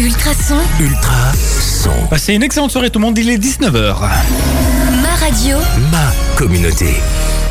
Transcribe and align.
Ultrason, 0.00 0.56
Ultra 0.80 1.32
son. 1.34 1.90
Passez 2.08 2.32
une 2.32 2.42
excellente 2.42 2.70
soirée 2.70 2.88
tout 2.88 2.98
le 2.98 3.04
monde, 3.04 3.18
il 3.18 3.28
est 3.28 3.36
19h. 3.36 3.98
ma 5.02 5.14
radio, 5.20 5.58
Ma 5.92 6.10
communauté. 6.36 6.86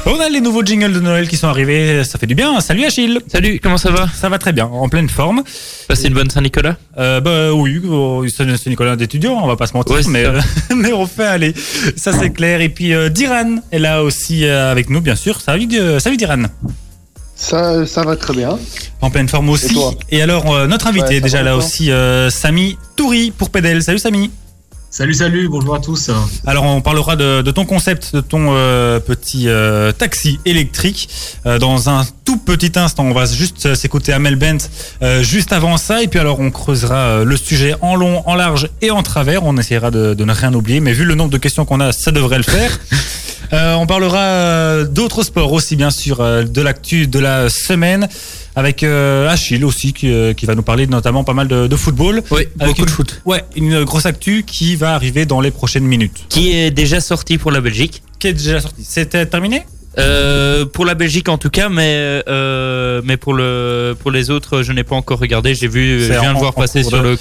On 0.07 0.19
a 0.19 0.29
les 0.29 0.41
nouveaux 0.41 0.63
jingles 0.65 0.91
de 0.93 0.99
Noël 0.99 1.27
qui 1.27 1.37
sont 1.37 1.47
arrivés, 1.47 2.03
ça 2.03 2.17
fait 2.17 2.25
du 2.25 2.33
bien. 2.33 2.59
Salut 2.59 2.85
Achille 2.85 3.19
Salut, 3.31 3.59
comment 3.61 3.77
ça 3.77 3.91
va 3.91 4.07
Ça 4.15 4.29
va 4.29 4.39
très 4.39 4.51
bien, 4.51 4.65
en 4.65 4.89
pleine 4.89 5.09
forme. 5.09 5.43
Passez 5.87 6.07
une 6.07 6.15
bonne 6.15 6.31
Saint-Nicolas 6.31 6.77
Euh, 6.97 7.21
bah 7.21 7.53
oui, 7.53 7.79
oh, 7.87 8.25
c'est 8.27 8.57
c'est 8.57 8.69
Nicolas 8.71 8.95
d'étudiant, 8.95 9.39
on 9.43 9.45
va 9.47 9.55
pas 9.55 9.67
se 9.67 9.73
mentir, 9.73 9.95
Ouais, 9.95 10.01
mais, 10.07 10.25
euh, 10.25 10.41
mais 10.75 10.91
on 10.91 11.05
fait 11.05 11.27
aller, 11.27 11.53
ça 11.95 12.13
c'est 12.13 12.31
clair. 12.31 12.61
Et 12.61 12.69
puis 12.69 12.95
euh, 12.95 13.09
Diran 13.09 13.57
est 13.71 13.77
là 13.79 14.01
aussi 14.01 14.43
euh, 14.45 14.71
avec 14.71 14.89
nous, 14.89 15.01
bien 15.01 15.15
sûr. 15.15 15.39
Salut, 15.39 15.67
euh, 15.73 15.99
salut 15.99 16.17
Diran 16.17 16.43
Ça, 17.39 17.85
ça 17.85 18.03
va 18.03 18.17
très 18.17 18.33
bien. 18.33 18.59
En 18.99 19.09
pleine 19.09 19.29
forme 19.29 19.49
aussi. 19.49 19.71
Et 19.71 19.73
toi 19.73 19.93
alors 20.21 20.53
euh, 20.53 20.67
notre 20.67 20.87
invité 20.87 21.15
Ouais, 21.15 21.21
déjà 21.21 21.41
là 21.41 21.55
aussi, 21.55 21.89
euh, 21.89 22.29
Samy 22.29 22.77
Touri 22.97 23.31
pour 23.31 23.49
Pédel. 23.49 23.81
Salut 23.81 23.97
Samy 23.97 24.29
Salut, 24.91 25.13
salut, 25.13 25.47
bonjour 25.49 25.75
à 25.75 25.79
tous. 25.79 26.09
Alors 26.47 26.63
on 26.63 26.81
parlera 26.81 27.15
de, 27.15 27.43
de 27.43 27.51
ton 27.51 27.63
concept, 27.63 28.15
de 28.15 28.21
ton 28.21 28.55
euh, 28.55 28.99
petit 28.99 29.47
euh, 29.47 29.91
taxi 29.91 30.39
électrique 30.45 31.09
euh, 31.45 31.59
dans 31.59 31.91
un 31.91 32.07
tout 32.25 32.37
petit 32.37 32.71
instant. 32.75 33.03
On 33.05 33.13
va 33.13 33.25
juste 33.27 33.75
s'écouter 33.75 34.13
Amel 34.13 34.35
Bent 34.35 34.57
juste 35.21 35.53
avant 35.53 35.77
ça 35.77 36.01
et 36.01 36.07
puis 36.07 36.19
alors 36.19 36.39
on 36.39 36.49
creusera 36.49 37.23
le 37.23 37.37
sujet 37.37 37.75
en 37.81 37.95
long, 37.95 38.23
en 38.27 38.33
large 38.33 38.67
et 38.81 38.89
en 38.89 39.03
travers. 39.03 39.43
On 39.43 39.57
essaiera 39.57 39.91
de, 39.91 40.15
de 40.15 40.25
ne 40.25 40.33
rien 40.33 40.51
oublier, 40.55 40.79
mais 40.79 40.91
vu 40.91 41.05
le 41.05 41.13
nombre 41.13 41.31
de 41.31 41.37
questions 41.37 41.65
qu'on 41.65 41.81
a, 41.81 41.91
ça 41.91 42.09
devrait 42.09 42.37
le 42.37 42.43
faire. 42.43 42.79
On 43.51 43.87
parlera 43.87 44.83
d'autres 44.83 45.23
sports 45.23 45.51
aussi 45.53 45.75
bien 45.75 45.89
sûr, 45.89 46.17
de 46.17 46.61
l'actu 46.61 47.07
de 47.07 47.17
la 47.17 47.49
semaine 47.49 48.07
avec 48.55 48.83
euh, 48.83 49.29
Achille 49.29 49.63
aussi 49.65 49.93
qui, 49.93 50.11
euh, 50.11 50.33
qui 50.33 50.45
va 50.45 50.55
nous 50.55 50.63
parler 50.63 50.87
notamment 50.87 51.23
pas 51.23 51.33
mal 51.33 51.47
de, 51.47 51.67
de 51.67 51.75
football. 51.75 52.21
Oui, 52.31 52.41
Avec 52.59 52.75
beaucoup 52.75 52.79
une- 52.81 52.85
de 52.85 52.91
foot. 52.91 53.21
Ouais, 53.25 53.43
une 53.55 53.83
grosse 53.83 54.05
actu 54.05 54.43
qui 54.45 54.75
va 54.75 54.93
arriver 54.95 55.25
dans 55.25 55.41
les 55.41 55.51
prochaines 55.51 55.83
minutes. 55.85 56.25
Qui 56.29 56.51
est 56.55 56.71
déjà 56.71 56.99
sorti 56.99 57.37
pour 57.37 57.51
la 57.51 57.61
Belgique 57.61 58.01
Qui 58.19 58.27
est 58.27 58.33
déjà 58.33 58.59
sorti 58.61 58.83
C'était 58.83 59.25
terminé? 59.25 59.63
Euh, 59.97 60.65
Pour 60.65 60.85
la 60.85 60.93
Belgique 60.95 61.29
en 61.29 61.37
tout 61.37 61.49
cas, 61.49 61.67
mais, 61.67 62.21
euh, 62.29 63.01
mais 63.03 63.17
pour, 63.17 63.33
le, 63.33 63.95
pour 63.99 64.11
les 64.11 64.29
autres, 64.29 64.61
je 64.61 64.71
n'ai 64.71 64.83
pas 64.83 64.95
encore 64.95 65.19
regardé. 65.19 65.55
J'ai 65.55 65.67
vu, 65.67 65.99
je 66.01 66.11
viens 66.13 66.31
en- 66.31 66.33
de 66.35 66.39
voir 66.39 66.53
passer 66.53 66.83
sur, 66.83 67.01
de- 67.01 67.09
le, 67.09 67.17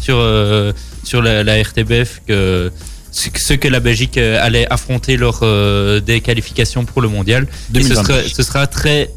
sur, 0.00 0.16
euh, 0.18 0.72
sur 1.04 1.20
la, 1.22 1.44
la 1.44 1.62
RTBF 1.62 2.22
que 2.26 2.72
ce 3.12 3.54
que 3.54 3.68
la 3.68 3.80
Belgique 3.80 4.18
euh, 4.18 4.38
allait 4.44 4.66
affronter 4.70 5.16
lors 5.16 5.40
euh, 5.42 6.00
des 6.00 6.20
qualifications 6.20 6.84
pour 6.84 7.00
le 7.00 7.08
mondial. 7.08 7.44
Et 7.74 7.82
ce 7.82 7.88
2022. 7.94 8.12
sera, 8.12 8.28
ce 8.28 8.42
sera 8.42 8.66
très 8.66 9.10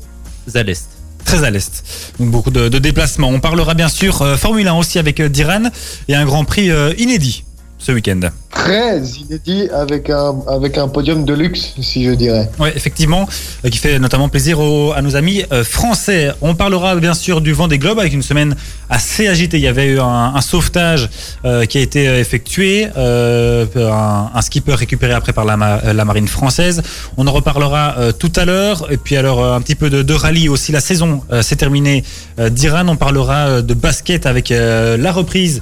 à 0.53 0.63
l'est. 0.63 0.87
Très 1.25 1.43
à 1.43 1.49
l'est. 1.49 1.83
Donc 2.19 2.31
beaucoup 2.31 2.51
de, 2.51 2.69
déplacements. 2.69 3.29
On 3.29 3.39
parlera 3.39 3.73
bien 3.73 3.89
sûr 3.89 4.21
euh, 4.21 4.35
Formule 4.37 4.67
1 4.67 4.73
aussi 4.73 4.99
avec 4.99 5.19
euh, 5.19 5.29
Diran 5.29 5.63
et 6.07 6.15
un 6.15 6.25
Grand 6.25 6.45
Prix 6.45 6.71
euh, 6.71 6.93
inédit 6.97 7.43
ce 7.79 7.91
week-end. 7.93 8.19
Très 8.51 8.99
inédit 9.01 9.69
avec 9.73 10.09
un, 10.09 10.35
avec 10.47 10.77
un 10.77 10.89
podium 10.89 11.23
de 11.23 11.33
luxe, 11.33 11.73
si 11.81 12.03
je 12.03 12.11
dirais. 12.11 12.49
Ouais, 12.59 12.73
effectivement, 12.75 13.27
euh, 13.65 13.69
qui 13.69 13.77
fait 13.77 13.97
notamment 13.99 14.27
plaisir 14.27 14.59
aux- 14.59 14.91
à 14.91 15.01
nos 15.01 15.15
amis 15.15 15.43
euh, 15.53 15.63
français. 15.63 16.31
On 16.41 16.55
parlera 16.55 16.95
bien 16.97 17.13
sûr 17.13 17.39
du 17.41 17.53
vent 17.53 17.67
des 17.69 17.77
globes 17.79 17.99
avec 17.99 18.11
une 18.11 18.21
semaine 18.21 18.55
assez 18.89 19.27
agitée. 19.27 19.57
Il 19.57 19.63
y 19.63 19.67
avait 19.67 19.85
eu 19.85 19.99
un, 19.99 20.33
un 20.35 20.41
sauvetage 20.41 21.09
euh, 21.45 21.65
qui 21.65 21.77
a 21.77 21.81
été 21.81 22.03
effectué, 22.19 22.89
euh, 22.97 23.65
un, 23.77 24.31
un 24.35 24.41
skipper 24.41 24.73
récupéré 24.75 25.13
après 25.13 25.31
par 25.31 25.45
la, 25.45 25.81
la 25.93 26.05
marine 26.05 26.27
française. 26.27 26.81
On 27.17 27.27
en 27.27 27.31
reparlera 27.31 27.95
euh, 27.97 28.11
tout 28.11 28.33
à 28.35 28.43
l'heure. 28.43 28.87
Et 28.91 28.97
puis 28.97 29.15
alors 29.15 29.43
un 29.45 29.61
petit 29.61 29.75
peu 29.75 29.89
de, 29.89 30.01
de 30.03 30.13
rallye 30.13 30.49
aussi. 30.49 30.71
La 30.73 30.81
saison 30.81 31.21
s'est 31.41 31.55
terminée 31.55 32.03
d'Iran. 32.37 32.87
On 32.89 32.97
parlera 32.97 33.61
de 33.61 33.73
basket 33.73 34.25
avec 34.25 34.49
la 34.49 35.11
reprise 35.11 35.61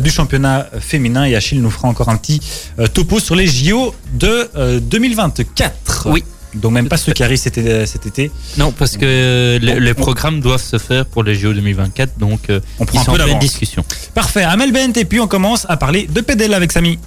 du 0.00 0.10
championnat 0.10 0.66
féminin 0.80 1.24
et 1.24 1.36
Achille 1.36 1.60
nous 1.60 1.70
fera 1.70 1.88
encore 1.88 2.08
un 2.08 2.16
petit 2.16 2.40
euh, 2.78 2.86
topo 2.86 3.20
sur 3.20 3.34
les 3.36 3.46
JO 3.46 3.94
de 4.14 4.48
euh, 4.56 4.80
2024. 4.80 6.08
Oui. 6.10 6.24
Donc 6.54 6.72
même 6.72 6.88
pas 6.88 6.96
ceux 6.96 7.12
qui 7.12 7.22
arrivent 7.22 7.38
cet, 7.38 7.58
été- 7.58 7.84
cet 7.84 8.06
été. 8.06 8.30
Non, 8.56 8.72
parce 8.72 8.96
que 8.96 9.58
les, 9.60 9.74
Bon, 9.74 9.80
les 9.80 9.90
on- 9.90 9.94
programmes 9.94 10.40
doivent 10.40 10.62
se 10.62 10.78
faire 10.78 11.04
pour 11.04 11.22
les 11.22 11.34
JO 11.34 11.52
2024, 11.52 12.18
donc 12.18 12.48
euh, 12.48 12.60
On 12.78 12.86
prend 12.86 12.98
ils 12.98 13.00
un 13.02 13.04
sont 13.04 13.12
peu 13.12 13.30
en 13.30 13.38
discussion. 13.38 13.84
Parfait, 14.14 14.42
Amel 14.42 14.72
Bent 14.72 14.92
et 14.96 15.04
puis 15.04 15.20
on 15.20 15.26
commence 15.28 15.66
à 15.68 15.76
parler 15.76 16.06
de 16.10 16.20
pédale 16.22 16.54
avec 16.54 16.72
Samy. 16.72 16.98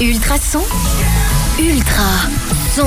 Ultra 0.00 0.36
son, 0.48 1.62
Ultra 1.62 2.10
son. 2.74 2.86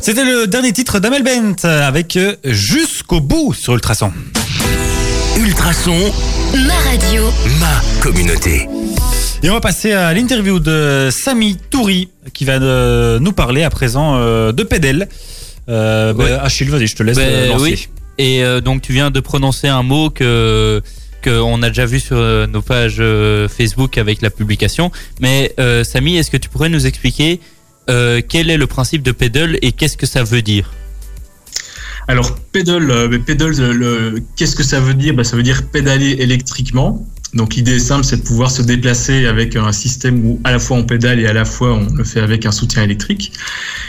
C'était 0.00 0.24
le 0.24 0.46
dernier 0.46 0.72
titre 0.72 0.98
d'Amel 0.98 1.22
Bent 1.22 1.64
avec 1.64 2.16
euh, 2.16 2.34
Jusqu'au 2.44 3.20
bout 3.20 3.54
sur 3.54 3.74
Ultrason. 3.74 4.12
Ultra 5.38 5.72
son. 5.72 5.96
ma 6.66 6.74
radio, 6.90 7.22
Ma 7.60 7.80
communauté. 8.02 8.68
Et 9.42 9.50
on 9.50 9.54
va 9.54 9.60
passer 9.60 9.92
à 9.92 10.12
l'interview 10.12 10.58
de 10.58 11.10
Samy 11.12 11.56
Touri 11.70 12.08
qui 12.34 12.44
va 12.44 12.54
euh, 12.54 13.18
nous 13.20 13.32
parler 13.32 13.62
à 13.62 13.70
présent 13.70 14.16
euh, 14.16 14.52
de 14.52 14.62
pédale. 14.64 15.08
Euh, 15.68 16.12
bah. 16.12 16.40
Achille, 16.42 16.68
vas-y, 16.68 16.86
je 16.88 16.96
te 16.96 17.02
laisse 17.02 17.18
euh, 17.20 17.48
lancer. 17.48 17.62
oui. 17.62 17.88
Et 18.18 18.42
euh, 18.42 18.60
donc 18.60 18.82
tu 18.82 18.92
viens 18.92 19.10
de 19.12 19.20
prononcer 19.20 19.68
un 19.68 19.82
mot 19.84 20.10
que 20.10 20.82
qu'on 21.22 21.62
a 21.62 21.68
déjà 21.68 21.84
vu 21.86 21.98
sur 22.00 22.16
nos 22.48 22.62
pages 22.62 23.02
Facebook 23.48 23.98
avec 23.98 24.22
la 24.22 24.30
publication. 24.30 24.90
Mais 25.20 25.52
euh, 25.58 25.82
Samy, 25.84 26.16
est-ce 26.16 26.30
que 26.30 26.36
tu 26.36 26.48
pourrais 26.48 26.68
nous 26.68 26.86
expliquer 26.86 27.40
euh, 27.88 28.20
quel 28.26 28.50
est 28.50 28.56
le 28.56 28.66
principe 28.66 29.02
de 29.02 29.12
pedal 29.12 29.58
et 29.62 29.72
qu'est-ce 29.72 29.96
que 29.96 30.06
ça 30.06 30.22
veut 30.22 30.42
dire 30.42 30.72
Alors, 32.06 32.34
pédale, 32.52 32.90
euh, 32.90 34.18
qu'est-ce 34.36 34.56
que 34.56 34.62
ça 34.62 34.80
veut 34.80 34.94
dire 34.94 35.14
bah, 35.14 35.24
Ça 35.24 35.36
veut 35.36 35.42
dire 35.42 35.62
pédaler 35.64 36.16
électriquement. 36.18 37.06
Donc, 37.34 37.56
l'idée 37.56 37.76
est 37.76 37.80
simple, 37.80 38.04
c'est 38.04 38.16
de 38.16 38.22
pouvoir 38.22 38.50
se 38.50 38.62
déplacer 38.62 39.26
avec 39.26 39.54
un 39.54 39.72
système 39.72 40.24
où 40.24 40.40
à 40.44 40.52
la 40.52 40.58
fois 40.58 40.78
on 40.78 40.84
pédale 40.84 41.20
et 41.20 41.26
à 41.26 41.34
la 41.34 41.44
fois 41.44 41.74
on 41.74 41.94
le 41.94 42.04
fait 42.04 42.20
avec 42.20 42.46
un 42.46 42.52
soutien 42.52 42.82
électrique. 42.82 43.32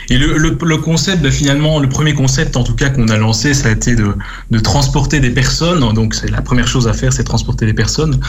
Et 0.09 0.17
le 0.17 0.77
concept, 0.77 1.21
bah, 1.21 1.31
finalement, 1.31 1.79
le 1.79 1.87
premier 1.87 2.13
concept 2.13 2.57
en 2.57 2.63
tout 2.63 2.75
cas 2.75 2.89
qu'on 2.89 3.07
a 3.07 3.17
lancé, 3.17 3.53
ça 3.53 3.69
a 3.69 3.71
été 3.71 3.95
de, 3.95 4.13
de 4.51 4.59
transporter 4.59 5.19
des 5.21 5.29
personnes. 5.29 5.79
Donc, 5.93 6.15
c'est 6.15 6.29
la 6.29 6.41
première 6.41 6.67
chose 6.67 6.87
à 6.87 6.93
faire, 6.93 7.13
c'est 7.13 7.23
transporter 7.23 7.65
des 7.65 7.73
personnes 7.73 8.19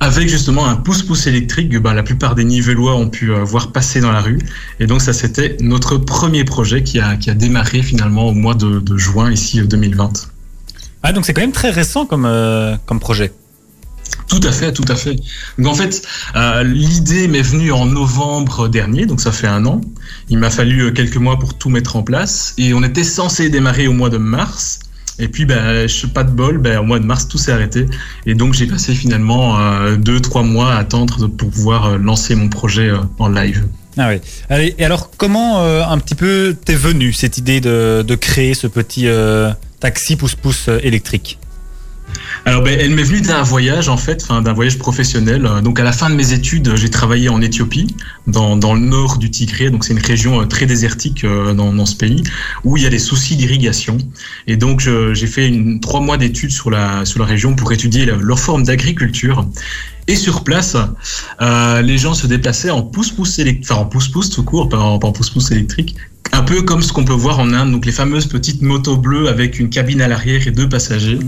avec 0.00 0.28
justement 0.28 0.66
un 0.66 0.76
pouce-pouce 0.76 1.26
électrique 1.26 1.70
que 1.70 1.78
bah, 1.78 1.94
la 1.94 2.02
plupart 2.02 2.34
des 2.34 2.44
Nivellois 2.44 2.94
ont 2.94 3.08
pu 3.08 3.32
euh, 3.32 3.44
voir 3.44 3.72
passer 3.72 4.00
dans 4.00 4.12
la 4.12 4.20
rue. 4.20 4.38
Et 4.80 4.86
donc 4.86 5.00
ça, 5.00 5.12
c'était 5.12 5.56
notre 5.60 5.96
premier 5.98 6.44
projet 6.44 6.82
qui 6.82 7.00
a, 7.00 7.16
qui 7.16 7.30
a 7.30 7.34
démarré 7.34 7.82
finalement 7.82 8.28
au 8.28 8.32
mois 8.32 8.54
de, 8.54 8.80
de 8.80 8.96
juin 8.96 9.30
ici 9.30 9.60
euh, 9.60 9.66
2020. 9.66 10.30
Ah, 11.02 11.12
donc 11.12 11.26
c'est 11.26 11.34
quand 11.34 11.42
même 11.42 11.52
très 11.52 11.70
récent 11.70 12.06
comme, 12.06 12.24
euh, 12.24 12.76
comme 12.86 12.98
projet. 12.98 13.30
Tout 14.28 14.40
à 14.42 14.52
fait, 14.52 14.72
tout 14.72 14.84
à 14.88 14.96
fait. 14.96 15.16
Donc 15.58 15.66
en 15.66 15.74
fait, 15.74 16.02
euh, 16.34 16.62
l'idée 16.62 17.28
m'est 17.28 17.42
venue 17.42 17.72
en 17.72 17.86
novembre 17.86 18.68
dernier, 18.68 19.06
donc 19.06 19.20
ça 19.20 19.30
fait 19.30 19.46
un 19.46 19.66
an. 19.66 19.80
Il 20.30 20.38
m'a 20.38 20.50
fallu 20.50 20.80
euh, 20.80 20.90
quelques 20.92 21.16
mois 21.16 21.38
pour 21.38 21.54
tout 21.54 21.68
mettre 21.68 21.96
en 21.96 22.02
place 22.02 22.54
et 22.56 22.72
on 22.74 22.82
était 22.82 23.04
censé 23.04 23.50
démarrer 23.50 23.86
au 23.86 23.92
mois 23.92 24.08
de 24.10 24.18
mars. 24.18 24.78
Et 25.18 25.28
puis, 25.28 25.44
ben, 25.44 25.86
je 25.88 26.06
pas 26.06 26.24
de 26.24 26.30
bol, 26.30 26.58
ben, 26.58 26.78
au 26.78 26.82
mois 26.82 26.98
de 26.98 27.06
mars, 27.06 27.28
tout 27.28 27.38
s'est 27.38 27.52
arrêté. 27.52 27.86
Et 28.26 28.34
donc, 28.34 28.54
j'ai 28.54 28.66
passé 28.66 28.94
finalement 28.94 29.58
euh, 29.58 29.96
deux, 29.96 30.20
trois 30.20 30.42
mois 30.42 30.72
à 30.72 30.78
attendre 30.78 31.28
pour 31.28 31.50
pouvoir 31.50 31.86
euh, 31.86 31.98
lancer 31.98 32.34
mon 32.34 32.48
projet 32.48 32.88
euh, 32.88 32.98
en 33.18 33.28
live. 33.28 33.64
Ah 33.96 34.08
oui. 34.08 34.20
Allez, 34.50 34.74
et 34.76 34.84
alors 34.84 35.10
comment 35.16 35.62
euh, 35.62 35.84
un 35.84 35.98
petit 35.98 36.16
peu 36.16 36.56
t'es 36.64 36.74
venue 36.74 37.12
cette 37.12 37.38
idée 37.38 37.60
de, 37.60 38.04
de 38.06 38.14
créer 38.16 38.54
ce 38.54 38.66
petit 38.66 39.06
euh, 39.06 39.52
taxi 39.78 40.16
pouce-pouce 40.16 40.66
euh, 40.68 40.80
électrique? 40.82 41.38
Alors, 42.46 42.62
ben, 42.62 42.78
elle 42.78 42.90
m'est 42.90 43.02
venue 43.02 43.22
d'un 43.22 43.42
voyage, 43.42 43.88
en 43.88 43.96
fait, 43.96 44.28
d'un 44.28 44.52
voyage 44.52 44.78
professionnel. 44.78 45.48
Donc, 45.62 45.80
à 45.80 45.82
la 45.82 45.92
fin 45.92 46.10
de 46.10 46.14
mes 46.14 46.34
études, 46.34 46.76
j'ai 46.76 46.90
travaillé 46.90 47.30
en 47.30 47.40
Éthiopie, 47.40 47.96
dans, 48.26 48.56
dans 48.56 48.74
le 48.74 48.80
nord 48.80 49.16
du 49.16 49.30
Tigré. 49.30 49.70
Donc, 49.70 49.84
c'est 49.84 49.94
une 49.94 49.98
région 49.98 50.42
euh, 50.42 50.44
très 50.44 50.66
désertique 50.66 51.24
euh, 51.24 51.54
dans, 51.54 51.72
dans 51.72 51.86
ce 51.86 51.96
pays, 51.96 52.22
où 52.62 52.76
il 52.76 52.82
y 52.82 52.86
a 52.86 52.90
des 52.90 52.98
soucis 52.98 53.36
d'irrigation. 53.36 53.96
Et 54.46 54.58
donc, 54.58 54.86
j'ai 55.12 55.26
fait 55.26 55.48
une, 55.48 55.80
trois 55.80 56.00
mois 56.00 56.18
d'études 56.18 56.50
sur 56.50 56.70
la, 56.70 57.06
sur 57.06 57.18
la 57.18 57.26
région 57.26 57.54
pour 57.54 57.72
étudier 57.72 58.04
leur 58.04 58.38
forme 58.38 58.64
d'agriculture. 58.64 59.46
Et 60.06 60.16
sur 60.16 60.44
place, 60.44 60.76
euh, 61.40 61.80
les 61.80 61.96
gens 61.96 62.12
se 62.12 62.26
déplaçaient 62.26 62.70
en 62.70 62.82
pouce-pouce 62.82 63.38
électrique, 63.38 63.70
enfin 63.70 63.80
en 63.80 63.86
pouce-pouce 63.86 64.28
tout 64.28 64.44
court, 64.44 64.68
pas 64.68 64.78
en 64.78 64.98
pouce-pouce 64.98 65.50
électrique, 65.50 65.96
un 66.34 66.42
peu 66.42 66.62
comme 66.62 66.82
ce 66.82 66.92
qu'on 66.92 67.04
peut 67.04 67.12
voir 67.12 67.38
en 67.38 67.52
Inde, 67.52 67.70
donc 67.70 67.86
les 67.86 67.92
fameuses 67.92 68.26
petites 68.26 68.60
motos 68.60 68.96
bleues 68.96 69.28
avec 69.28 69.58
une 69.58 69.70
cabine 69.70 70.00
à 70.00 70.08
l'arrière 70.08 70.46
et 70.46 70.50
deux 70.50 70.68
passagers. 70.68 71.18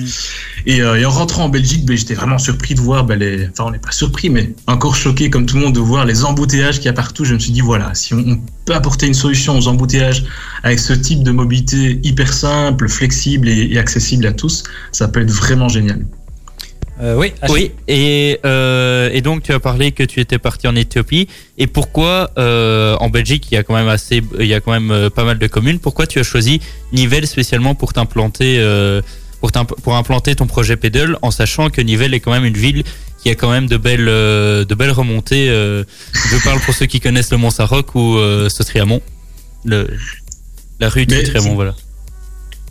Et, 0.67 0.82
euh, 0.82 0.97
et 0.97 1.05
en 1.05 1.11
rentrant 1.11 1.44
en 1.44 1.49
Belgique, 1.49 1.85
ben, 1.87 1.97
j'étais 1.97 2.14
vraiment 2.14 2.38
surpris 2.38 2.75
de 2.75 2.81
voir, 2.81 3.05
ben, 3.05 3.19
les... 3.19 3.49
enfin 3.49 3.64
on 3.69 3.70
n'est 3.70 3.79
pas 3.79 3.93
surpris, 3.93 4.31
mais 4.31 4.53
encore 4.67 4.97
choqué 4.97 5.31
comme 5.31 5.47
tout 5.47 5.56
le 5.56 5.62
monde 5.62 5.75
de 5.75 5.81
voir 5.81 6.05
les 6.05 6.25
embouteillages 6.25 6.76
qu'il 6.76 6.87
y 6.87 6.88
a 6.88 6.93
partout. 6.93 7.25
Je 7.25 7.35
me 7.35 7.38
suis 7.38 7.53
dit 7.53 7.61
voilà, 7.61 7.94
si 7.94 8.14
on, 8.14 8.19
on 8.19 8.41
peut 8.64 8.75
apporter 8.75 9.06
une 9.06 9.14
solution 9.14 9.56
aux 9.56 9.69
embouteillages 9.69 10.25
avec 10.64 10.81
ce 10.81 10.93
type 10.93 11.23
de 11.23 11.31
mobilité 11.31 12.00
hyper 12.03 12.32
simple, 12.32 12.88
flexible 12.88 13.49
et, 13.49 13.69
et 13.73 13.79
accessible 13.79 14.26
à 14.26 14.32
tous, 14.32 14.64
ça 14.93 15.08
peut 15.08 15.20
être 15.20 15.31
vraiment 15.31 15.69
génial. 15.69 16.05
Euh, 17.00 17.14
oui. 17.16 17.32
Oui, 17.50 17.72
et, 17.88 18.40
euh, 18.46 19.10
et 19.12 19.20
donc 19.20 19.43
tu 19.43 19.52
as 19.52 19.60
parlé 19.60 19.93
que 19.93 20.02
tu 20.02 20.20
étais 20.20 20.38
parti 20.38 20.66
en 20.66 20.75
Éthiopie. 20.75 21.28
Et 21.58 21.66
pourquoi 21.66 22.31
euh, 22.38 22.96
en 23.00 23.10
Belgique, 23.10 23.48
il 23.50 23.54
y 23.54 23.58
a 23.58 23.62
quand 23.62 23.75
même 23.75 23.88
assez, 23.88 24.22
il 24.40 24.46
y 24.46 24.54
a 24.54 24.60
quand 24.60 24.72
même 24.72 24.90
euh, 24.90 25.10
pas 25.10 25.25
mal 25.25 25.38
de 25.38 25.46
communes. 25.46 25.78
Pourquoi 25.78 26.06
tu 26.06 26.19
as 26.19 26.22
choisi 26.22 26.60
Nivelles 26.93 27.26
spécialement 27.26 27.75
pour 27.75 27.93
t'implanter, 27.93 28.56
euh, 28.60 29.02
pour, 29.40 29.50
pour 29.82 29.94
implanter 29.94 30.34
ton 30.37 30.46
projet 30.46 30.76
Pedal, 30.76 31.19
en 31.20 31.31
sachant 31.31 31.69
que 31.69 31.82
Nivelles 31.82 32.14
est 32.14 32.20
quand 32.20 32.32
même 32.32 32.46
une 32.46 32.56
ville 32.56 32.82
qui 33.22 33.28
a 33.28 33.34
quand 33.34 33.50
même 33.50 33.66
de 33.66 33.76
belles, 33.76 34.08
euh, 34.08 34.64
de 34.64 34.75
belles 34.75 34.90
remontées. 34.90 35.50
euh, 35.50 35.84
je 36.31 36.43
parle 36.44 36.60
pour 36.60 36.72
ceux 36.75 36.87
qui 36.87 37.00
connaissent 37.00 37.31
le 37.31 37.37
Mont 37.37 37.50
Saroc 37.50 37.94
ou 37.94 38.16
euh, 38.16 38.48
Sautriamont, 38.48 39.02
le, 39.66 39.87
la 40.81 40.88
rue 40.88 41.04
de 41.04 41.14
Mais- 41.14 41.25
Sautriamont, 41.26 41.54
voilà. 41.54 41.75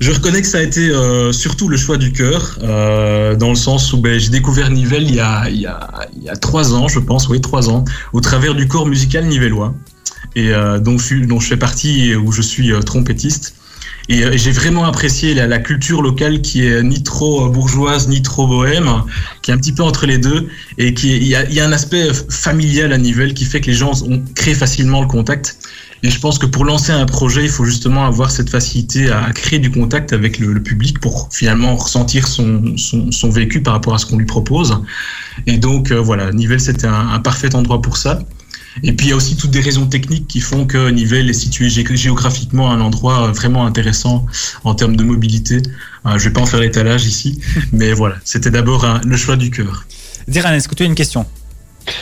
Je 0.01 0.11
reconnais 0.11 0.41
que 0.41 0.47
ça 0.47 0.57
a 0.57 0.61
été 0.61 0.89
euh, 0.89 1.31
surtout 1.31 1.69
le 1.69 1.77
choix 1.77 1.97
du 1.97 2.11
cœur, 2.11 2.59
euh, 2.61 3.35
dans 3.35 3.49
le 3.49 3.55
sens 3.55 3.93
où 3.93 4.01
ben, 4.01 4.19
j'ai 4.19 4.29
découvert 4.29 4.69
Nivelles 4.69 5.09
il 5.09 5.15
y, 5.15 5.19
a, 5.19 6.35
trois 6.41 6.73
ans, 6.73 6.89
je 6.89 6.99
pense, 6.99 7.29
oui, 7.29 7.39
trois 7.39 7.69
ans, 7.69 7.85
au 8.11 8.19
travers 8.19 8.55
du 8.55 8.67
corps 8.67 8.87
musical 8.87 9.25
nivellois, 9.25 9.73
euh, 10.37 10.79
dont, 10.79 10.97
je, 10.97 11.25
fais 11.39 11.55
partie 11.55 12.09
et 12.09 12.15
où 12.17 12.33
je 12.33 12.41
suis 12.41 12.73
trompettiste. 12.85 13.55
Et 14.07 14.37
j'ai 14.37 14.51
vraiment 14.51 14.83
apprécié 14.83 15.33
la, 15.33 15.57
culture 15.59 16.01
locale 16.01 16.41
qui 16.41 16.63
est 16.63 16.83
ni 16.83 17.01
trop 17.01 17.49
bourgeoise 17.49 18.07
ni 18.07 18.21
trop 18.21 18.45
bohème, 18.45 19.01
qui 19.41 19.49
est 19.49 19.53
un 19.53 19.57
petit 19.57 19.71
peu 19.71 19.81
entre 19.81 20.05
les 20.05 20.19
deux, 20.19 20.47
et 20.77 20.93
qui 20.93 21.15
il 21.15 21.25
y 21.25 21.59
a 21.59 21.65
un 21.65 21.71
aspect 21.71 22.09
familial 22.29 22.93
à 22.93 22.99
Nivelles 22.99 23.33
qui 23.33 23.45
fait 23.45 23.61
que 23.61 23.67
les 23.67 23.73
gens 23.73 24.03
ont 24.03 24.21
créé 24.35 24.53
facilement 24.53 25.01
le 25.01 25.07
contact. 25.07 25.57
Et 26.05 26.11
je 26.11 26.19
pense 26.19 26.37
que 26.37 26.45
pour 26.45 26.65
lancer 26.65 26.91
un 26.91 27.07
projet, 27.07 27.45
il 27.45 27.49
faut 27.49 27.65
justement 27.65 28.05
avoir 28.05 28.29
cette 28.29 28.51
facilité 28.51 29.09
à, 29.09 29.31
créer 29.33 29.57
du 29.57 29.71
contact 29.71 30.13
avec 30.13 30.37
le, 30.37 30.53
le 30.53 30.61
public 30.61 30.99
pour 30.99 31.29
finalement 31.31 31.75
ressentir 31.75 32.27
son, 32.27 32.77
son, 32.77 33.11
son 33.11 33.29
vécu 33.31 33.63
par 33.63 33.73
rapport 33.73 33.95
à 33.95 33.97
ce 33.97 34.05
qu'on 34.05 34.17
lui 34.19 34.27
propose. 34.27 34.77
Et 35.47 35.57
donc 35.57 35.89
euh, 35.89 35.99
voilà, 35.99 36.31
Nivelles 36.31 36.59
c'était 36.59 36.85
un, 36.85 37.07
un 37.09 37.19
parfait 37.19 37.55
endroit 37.55 37.81
pour 37.81 37.97
ça. 37.97 38.19
Et 38.83 38.93
puis 38.93 39.07
il 39.07 39.09
y 39.09 39.13
a 39.13 39.15
aussi 39.15 39.35
toutes 39.35 39.49
des 39.49 39.61
raisons 39.61 39.87
techniques 39.87 40.27
qui 40.27 40.41
font 40.41 40.67
que 40.67 40.91
Nivelles 40.91 41.27
est 41.31 41.33
situé 41.33 41.69
gé- 41.69 41.95
géographiquement 41.95 42.69
à 42.69 42.75
un 42.75 42.81
endroit 42.81 43.29
euh, 43.29 43.31
vraiment 43.31 43.65
intéressant 43.65 44.27
en 44.63 44.75
termes 44.75 44.95
de 44.95 45.03
mobilité. 45.03 45.63
Euh, 46.05 46.19
je 46.19 46.25
vais 46.25 46.33
pas 46.33 46.41
en 46.41 46.45
faire 46.45 46.59
l'étalage 46.59 47.05
ici, 47.07 47.39
mais 47.73 47.93
voilà, 47.93 48.17
c'était 48.23 48.51
d'abord 48.51 48.85
le 49.03 49.17
choix 49.17 49.37
du 49.37 49.49
cœur. 49.49 49.87
Diran, 50.27 50.51
est-ce 50.53 50.67
que 50.67 50.75
tu 50.75 50.83
as 50.83 50.85
une 50.85 50.93
question? 50.93 51.25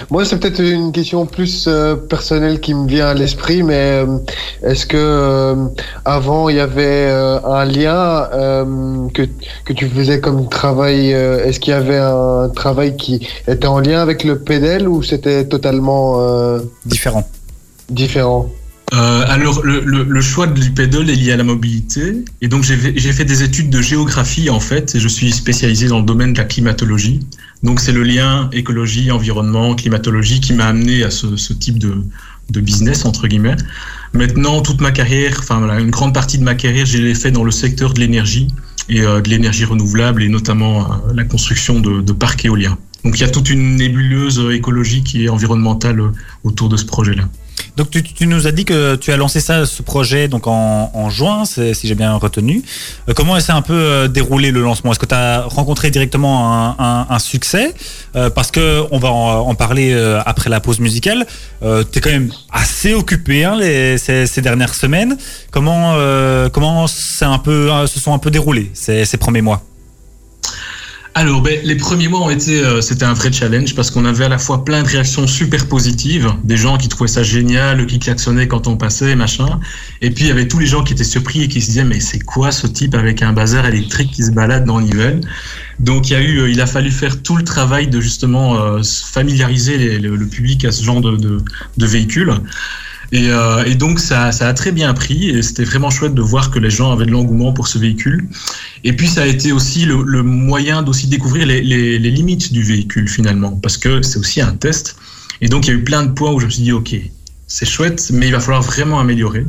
Moi, 0.10 0.26
c'est 0.26 0.40
peut-être 0.40 0.60
une 0.62 0.92
question 0.92 1.26
plus 1.26 1.66
euh, 1.68 1.96
personnelle 1.96 2.60
qui 2.60 2.74
me 2.74 2.88
vient 2.88 3.08
à 3.08 3.14
l'esprit, 3.14 3.64
mais 3.64 4.04
euh, 4.06 4.18
est-ce 4.64 4.86
que 4.86 4.98
euh, 4.98 5.56
avant 6.06 6.50
il 6.50 6.56
y 6.58 6.60
avait 6.60 7.08
euh, 7.10 7.40
un 7.44 7.66
lien 7.66 8.28
euh, 8.34 9.08
que 9.14 9.24
que 9.66 9.74
tu 9.74 9.88
faisais 9.88 10.20
comme 10.20 10.48
travail 10.50 11.14
euh, 11.14 11.46
Est-ce 11.46 11.60
qu'il 11.60 11.72
y 11.72 11.76
avait 11.76 11.98
un 11.98 12.50
travail 12.56 12.96
qui 12.96 13.28
était 13.48 13.68
en 13.68 13.80
lien 13.80 14.02
avec 14.02 14.24
le 14.24 14.40
pédal 14.40 14.88
ou 14.88 15.04
c'était 15.04 15.46
totalement 15.48 16.16
euh, 16.22 16.60
Différent. 16.86 17.28
différent? 17.90 18.50
Euh, 18.94 19.24
alors, 19.28 19.62
le, 19.64 19.80
le, 19.80 20.04
le 20.04 20.22
choix 20.22 20.46
du 20.46 20.70
pédale 20.70 21.10
est 21.10 21.16
lié 21.16 21.32
à 21.32 21.38
la 21.38 21.44
mobilité. 21.44 22.24
Et 22.44 22.48
donc, 22.48 22.64
j'ai 22.64 22.76
fait- 22.78 22.94
j'ai 22.96 23.12
fait 23.12 23.26
des 23.26 23.42
études 23.42 23.72
de 23.72 23.82
géographie, 23.82 24.52
en 24.52 24.60
fait, 24.60 24.94
et 24.94 25.00
je 25.00 25.08
suis 25.08 25.32
spécialisé 25.32 25.88
dans 25.88 25.98
le 26.00 26.06
domaine 26.06 26.34
de 26.34 26.38
la 26.38 26.44
climatologie. 26.44 27.22
Donc, 27.64 27.80
c'est 27.80 27.94
le 27.94 28.04
lien 28.04 28.50
écologie, 28.52 29.10
environnement, 29.10 29.74
climatologie 29.74 30.42
qui 30.42 30.54
m'a 30.54 30.66
amené 30.66 31.04
à 31.04 31.10
ce, 31.10 31.54
type 31.54 31.80
de, 31.80 32.60
business, 32.60 33.06
entre 33.06 33.28
guillemets. 33.28 33.56
Maintenant, 34.14 34.62
toute 34.62 34.82
ma 34.82 34.92
carrière, 34.92 35.38
enfin, 35.40 35.80
une 35.80 35.90
grande 35.90 36.14
partie 36.14 36.38
de 36.38 36.44
ma 36.44 36.56
carrière, 36.56 36.86
je 36.86 36.98
l'ai 36.98 37.16
fait 37.16 37.32
dans 37.32 37.46
le 37.46 37.52
secteur 37.52 37.94
de 37.94 38.02
l'énergie 38.02 38.50
et 38.90 39.02
euh, 39.02 39.22
de 39.22 39.30
l'énergie 39.30 39.64
renouvelable, 39.64 40.24
et 40.24 40.30
notamment 40.30 40.82
euh, 40.82 41.14
la 41.14 41.24
construction 41.24 41.80
de, 41.80 42.12
parcs 42.12 42.44
éoliens. 42.44 42.78
Donc, 43.06 43.18
il 43.18 43.22
y 43.22 43.26
a 43.26 43.30
toute 43.30 43.50
une 43.50 43.78
nébuleuse 43.78 44.46
écologique 44.52 45.16
et 45.16 45.30
environnementale 45.30 46.02
euh, 46.02 46.12
autour 46.44 46.68
de 46.68 46.76
ce 46.76 46.86
projet-là. 46.86 47.30
Donc 47.78 47.90
tu, 47.90 48.04
tu 48.04 48.28
nous 48.28 48.46
as 48.46 48.52
dit 48.52 48.66
que 48.66 48.96
tu 48.96 49.12
as 49.12 49.18
lancé 49.18 49.40
ça, 49.40 49.66
ce 49.66 49.82
projet, 49.82 50.28
donc 50.28 50.46
en, 50.48 50.92
en 50.94 51.10
juin, 51.10 51.44
si 51.46 51.74
j'ai 51.88 51.96
bien 51.96 52.14
retenu. 52.16 52.62
Euh, 53.10 53.14
comment 53.16 53.40
s'est 53.40 53.52
un 53.52 53.64
peu 53.64 53.74
euh, 53.74 54.08
déroulé 54.08 54.52
le 54.52 54.62
lancement? 54.62 54.92
Est-ce 54.92 55.00
que 55.00 55.06
tu 55.08 55.16
as 55.16 55.42
rencontré 55.48 55.90
directement 55.90 56.54
un, 56.54 56.76
un- 56.78 57.08
un 57.10 57.20
succès? 57.20 57.74
Euh, 58.16 58.30
Parce 58.30 58.52
que 58.52 58.84
on 58.92 59.00
va 59.00 59.10
en, 59.12 59.48
en 59.50 59.56
parler 59.56 59.92
euh, 59.92 60.22
après 60.26 60.50
la 60.50 60.60
pause 60.60 60.80
musicale. 60.80 61.26
Tu 61.62 61.98
es 61.98 62.02
quand 62.02 62.12
même 62.12 62.32
assez 62.52 62.94
occupé 62.94 63.44
hein, 63.46 63.56
les, 63.56 63.98
ces, 63.98 64.28
ces 64.28 64.42
dernières 64.42 64.76
semaines. 64.76 65.18
Comment 65.52 65.96
comment 66.52 66.86
un 67.22 67.40
peu 67.40 67.70
se 67.88 68.00
sont 68.00 68.14
un 68.14 68.20
peu 68.20 68.30
déroulés 68.30 68.70
ces, 68.74 69.06
ces 69.06 69.18
premiers 69.18 69.42
mois? 69.42 69.64
Alors, 71.16 71.44
ben, 71.44 71.60
les 71.64 71.76
premiers 71.76 72.08
mois 72.08 72.22
ont 72.22 72.30
été, 72.32 72.64
euh, 72.64 72.82
c'était 72.82 73.06
un 73.06 73.14
vrai 73.14 73.32
challenge 73.32 73.76
parce 73.76 73.92
qu'on 73.92 74.04
avait 74.04 74.26
à 74.26 74.30
la 74.30 74.40
fois 74.40 74.66
plein 74.66 74.82
de 74.82 74.88
réactions 74.88 75.28
super 75.28 75.68
positives, 75.68 76.34
des 76.44 76.58
gens 76.58 76.78
qui 76.78 76.90
trouvaient 76.90 77.08
ça 77.08 77.22
génial, 77.22 77.86
qui 77.86 78.00
klaxonnaient 78.00 78.48
quand 78.48 78.66
on 78.66 78.78
passait, 78.78 79.16
machin. 79.16 79.60
Et 80.02 80.10
puis, 80.10 80.26
il 80.26 80.28
y 80.30 80.32
avait 80.32 80.48
tous 80.48 80.58
les 80.58 80.66
gens 80.66 80.84
qui 80.84 80.94
étaient 80.94 81.04
surpris 81.04 81.44
et 81.44 81.48
qui 81.48 81.62
se 81.62 81.68
disaient, 81.68 81.84
mais 81.84 82.00
c'est 82.00 82.18
quoi 82.18 82.52
ce 82.52 82.66
type 82.66 82.96
avec 82.96 83.22
un 83.22 83.32
bazar 83.32 83.68
électrique 83.68 84.10
qui 84.12 84.24
se 84.24 84.32
balade 84.32 84.66
dans 84.66 84.82
Nivelles? 84.82 85.22
Donc, 85.80 86.10
il 86.10 86.14
y 86.14 86.16
a 86.16 86.22
eu, 86.22 86.40
euh, 86.40 86.50
il 86.50 86.60
a 86.62 86.66
fallu 86.66 86.90
faire 86.90 87.22
tout 87.22 87.36
le 87.36 87.44
travail 87.44 87.88
de 87.88 88.02
justement 88.02 88.56
euh, 88.56 88.82
familiariser 88.84 90.00
le, 90.00 90.26
public 90.26 90.66
à 90.66 90.72
ce 90.72 90.84
genre 90.84 91.02
de, 91.02 91.16
de, 91.16 91.44
de 91.78 91.86
véhicules. 91.86 92.34
Et, 93.14 93.30
euh, 93.30 93.64
et 93.66 93.76
donc 93.76 94.00
ça, 94.00 94.26
a 94.26 94.54
très 94.54 94.72
bien 94.72 94.92
pris 94.96 95.30
et 95.30 95.44
c'était 95.44 95.66
vraiment 95.66 95.92
chouette 95.92 96.16
de 96.16 96.22
voir 96.24 96.50
que 96.50 96.58
les 96.58 96.72
gens 96.72 96.92
avaient 96.92 97.06
de 97.06 97.12
l'engouement 97.12 97.54
pour 97.54 97.68
ce 97.68 97.78
véhicule. 97.78 98.28
Et 98.84 98.94
puis 98.94 99.08
ça 99.08 99.22
a 99.22 99.28
été 99.28 99.52
aussi 99.52 99.86
le, 99.86 100.02
le 100.04 100.24
moyen 100.24 100.82
d'aussi 100.82 101.06
découvrir 101.06 101.46
les, 101.46 102.00
limites 102.00 102.52
du 102.52 102.64
véhicule 102.64 103.08
finalement, 103.08 103.52
parce 103.52 103.78
que 103.78 104.02
c'est 104.02 104.18
aussi 104.18 104.42
un 104.42 104.56
test. 104.56 104.96
Et 105.42 105.48
donc 105.48 105.68
il 105.68 105.70
y 105.70 105.74
a 105.74 105.76
eu 105.76 105.84
plein 105.84 106.02
de 106.02 106.12
points 106.12 106.32
où 106.32 106.40
je 106.40 106.48
me 106.48 106.50
suis 106.50 106.64
dit 106.64 106.72
ok, 106.72 106.96
c'est 107.46 107.68
chouette, 107.68 108.10
mais 108.12 108.26
il 108.26 108.32
va 108.32 108.40
falloir 108.40 108.64
vraiment 108.64 109.00
améliorer. 109.00 109.46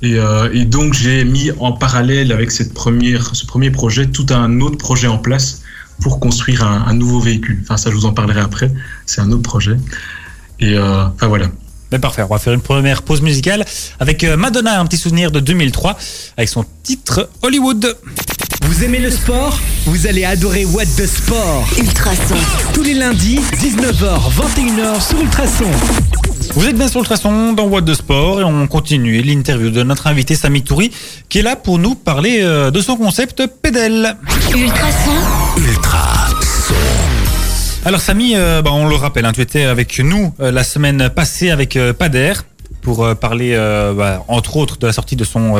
Et, 0.00 0.14
euh, 0.14 0.64
donc 0.64 0.94
j'ai 0.94 1.24
mis 1.24 1.50
en 1.58 1.72
parallèle 1.72 2.32
avec 2.32 2.50
ce 2.50 2.62
premier 2.62 3.70
projet 3.70 4.06
tout 4.06 4.26
un 4.30 4.62
autre 4.62 4.78
projet 4.78 5.06
en 5.06 5.18
place 5.18 5.60
pour 6.00 6.18
construire 6.18 6.64
un, 6.64 6.86
un 6.86 6.94
nouveau 6.94 7.20
véhicule. 7.20 7.58
Enfin 7.62 7.76
ça 7.76 7.90
je 7.90 7.94
vous 7.94 8.06
en 8.06 8.14
parlerai 8.14 8.40
après, 8.40 8.72
c'est 9.04 9.20
un 9.20 9.30
autre 9.32 9.42
projet. 9.42 9.76
Et 10.60 10.78
euh, 10.78 11.04
enfin 11.08 11.26
voilà. 11.26 11.50
Ben 11.90 12.00
parfait, 12.00 12.22
on 12.22 12.26
va 12.26 12.38
faire 12.38 12.52
une 12.52 12.60
première 12.60 13.02
pause 13.02 13.22
musicale 13.22 13.64
avec 14.00 14.24
euh, 14.24 14.36
Madonna, 14.36 14.80
un 14.80 14.86
petit 14.86 14.96
souvenir 14.96 15.30
de 15.30 15.38
2003, 15.38 15.96
avec 16.36 16.48
son 16.48 16.64
titre 16.82 17.28
Hollywood. 17.42 17.96
Vous 18.62 18.82
aimez 18.82 18.98
le 18.98 19.10
sport? 19.12 19.56
Vous 19.84 20.08
allez 20.08 20.24
adorer 20.24 20.64
What 20.64 20.86
the 20.96 21.06
Sport. 21.06 21.68
Ultrason. 21.78 22.34
Tous 22.74 22.82
les 22.82 22.94
lundis, 22.94 23.38
19h, 23.52 24.18
21h 24.34 25.08
sur 25.08 25.20
Ultrason. 25.20 25.70
Vous 26.54 26.66
êtes 26.66 26.76
bien 26.76 26.88
sur 26.88 27.00
Ultrason 27.00 27.52
dans 27.52 27.66
What 27.68 27.82
de 27.82 27.94
Sport 27.94 28.40
et 28.40 28.44
on 28.44 28.66
continue 28.66 29.22
l'interview 29.22 29.70
de 29.70 29.84
notre 29.84 30.08
invité 30.08 30.34
Samy 30.34 30.62
Toury 30.62 30.90
qui 31.28 31.38
est 31.38 31.42
là 31.42 31.54
pour 31.54 31.78
nous 31.78 31.94
parler 31.94 32.40
euh, 32.42 32.72
de 32.72 32.80
son 32.80 32.96
concept 32.96 33.46
Pédel. 33.46 34.16
Ultrason. 34.52 35.12
Ultra 35.58 36.28
son. 36.66 36.95
Alors 37.86 38.00
Samy, 38.00 38.34
euh, 38.34 38.62
bah, 38.62 38.72
on 38.72 38.88
le 38.88 38.96
rappelle, 38.96 39.24
hein, 39.26 39.32
tu 39.32 39.40
étais 39.40 39.62
avec 39.62 40.00
nous 40.00 40.34
euh, 40.40 40.50
la 40.50 40.64
semaine 40.64 41.08
passée 41.08 41.50
avec 41.50 41.76
euh, 41.76 41.92
Pader 41.92 42.32
pour 42.82 43.04
euh, 43.04 43.14
parler 43.14 43.54
bah, 43.96 44.24
entre 44.26 44.56
autres 44.56 44.76
de 44.76 44.88
la 44.88 44.92
sortie 44.92 45.14
de 45.14 45.22
son 45.22 45.54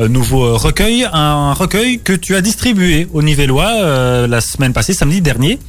nouveau 0.00 0.58
recueil, 0.58 1.06
un 1.12 1.52
recueil 1.52 2.00
que 2.00 2.14
tu 2.14 2.34
as 2.34 2.40
distribué 2.40 3.06
au 3.12 3.22
Nivellois 3.22 4.26
la 4.26 4.40
semaine 4.40 4.72
passée, 4.72 4.92
samedi 4.92 5.20
dernier. 5.20 5.60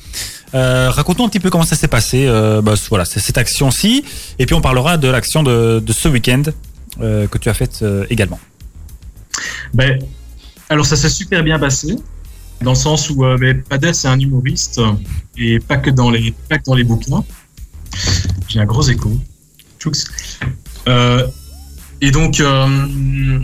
Raconte-nous 0.53 1.25
un 1.25 1.29
petit 1.29 1.39
peu 1.39 1.51
comment 1.51 1.63
ça 1.63 1.75
s'est 1.75 1.87
passé, 1.87 2.27
bah, 2.63 2.73
voilà, 2.89 3.05
cette 3.05 3.37
action-ci, 3.37 4.03
et 4.39 4.47
puis 4.47 4.55
on 4.55 4.61
parlera 4.61 4.97
de 4.97 5.07
l'action 5.07 5.43
de, 5.43 5.79
de 5.79 5.93
ce 5.93 6.07
week-end 6.07 6.41
que 6.99 7.37
tu 7.37 7.49
as 7.49 7.53
faite 7.53 7.85
également. 8.09 8.39
Ben, 9.75 9.99
alors 10.69 10.87
ça 10.87 10.95
s'est 10.95 11.09
super 11.09 11.43
bien 11.43 11.59
passé, 11.59 11.95
dans 12.63 12.71
le 12.71 12.75
sens 12.75 13.09
où 13.09 13.23
euh, 13.23 13.37
ben, 13.37 13.61
Pader 13.61 13.93
c'est 13.93 14.07
un 14.07 14.19
humoriste 14.19 14.81
et 15.37 15.59
pas 15.59 15.77
que 15.77 15.89
dans 15.89 16.09
les 16.09 16.33
pas 16.49 16.57
que 16.57 16.83
bouquins. 16.83 17.23
J'ai 18.47 18.59
un 18.59 18.65
gros 18.65 18.83
écho. 18.83 19.19
Euh, 20.87 21.27
et 22.01 22.11
donc, 22.11 22.39
euh, 22.39 23.39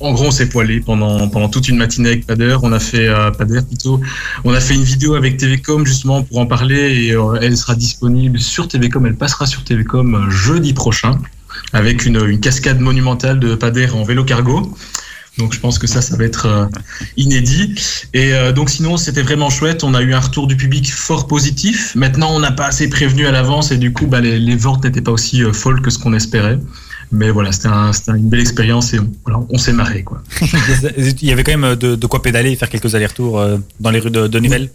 en 0.00 0.12
gros, 0.12 0.26
on 0.26 0.30
s'est 0.30 0.48
poilé 0.48 0.80
pendant 0.80 1.48
toute 1.48 1.68
une 1.68 1.76
matinée 1.76 2.10
avec 2.10 2.26
Pader. 2.26 2.56
On 2.62 2.72
a 2.72 2.80
fait 2.80 3.08
euh, 3.08 3.30
Pader 3.30 3.60
plutôt. 3.62 4.00
On 4.44 4.52
a 4.52 4.60
fait 4.60 4.74
une 4.74 4.84
vidéo 4.84 5.14
avec 5.14 5.36
TVcom 5.36 5.86
justement 5.86 6.22
pour 6.22 6.38
en 6.38 6.46
parler 6.46 6.74
et 6.74 7.16
elle 7.40 7.56
sera 7.56 7.74
disponible 7.74 8.38
sur 8.38 8.68
TVcom. 8.68 9.06
Elle 9.06 9.16
passera 9.16 9.46
sur 9.46 9.64
TVcom 9.64 10.30
jeudi 10.30 10.72
prochain 10.72 11.18
avec 11.72 12.04
une 12.06 12.40
cascade 12.40 12.80
monumentale 12.80 13.38
de 13.38 13.54
Pader 13.54 13.90
en 13.90 14.02
vélo 14.02 14.24
cargo. 14.24 14.74
Donc 15.38 15.54
je 15.54 15.60
pense 15.60 15.78
que 15.78 15.86
ça, 15.86 16.02
ça 16.02 16.16
va 16.16 16.24
être 16.24 16.46
euh, 16.46 16.66
inédit. 17.16 17.74
Et 18.12 18.34
euh, 18.34 18.52
donc 18.52 18.68
sinon, 18.68 18.96
c'était 18.96 19.22
vraiment 19.22 19.48
chouette. 19.48 19.82
On 19.82 19.94
a 19.94 20.02
eu 20.02 20.12
un 20.12 20.20
retour 20.20 20.46
du 20.46 20.56
public 20.56 20.92
fort 20.92 21.26
positif. 21.26 21.94
Maintenant, 21.94 22.34
on 22.34 22.40
n'a 22.40 22.52
pas 22.52 22.66
assez 22.66 22.88
prévenu 22.88 23.26
à 23.26 23.32
l'avance 23.32 23.70
et 23.72 23.78
du 23.78 23.92
coup, 23.92 24.06
bah, 24.06 24.20
les, 24.20 24.38
les 24.38 24.56
ventes 24.56 24.84
n'étaient 24.84 25.00
pas 25.00 25.12
aussi 25.12 25.42
euh, 25.42 25.52
folles 25.52 25.80
que 25.80 25.90
ce 25.90 25.98
qu'on 25.98 26.12
espérait. 26.12 26.58
Mais 27.12 27.30
voilà, 27.30 27.52
c'était 27.52 27.68
un, 27.68 27.92
c'était 27.92 28.12
une 28.12 28.28
belle 28.28 28.40
expérience 28.40 28.92
et 28.94 28.98
on, 28.98 29.10
voilà, 29.24 29.40
on 29.50 29.58
s'est 29.58 29.72
marré 29.74 30.02
quoi. 30.02 30.22
Il 30.98 31.28
y 31.28 31.32
avait 31.32 31.44
quand 31.44 31.56
même 31.56 31.76
de, 31.76 31.94
de 31.94 32.06
quoi 32.06 32.22
pédaler 32.22 32.52
et 32.52 32.56
faire 32.56 32.70
quelques 32.70 32.94
allers-retours 32.94 33.44
dans 33.80 33.90
les 33.90 33.98
rues 33.98 34.10
de, 34.10 34.26
de 34.28 34.38
Nivelles. 34.38 34.70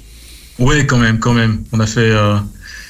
Ouais, 0.59 0.85
quand 0.85 0.97
même, 0.97 1.17
quand 1.19 1.33
même. 1.33 1.63
On 1.71 1.79
a 1.79 1.87
fait. 1.87 2.11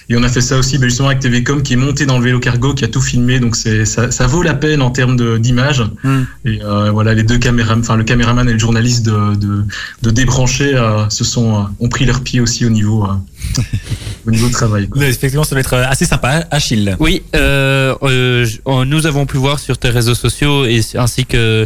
Et 0.09 0.15
on 0.15 0.23
a 0.23 0.29
fait 0.29 0.41
ça 0.41 0.57
aussi 0.57 0.77
ben, 0.77 0.87
justement 0.89 1.09
avec 1.09 1.19
TVcom 1.19 1.61
qui 1.63 1.73
est 1.73 1.77
monté 1.77 2.05
dans 2.05 2.17
le 2.17 2.23
vélo 2.23 2.39
cargo, 2.39 2.73
qui 2.73 2.85
a 2.85 2.87
tout 2.87 3.01
filmé, 3.01 3.39
donc 3.39 3.55
c'est 3.55 3.83
ça, 3.85 4.09
ça 4.11 4.25
vaut 4.27 4.41
la 4.41 4.53
peine 4.53 4.81
en 4.81 4.89
termes 4.91 5.15
de- 5.17 5.37
d'image. 5.37 5.83
Hmm. 6.03 6.23
Et 6.45 6.61
euh, 6.63 6.91
voilà, 6.91 7.13
les 7.13 7.23
deux 7.23 7.37
caméras, 7.37 7.75
enfin 7.77 7.95
le 7.97 8.03
caméraman 8.03 8.47
et 8.47 8.53
le 8.53 8.59
journaliste 8.59 9.05
de, 9.05 9.35
de, 9.35 9.65
de 10.03 10.09
débrancher 10.11 10.75
euh, 10.75 11.09
se 11.09 11.23
sont 11.23 11.55
euh, 11.59 11.63
ont 11.79 11.89
pris 11.89 12.05
leur 12.05 12.21
pied 12.21 12.39
aussi 12.39 12.65
au 12.65 12.69
niveau 12.69 13.03
euh, 13.05 13.61
au 14.27 14.31
niveau 14.31 14.49
travail. 14.49 14.87
Quoi. 14.87 15.05
Effectivement, 15.05 15.43
ça 15.43 15.51
doit 15.51 15.59
être 15.61 15.73
assez 15.73 16.05
sympa, 16.05 16.45
Achille. 16.51 16.95
Oui, 16.99 17.23
euh, 17.35 17.93
euh, 18.03 18.45
euh, 18.67 18.85
nous 18.85 19.05
avons 19.07 19.25
pu 19.25 19.37
voir 19.37 19.59
sur 19.59 19.77
tes 19.77 19.89
réseaux 19.89 20.15
sociaux 20.15 20.65
et 20.65 20.81
ainsi 20.95 21.25
que 21.25 21.65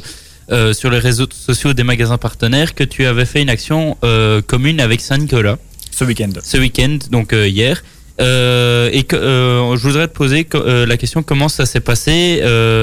euh, 0.52 0.74
sur 0.74 0.90
les 0.90 1.00
réseaux 1.00 1.28
sociaux 1.32 1.74
des 1.74 1.84
magasins 1.84 2.18
partenaires 2.18 2.76
que 2.76 2.84
tu 2.84 3.06
avais 3.06 3.26
fait 3.26 3.42
une 3.42 3.50
action 3.50 3.98
euh, 4.04 4.42
commune 4.42 4.80
avec 4.82 5.00
Saint-Nicolas 5.00 5.58
Ce 5.92 6.04
week-end. 6.04 6.32
ce 6.44 6.58
week-end, 6.58 6.98
donc 7.12 7.34
euh, 7.34 7.48
hier. 7.48 7.84
Euh, 8.22 8.90
et 8.94 9.04
que, 9.04 9.16
euh, 9.16 9.76
je 9.76 9.82
voudrais 9.82 10.08
te 10.08 10.14
poser 10.14 10.48
euh, 10.54 10.86
la 10.86 10.96
question 10.98 11.24
comment 11.24 11.50
ça 11.50 11.66
s'est 11.66 11.80
passé? 11.80 12.12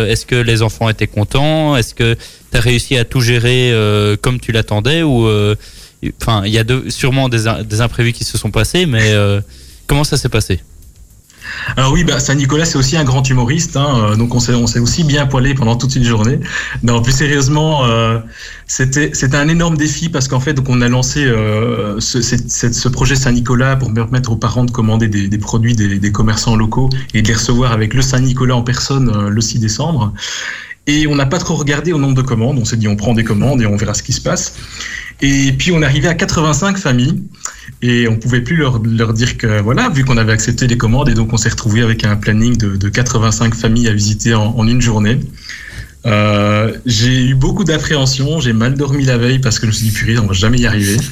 Est-ce 0.08 0.26
que 0.26 0.34
les 0.36 0.62
enfants 0.62 0.88
étaient 0.88 1.06
contents? 1.06 1.76
Est-ce 1.76 1.94
que 1.94 2.14
tu 2.14 2.56
as 2.56 2.60
réussi 2.60 2.96
à 2.98 3.04
tout 3.04 3.20
gérer 3.20 3.72
comme 4.20 4.40
tu 4.40 4.52
l'attendais? 4.52 5.02
Ou 5.02 5.28
enfin 6.20 6.42
il 6.44 6.52
y 6.52 6.58
a 6.58 6.64
sûrement 6.88 7.28
des, 7.28 7.46
im- 7.46 7.62
des 7.62 7.80
imprévus 7.80 8.12
qui 8.12 8.24
se 8.24 8.36
sont 8.38 8.50
passés, 8.50 8.86
mais 8.86 9.14
comment 9.86 10.04
ça 10.04 10.16
s'est 10.16 10.28
passé? 10.28 10.60
Alors 11.78 11.92
oui, 11.92 12.02
bah, 12.02 12.18
Saint-Nicolas, 12.18 12.64
c'est 12.64 12.76
aussi 12.76 12.96
un 12.96 13.04
grand 13.04 13.22
humoriste, 13.30 13.76
hein, 13.76 13.86
euh, 13.98 14.16
donc 14.16 14.34
on 14.34 14.40
s'est, 14.40 14.52
on 14.52 14.66
s'est 14.66 14.80
aussi 14.80 15.04
bien 15.04 15.26
poilé 15.26 15.54
pendant 15.54 15.76
toute 15.76 15.94
une 15.94 16.02
journée. 16.02 16.40
Non, 16.82 17.00
plus 17.02 17.12
sérieusement, 17.12 17.84
euh, 17.84 18.18
c'était, 18.66 19.10
c'était 19.12 19.36
un 19.36 19.46
énorme 19.46 19.76
défi 19.76 20.08
parce 20.08 20.26
qu'en 20.26 20.40
fait, 20.40 20.54
donc 20.54 20.68
on 20.68 20.80
a 20.80 20.88
lancé 20.88 21.24
euh, 21.24 22.00
ce, 22.00 22.20
ce 22.20 22.88
projet 22.88 23.14
Saint-Nicolas 23.14 23.76
pour 23.76 23.94
permettre 23.94 24.32
aux 24.32 24.36
parents 24.36 24.64
de 24.64 24.72
commander 24.72 25.06
des, 25.06 25.28
des 25.28 25.38
produits 25.38 25.76
des, 25.76 26.00
des 26.00 26.10
commerçants 26.10 26.56
locaux 26.56 26.90
et 27.14 27.22
de 27.22 27.28
les 27.28 27.34
recevoir 27.34 27.70
avec 27.70 27.94
le 27.94 28.02
Saint-Nicolas 28.02 28.56
en 28.56 28.62
personne 28.62 29.12
euh, 29.14 29.30
le 29.30 29.40
6 29.40 29.60
décembre. 29.60 30.12
Et 30.88 31.06
on 31.06 31.14
n'a 31.14 31.26
pas 31.26 31.38
trop 31.38 31.54
regardé 31.54 31.92
au 31.92 31.98
nombre 31.98 32.14
de 32.14 32.22
commandes, 32.22 32.58
on 32.58 32.64
s'est 32.64 32.78
dit 32.78 32.88
on 32.88 32.96
prend 32.96 33.12
des 33.12 33.22
commandes 33.22 33.62
et 33.62 33.66
on 33.66 33.76
verra 33.76 33.94
ce 33.94 34.02
qui 34.02 34.14
se 34.14 34.22
passe. 34.22 34.54
Et 35.20 35.52
puis 35.52 35.72
on 35.72 35.82
est 35.82 35.84
arrivé 35.84 36.08
à 36.08 36.14
85 36.14 36.78
familles 36.78 37.22
et 37.82 38.08
on 38.08 38.16
pouvait 38.16 38.40
plus 38.40 38.56
leur, 38.56 38.80
leur 38.82 39.12
dire 39.12 39.36
que 39.36 39.60
voilà, 39.60 39.88
vu 39.88 40.04
qu'on 40.04 40.16
avait 40.16 40.32
accepté 40.32 40.66
les 40.66 40.78
commandes 40.78 41.08
et 41.08 41.14
donc 41.14 41.32
on 41.32 41.36
s'est 41.36 41.48
retrouvé 41.48 41.82
avec 41.82 42.04
un 42.04 42.16
planning 42.16 42.56
de, 42.56 42.76
de 42.76 42.88
85 42.88 43.54
familles 43.54 43.88
à 43.88 43.92
visiter 43.92 44.34
en, 44.34 44.54
en 44.56 44.66
une 44.66 44.80
journée. 44.80 45.20
Euh, 46.06 46.76
j'ai 46.86 47.26
eu 47.26 47.34
beaucoup 47.34 47.64
d'appréhension, 47.64 48.40
j'ai 48.40 48.52
mal 48.52 48.74
dormi 48.74 49.04
la 49.04 49.18
veille 49.18 49.40
parce 49.40 49.58
que 49.58 49.66
je 49.66 49.72
me 49.72 49.72
suis 49.72 49.86
dit 49.86 49.92
purée, 49.92 50.18
on 50.18 50.26
va 50.26 50.32
jamais 50.32 50.58
y 50.58 50.66
arriver. 50.66 50.96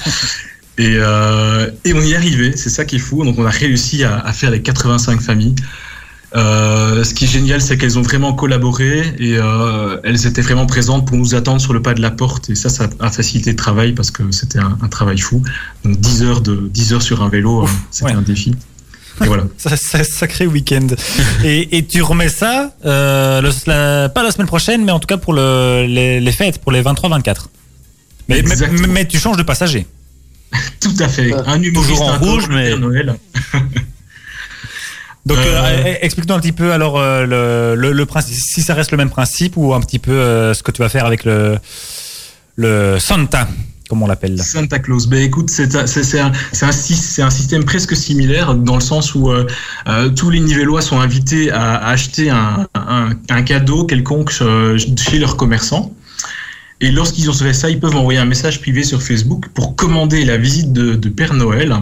Et, 0.79 0.97
euh, 0.99 1.71
et 1.87 1.95
on 1.95 2.03
y 2.03 2.13
est 2.13 2.17
arrivé, 2.17 2.53
c'est 2.55 2.69
ça 2.69 2.85
qui 2.85 2.97
est 2.97 2.99
fou. 2.99 3.25
Donc 3.25 3.39
on 3.39 3.47
a 3.47 3.51
réussi 3.51 4.05
à, 4.05 4.19
à 4.19 4.33
faire 4.35 4.51
les 4.51 4.61
85 4.61 5.23
familles. 5.23 5.55
Euh, 6.35 7.05
ce 7.05 7.15
qui 7.15 7.25
est 7.25 7.29
génial, 7.29 7.61
c'est 7.63 7.79
qu'elles 7.79 7.99
ont 7.99 8.03
vraiment 8.03 8.33
collaboré 8.35 9.15
et 9.19 9.37
euh, 9.39 9.99
elles 10.05 10.27
étaient 10.27 10.43
vraiment 10.43 10.67
présentes 10.67 11.07
pour 11.07 11.17
nous 11.17 11.35
attendre 11.35 11.61
sur 11.61 11.73
le 11.73 11.81
pas 11.81 11.95
de 11.95 12.03
la 12.03 12.11
porte. 12.11 12.51
Et 12.51 12.55
ça, 12.55 12.69
ça 12.69 12.89
a 13.01 13.11
facilité 13.11 13.51
le 13.51 13.57
travail 13.57 13.93
parce 13.93 14.11
que 14.11 14.31
c'était 14.33 14.59
un, 14.59 14.77
un 14.83 14.89
travail 14.89 15.19
fou. 15.19 15.43
Donc 15.85 15.99
10 15.99 16.23
heures, 16.25 16.41
de, 16.41 16.69
10 16.69 16.93
heures 16.95 17.03
sur 17.03 17.23
un 17.23 17.29
vélo, 17.29 17.63
euh, 17.63 17.67
c'était 17.91 18.11
ouais. 18.11 18.17
un 18.17 18.23
défi. 18.23 18.55
Et 19.23 19.27
voilà. 19.27 19.45
Ça, 19.57 19.77
ça- 19.77 20.05
sacré 20.05 20.47
week-end. 20.47 20.89
et, 21.45 21.79
et 21.79 21.87
tu 21.87 22.03
remets 22.03 22.29
ça, 22.29 22.75
euh, 22.85 23.41
le- 23.41 23.51
la- 23.67 24.09
pas 24.11 24.23
la 24.23 24.31
semaine 24.31 24.47
prochaine, 24.49 24.85
mais 24.85 24.93
en 24.93 24.99
tout 24.99 25.07
cas 25.07 25.17
pour 25.17 25.33
le, 25.33 25.87
les, 25.89 26.21
les 26.21 26.33
fêtes, 26.33 26.59
pour 26.61 26.71
les 26.73 26.83
23-24. 26.83 27.47
Mais, 28.29 28.43
mais, 28.43 28.87
mais 28.89 29.07
tu 29.07 29.19
changes 29.19 29.37
de 29.39 29.43
passager. 29.45 29.87
Tout 30.81 30.93
à 30.99 31.09
fait. 31.09 31.33
Un 31.33 31.63
humoriste 31.63 31.91
Toujours 31.93 32.03
en 32.03 32.13
un 32.13 32.17
rouge, 32.19 32.47
mais- 32.51 32.77
Noël. 32.77 33.17
Donc, 35.27 35.39
Euh, 35.39 35.83
euh, 35.85 35.95
explique-nous 36.03 36.35
un 36.37 36.41
petit 36.41 36.53
peu 36.53 36.73
alors 36.73 36.99
euh, 36.99 37.27
le, 37.27 37.81
le, 37.81 37.93
le 37.93 38.07
principe, 38.07 38.37
si 38.37 38.63
ça 38.63 38.75
reste 38.75 38.93
le 38.93 38.97
même 38.97 39.11
principe 39.11 39.57
ou 39.57 39.75
un 39.75 39.81
petit 39.81 39.99
peu 39.99 40.13
euh, 40.13 40.55
ce 40.55 40.63
que 40.63 40.71
tu 40.71 40.81
vas 40.83 40.89
faire 40.89 41.05
avec 41.05 41.25
le, 41.25 41.59
le 42.55 42.99
Santa, 43.01 43.49
comme 43.89 44.03
on 44.03 44.07
l'appelle. 44.07 44.41
Santa 44.41 44.79
Claus. 44.79 45.09
Ben 45.09 45.21
écoute, 45.21 45.51
c'est 45.51 45.75
un, 45.75 45.83
un, 45.83 46.73
système 47.31 47.65
presque 47.65 47.97
similaire 47.97 48.55
dans 48.55 48.77
le 48.77 48.81
sens 48.81 49.17
où 49.17 49.31
euh, 49.33 49.47
euh, 49.89 50.11
tous 50.11 50.31
les 50.31 50.39
Nivellois 50.39 50.81
sont 50.81 51.01
invités 51.01 51.51
à, 51.51 51.75
à 51.75 51.91
acheter 51.91 52.31
un, 52.31 52.69
un, 52.75 53.11
un 53.29 53.43
cadeau 53.43 53.85
quelconque 53.85 54.31
chez 54.31 55.19
leurs 55.19 55.37
commerçants. 55.37 55.93
Et 56.81 56.91
lorsqu'ils 56.91 57.31
ont 57.31 57.33
fait 57.33 57.55
ça, 57.55 57.71
ils 57.71 57.81
peuvent 57.81 57.97
envoyer 57.97 58.19
un 58.19 58.27
message 58.27 58.61
privé 58.61 58.83
sur 58.85 59.03
Facebook 59.03 59.47
pour 59.55 59.77
commander 59.77 60.25
la 60.25 60.37
visite 60.37 60.73
de, 60.73 61.09
Père 61.09 61.33
Noël. 61.33 61.75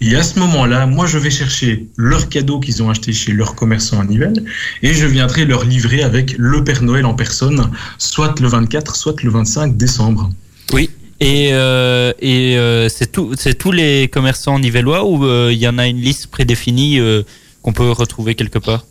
Et 0.00 0.16
à 0.16 0.22
ce 0.22 0.38
moment-là, 0.40 0.86
moi, 0.86 1.06
je 1.06 1.18
vais 1.18 1.30
chercher 1.30 1.86
leur 1.96 2.28
cadeau 2.28 2.58
qu'ils 2.58 2.82
ont 2.82 2.90
acheté 2.90 3.12
chez 3.12 3.32
leur 3.32 3.54
commerçant 3.54 4.00
à 4.00 4.04
Nivelles 4.04 4.44
et 4.82 4.92
je 4.92 5.06
viendrai 5.06 5.44
leur 5.44 5.64
livrer 5.64 6.02
avec 6.02 6.34
le 6.36 6.64
Père 6.64 6.82
Noël 6.82 7.04
en 7.06 7.14
personne, 7.14 7.70
soit 7.98 8.40
le 8.40 8.48
24, 8.48 8.96
soit 8.96 9.22
le 9.22 9.30
25 9.30 9.76
décembre. 9.76 10.30
Oui. 10.72 10.90
Et, 11.20 11.50
euh, 11.52 12.12
et 12.18 12.56
euh, 12.56 12.88
c'est 12.88 13.12
tous 13.12 13.72
les 13.72 14.08
commerçants 14.08 14.58
nivellois 14.58 15.04
ou 15.04 15.24
euh, 15.24 15.50
il 15.52 15.58
y 15.58 15.68
en 15.68 15.78
a 15.78 15.86
une 15.86 16.00
liste 16.00 16.28
prédéfinie 16.28 16.98
euh, 16.98 17.22
qu'on 17.62 17.72
peut 17.72 17.90
retrouver 17.90 18.34
quelque 18.34 18.58
part? 18.58 18.86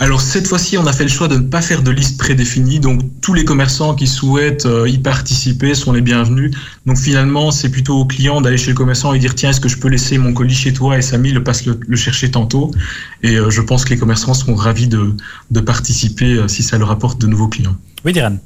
Alors 0.00 0.20
cette 0.20 0.46
fois-ci, 0.46 0.78
on 0.78 0.86
a 0.86 0.92
fait 0.92 1.02
le 1.02 1.10
choix 1.10 1.26
de 1.26 1.36
ne 1.36 1.48
pas 1.48 1.60
faire 1.60 1.82
de 1.82 1.90
liste 1.90 2.18
prédéfinie, 2.18 2.78
donc 2.78 3.00
tous 3.20 3.34
les 3.34 3.44
commerçants 3.44 3.96
qui 3.96 4.06
souhaitent 4.06 4.66
euh, 4.66 4.88
y 4.88 4.96
participer 4.96 5.74
sont 5.74 5.92
les 5.92 6.00
bienvenus. 6.00 6.56
Donc 6.86 6.98
finalement, 6.98 7.50
c'est 7.50 7.68
plutôt 7.68 7.98
au 7.98 8.04
client 8.04 8.40
d'aller 8.40 8.58
chez 8.58 8.70
le 8.70 8.76
commerçant 8.76 9.12
et 9.12 9.18
dire 9.18 9.34
tiens, 9.34 9.50
est-ce 9.50 9.60
que 9.60 9.68
je 9.68 9.76
peux 9.76 9.88
laisser 9.88 10.16
mon 10.16 10.32
colis 10.32 10.54
chez 10.54 10.72
toi 10.72 10.96
et 10.96 11.02
Samy 11.02 11.32
le 11.32 11.42
passe 11.42 11.66
le, 11.66 11.96
chercher 11.96 12.30
tantôt? 12.30 12.70
Et 13.24 13.34
euh, 13.34 13.50
je 13.50 13.60
pense 13.60 13.84
que 13.84 13.90
les 13.90 13.98
commerçants 13.98 14.34
seront 14.34 14.54
ravis 14.54 14.86
de, 14.86 15.14
de 15.50 15.60
participer 15.60 16.34
euh, 16.34 16.46
si 16.46 16.62
ça 16.62 16.78
leur 16.78 16.92
apporte 16.92 17.20
de 17.20 17.26
nouveaux 17.26 17.48
clients. 17.48 17.76
Oui, 18.04 18.12
Diran. 18.12 18.36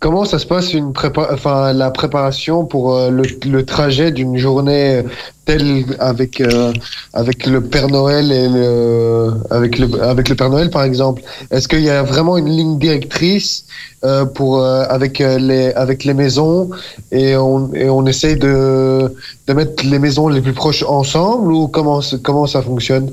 Comment 0.00 0.24
ça 0.24 0.38
se 0.38 0.46
passe 0.46 0.72
une 0.74 0.92
prépa 0.92 1.28
enfin 1.32 1.72
la 1.72 1.90
préparation 1.90 2.64
pour 2.64 2.94
euh, 2.94 3.10
le, 3.10 3.24
le 3.46 3.64
trajet 3.64 4.10
d'une 4.12 4.36
journée 4.36 5.02
telle 5.44 5.84
avec 5.98 6.40
euh, 6.40 6.72
avec 7.12 7.46
le 7.46 7.60
Père 7.62 7.88
Noël 7.88 8.32
et 8.32 8.48
le 8.48 9.32
avec 9.50 9.78
le 9.78 10.02
avec 10.02 10.28
le 10.28 10.34
Père 10.36 10.50
Noël 10.50 10.70
par 10.70 10.84
exemple? 10.84 11.22
Est-ce 11.50 11.68
qu'il 11.68 11.82
y 11.82 11.90
a 11.90 12.02
vraiment 12.02 12.36
une 12.36 12.48
ligne 12.48 12.78
directrice 12.78 13.66
euh, 14.04 14.24
pour 14.24 14.58
euh, 14.58 14.84
avec 14.88 15.20
euh, 15.20 15.38
les 15.38 15.72
avec 15.72 16.04
les 16.04 16.14
maisons 16.14 16.70
et 17.12 17.36
on 17.36 17.72
et 17.74 17.88
on 17.88 18.06
essaye 18.06 18.36
de 18.36 19.14
de 19.46 19.52
mettre 19.52 19.84
les 19.84 19.98
maisons 19.98 20.28
les 20.28 20.40
plus 20.40 20.54
proches 20.54 20.82
ensemble 20.82 21.52
ou 21.52 21.68
comment 21.68 22.00
comment 22.22 22.46
ça 22.46 22.62
fonctionne? 22.62 23.10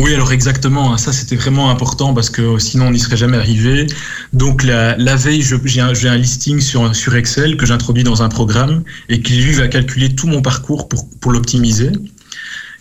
Oui, 0.00 0.14
alors 0.14 0.32
exactement. 0.32 0.94
hein, 0.94 0.98
Ça, 0.98 1.12
c'était 1.12 1.36
vraiment 1.36 1.70
important 1.70 2.14
parce 2.14 2.30
que 2.30 2.58
sinon, 2.58 2.86
on 2.86 2.90
n'y 2.90 2.98
serait 2.98 3.18
jamais 3.18 3.36
arrivé. 3.36 3.86
Donc, 4.32 4.62
la, 4.62 4.94
veille, 5.16 5.42
j'ai 5.42 5.80
un, 5.80 5.92
un 5.92 6.16
listing 6.16 6.60
sur, 6.60 7.14
Excel 7.14 7.56
que 7.58 7.66
j'introduis 7.66 8.02
dans 8.02 8.22
un 8.22 8.30
programme 8.30 8.82
et 9.10 9.20
qui, 9.20 9.34
lui, 9.34 9.52
va 9.52 9.68
calculer 9.68 10.14
tout 10.14 10.26
mon 10.26 10.40
parcours 10.40 10.88
pour, 10.88 11.32
l'optimiser. 11.32 11.92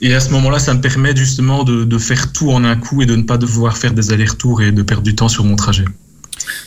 Et 0.02 0.16
à 0.16 0.22
ce 0.22 0.30
moment-là, 0.32 0.60
ça 0.60 0.74
me 0.74 0.80
permet 0.80 1.14
justement 1.14 1.66
de, 1.66 1.98
faire 1.98 2.32
tout 2.32 2.52
en 2.52 2.64
un 2.64 2.78
coup 2.78 3.02
et 3.02 3.06
de 3.06 3.18
ne 3.18 3.24
pas 3.24 3.38
devoir 3.38 3.78
faire 3.78 3.94
des 3.94 4.14
allers-retours 4.14 4.62
et 4.62 4.72
de 4.72 4.82
perdre 4.82 5.04
du 5.04 5.14
temps 5.14 5.30
sur 5.30 5.44
mon 5.44 5.58
trajet. 5.58 5.86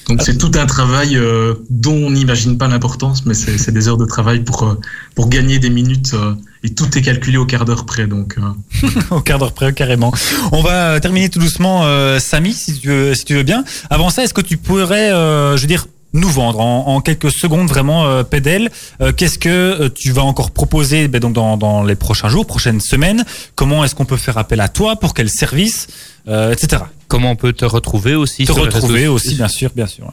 Donc, 0.06 0.20
c'est 0.20 0.36
tout 0.36 0.50
un 0.54 0.66
travail 0.66 1.16
euh, 1.16 1.54
dont 1.70 1.94
on 1.94 2.10
n'imagine 2.10 2.58
pas 2.58 2.68
l'importance, 2.68 3.24
mais 3.24 3.32
c'est 3.32 3.72
des 3.72 3.88
heures 3.88 3.96
de 3.96 4.04
travail 4.04 4.40
pour, 4.40 4.64
euh, 4.64 5.26
gagner 5.28 5.58
des 5.58 5.70
minutes 5.70 6.12
euh, 6.12 6.34
et 6.64 6.74
tout 6.74 6.96
est 6.96 7.02
calculé 7.02 7.36
au 7.38 7.46
quart 7.46 7.64
d'heure 7.64 7.84
près. 7.86 8.06
Donc, 8.06 8.38
euh, 8.38 8.88
Au 9.10 9.20
quart 9.20 9.38
d'heure 9.38 9.52
près, 9.52 9.72
carrément. 9.72 10.12
On 10.52 10.62
va 10.62 11.00
terminer 11.00 11.28
tout 11.28 11.38
doucement, 11.40 11.84
euh, 11.84 12.18
Samy, 12.18 12.52
si 12.52 12.78
tu, 12.78 12.88
veux, 12.88 13.14
si 13.14 13.24
tu 13.24 13.34
veux 13.34 13.42
bien. 13.42 13.64
Avant 13.90 14.10
ça, 14.10 14.22
est-ce 14.22 14.34
que 14.34 14.40
tu 14.40 14.56
pourrais, 14.56 15.12
euh, 15.12 15.56
je 15.56 15.62
veux 15.62 15.66
dire, 15.68 15.86
nous 16.12 16.28
vendre 16.28 16.60
en, 16.60 16.88
en 16.88 17.00
quelques 17.00 17.30
secondes 17.30 17.68
vraiment 17.68 18.06
euh, 18.06 18.22
Pédel 18.22 18.70
euh, 19.00 19.12
Qu'est-ce 19.12 19.38
que 19.38 19.48
euh, 19.48 19.88
tu 19.88 20.12
vas 20.12 20.22
encore 20.22 20.50
proposer 20.50 21.08
ben, 21.08 21.20
donc 21.20 21.32
dans, 21.32 21.56
dans 21.56 21.82
les 21.82 21.94
prochains 21.94 22.28
jours, 22.28 22.46
prochaines 22.46 22.80
semaines? 22.80 23.24
Comment 23.54 23.82
est-ce 23.82 23.94
qu'on 23.94 24.04
peut 24.04 24.16
faire 24.16 24.38
appel 24.38 24.60
à 24.60 24.68
toi? 24.68 24.96
Pour 24.96 25.14
quel 25.14 25.30
service? 25.30 25.88
Euh, 26.28 26.52
Etc. 26.52 26.82
Comment 27.08 27.30
on 27.32 27.36
peut 27.36 27.52
te 27.52 27.64
retrouver 27.64 28.14
aussi 28.14 28.44
Te 28.44 28.52
retrouver 28.52 29.08
aussi, 29.08 29.34
bien 29.34 29.48
sûr, 29.48 29.70
bien 29.74 29.86
sûr. 29.86 30.12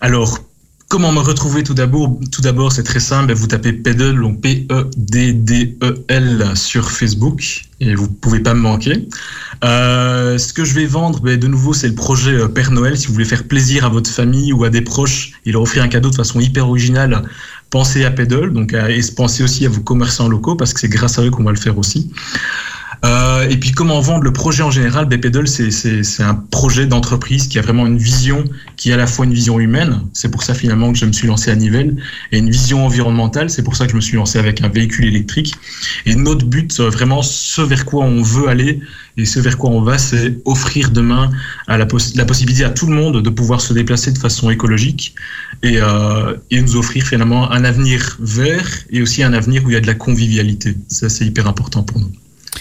Alors, 0.00 0.38
comment 0.92 1.10
me 1.10 1.20
retrouver 1.20 1.62
tout 1.62 1.72
d'abord? 1.72 2.18
Tout 2.30 2.42
d'abord, 2.42 2.70
c'est 2.70 2.82
très 2.82 3.00
simple. 3.00 3.32
Vous 3.32 3.46
tapez 3.46 3.72
Pedal, 3.72 4.20
donc 4.20 4.42
P-E-D-D-E-L 4.42 6.44
sur 6.54 6.90
Facebook 6.90 7.64
et 7.80 7.94
vous 7.94 8.08
pouvez 8.08 8.40
pas 8.40 8.52
me 8.52 8.60
manquer. 8.60 9.08
Euh, 9.64 10.36
ce 10.36 10.52
que 10.52 10.66
je 10.66 10.74
vais 10.74 10.84
vendre, 10.84 11.20
ben, 11.20 11.38
de 11.38 11.46
nouveau, 11.46 11.72
c'est 11.72 11.88
le 11.88 11.94
projet 11.94 12.34
euh, 12.34 12.46
Père 12.46 12.72
Noël. 12.72 12.98
Si 12.98 13.06
vous 13.06 13.14
voulez 13.14 13.24
faire 13.24 13.44
plaisir 13.44 13.86
à 13.86 13.88
votre 13.88 14.10
famille 14.10 14.52
ou 14.52 14.64
à 14.64 14.68
des 14.68 14.82
proches 14.82 15.32
et 15.46 15.52
leur 15.52 15.62
offrir 15.62 15.82
un 15.82 15.88
cadeau 15.88 16.10
de 16.10 16.14
façon 16.14 16.40
hyper 16.40 16.68
originale, 16.68 17.22
pensez 17.70 18.04
à 18.04 18.10
Pedal. 18.10 18.52
Donc, 18.52 18.74
à- 18.74 18.90
et 18.90 19.00
pensez 19.16 19.42
aussi 19.42 19.64
à 19.64 19.70
vos 19.70 19.80
commerçants 19.80 20.28
locaux 20.28 20.56
parce 20.56 20.74
que 20.74 20.80
c'est 20.80 20.90
grâce 20.90 21.18
à 21.18 21.24
eux 21.24 21.30
qu'on 21.30 21.44
va 21.44 21.52
le 21.52 21.58
faire 21.58 21.78
aussi. 21.78 22.10
Euh, 23.04 23.48
et 23.48 23.56
puis 23.56 23.72
comment 23.72 24.00
vendre 24.00 24.22
le 24.22 24.32
projet 24.32 24.62
en 24.62 24.70
général? 24.70 25.06
BPDL, 25.06 25.48
c'est 25.48 26.22
un 26.22 26.34
projet 26.34 26.86
d'entreprise 26.86 27.48
qui 27.48 27.58
a 27.58 27.62
vraiment 27.62 27.86
une 27.86 27.98
vision, 27.98 28.44
qui 28.76 28.90
est 28.90 28.92
à 28.92 28.96
la 28.96 29.08
fois 29.08 29.24
une 29.24 29.34
vision 29.34 29.58
humaine, 29.58 30.02
c'est 30.12 30.30
pour 30.30 30.44
ça 30.44 30.54
finalement 30.54 30.92
que 30.92 30.98
je 30.98 31.06
me 31.06 31.12
suis 31.12 31.26
lancé 31.26 31.50
à 31.50 31.56
Nivelles, 31.56 31.96
et 32.30 32.38
une 32.38 32.50
vision 32.50 32.86
environnementale, 32.86 33.50
c'est 33.50 33.62
pour 33.62 33.74
ça 33.74 33.86
que 33.86 33.90
je 33.90 33.96
me 33.96 34.00
suis 34.00 34.16
lancé 34.16 34.38
avec 34.38 34.62
un 34.62 34.68
véhicule 34.68 35.06
électrique. 35.06 35.54
Et 36.06 36.14
notre 36.14 36.46
but, 36.46 36.78
euh, 36.78 36.90
vraiment 36.90 37.22
ce 37.22 37.60
vers 37.60 37.84
quoi 37.84 38.04
on 38.04 38.22
veut 38.22 38.48
aller, 38.48 38.80
et 39.16 39.24
ce 39.24 39.40
vers 39.40 39.58
quoi 39.58 39.70
on 39.70 39.82
va, 39.82 39.98
c'est 39.98 40.38
offrir 40.44 40.90
demain 40.90 41.30
la, 41.66 41.86
possibilité 41.86 42.64
à 42.64 42.70
tout 42.70 42.86
le 42.86 42.94
monde 42.94 43.20
de 43.20 43.30
pouvoir 43.30 43.60
se 43.60 43.72
déplacer 43.72 44.12
de 44.12 44.18
façon 44.18 44.48
écologique 44.48 45.14
et, 45.62 45.78
euh, 45.80 46.36
et 46.50 46.62
nous 46.62 46.76
offrir 46.76 47.04
finalement 47.04 47.50
un 47.50 47.64
avenir 47.64 48.16
vert 48.20 48.68
et 48.90 49.02
aussi 49.02 49.22
un 49.22 49.32
avenir 49.32 49.64
où 49.64 49.70
il 49.70 49.74
y 49.74 49.76
a 49.76 49.80
de 49.80 49.86
la 49.86 49.94
convivialité. 49.94 50.76
Ça, 50.88 51.08
c'est 51.08 51.26
hyper 51.26 51.46
important 51.46 51.82
pour 51.82 52.00
nous. 52.00 52.12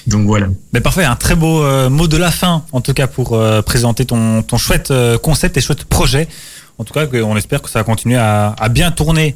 Donc 0.07 0.25
voilà. 0.25 0.48
Mais 0.74 0.81
parfait, 0.81 1.03
un 1.03 1.15
très 1.15 1.36
beau 1.36 1.63
euh, 1.63 1.89
mot 1.89 2.07
de 2.07 2.17
la 2.17 2.31
fin, 2.31 2.63
en 2.71 2.81
tout 2.81 2.93
cas 2.93 3.07
pour 3.07 3.33
euh, 3.33 3.62
présenter 3.62 4.05
ton, 4.05 4.41
ton 4.41 4.57
chouette 4.57 4.91
euh, 4.91 5.17
concept 5.17 5.57
et 5.57 5.62
chouette 5.62 5.86
projet. 5.86 6.27
En 6.77 6.83
tout 6.83 6.93
cas, 6.93 7.05
on 7.24 7.38
espère 7.38 7.62
que 7.62 7.69
ça 7.69 7.79
va 7.79 7.83
continuer 7.83 8.17
à, 8.17 8.55
à 8.60 8.69
bien 8.69 8.89
tourner 8.91 9.36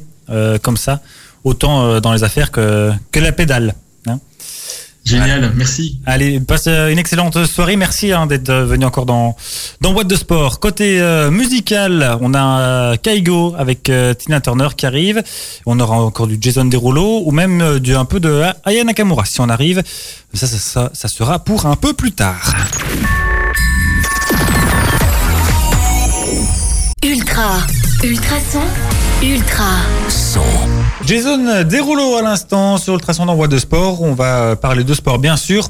comme 0.62 0.76
ça, 0.76 1.00
autant 1.44 2.00
dans 2.00 2.12
les 2.12 2.24
affaires 2.24 2.50
que, 2.50 2.90
que 3.12 3.20
la 3.20 3.30
pédale. 3.30 3.76
Génial, 5.06 5.52
merci. 5.54 6.00
Allez, 6.04 6.40
passe 6.40 6.64
euh, 6.66 6.88
une 6.88 6.98
excellente 6.98 7.46
soirée. 7.46 7.76
Merci 7.76 8.10
hein, 8.10 8.26
d'être 8.26 8.48
euh, 8.50 8.66
venu 8.66 8.84
encore 8.84 9.06
dans 9.06 9.36
dans 9.80 9.92
boîte 9.92 10.08
de 10.08 10.16
sport. 10.16 10.58
Côté 10.58 11.00
euh, 11.00 11.30
musical, 11.30 12.18
on 12.20 12.34
a 12.34 12.60
euh, 12.60 12.96
Kaigo 12.96 13.54
avec 13.56 13.88
euh, 13.88 14.14
Tina 14.14 14.40
Turner 14.40 14.66
qui 14.76 14.84
arrive. 14.84 15.22
On 15.64 15.78
aura 15.78 16.00
encore 16.00 16.26
du 16.26 16.38
Jason 16.40 16.64
Derulo 16.64 17.22
ou 17.24 17.30
même 17.30 17.60
euh, 17.60 17.78
du 17.78 17.94
un 17.94 18.04
peu 18.04 18.18
de 18.18 18.42
Aya 18.64 18.82
Nakamura 18.82 19.24
si 19.26 19.40
on 19.40 19.48
arrive. 19.48 19.84
Ça, 20.34 20.48
ça, 20.48 20.58
ça, 20.58 20.90
ça 20.92 21.06
sera 21.06 21.38
pour 21.38 21.66
un 21.66 21.76
peu 21.76 21.92
plus 21.92 22.10
tard. 22.10 22.52
Ultra, 27.04 27.58
ultra 28.02 28.36
son, 28.40 28.60
ultra. 29.22 29.78
Son. 30.08 30.42
Jason 31.04 31.64
Derulo 31.64 32.16
à 32.16 32.22
l'instant 32.22 32.78
sur 32.78 32.94
Ultrason 32.94 33.26
dans 33.26 33.36
boîte 33.36 33.50
de 33.50 33.58
sport. 33.58 34.02
On 34.02 34.14
va 34.14 34.56
parler 34.56 34.84
de 34.84 34.94
sport 34.94 35.18
bien 35.18 35.36
sûr 35.36 35.68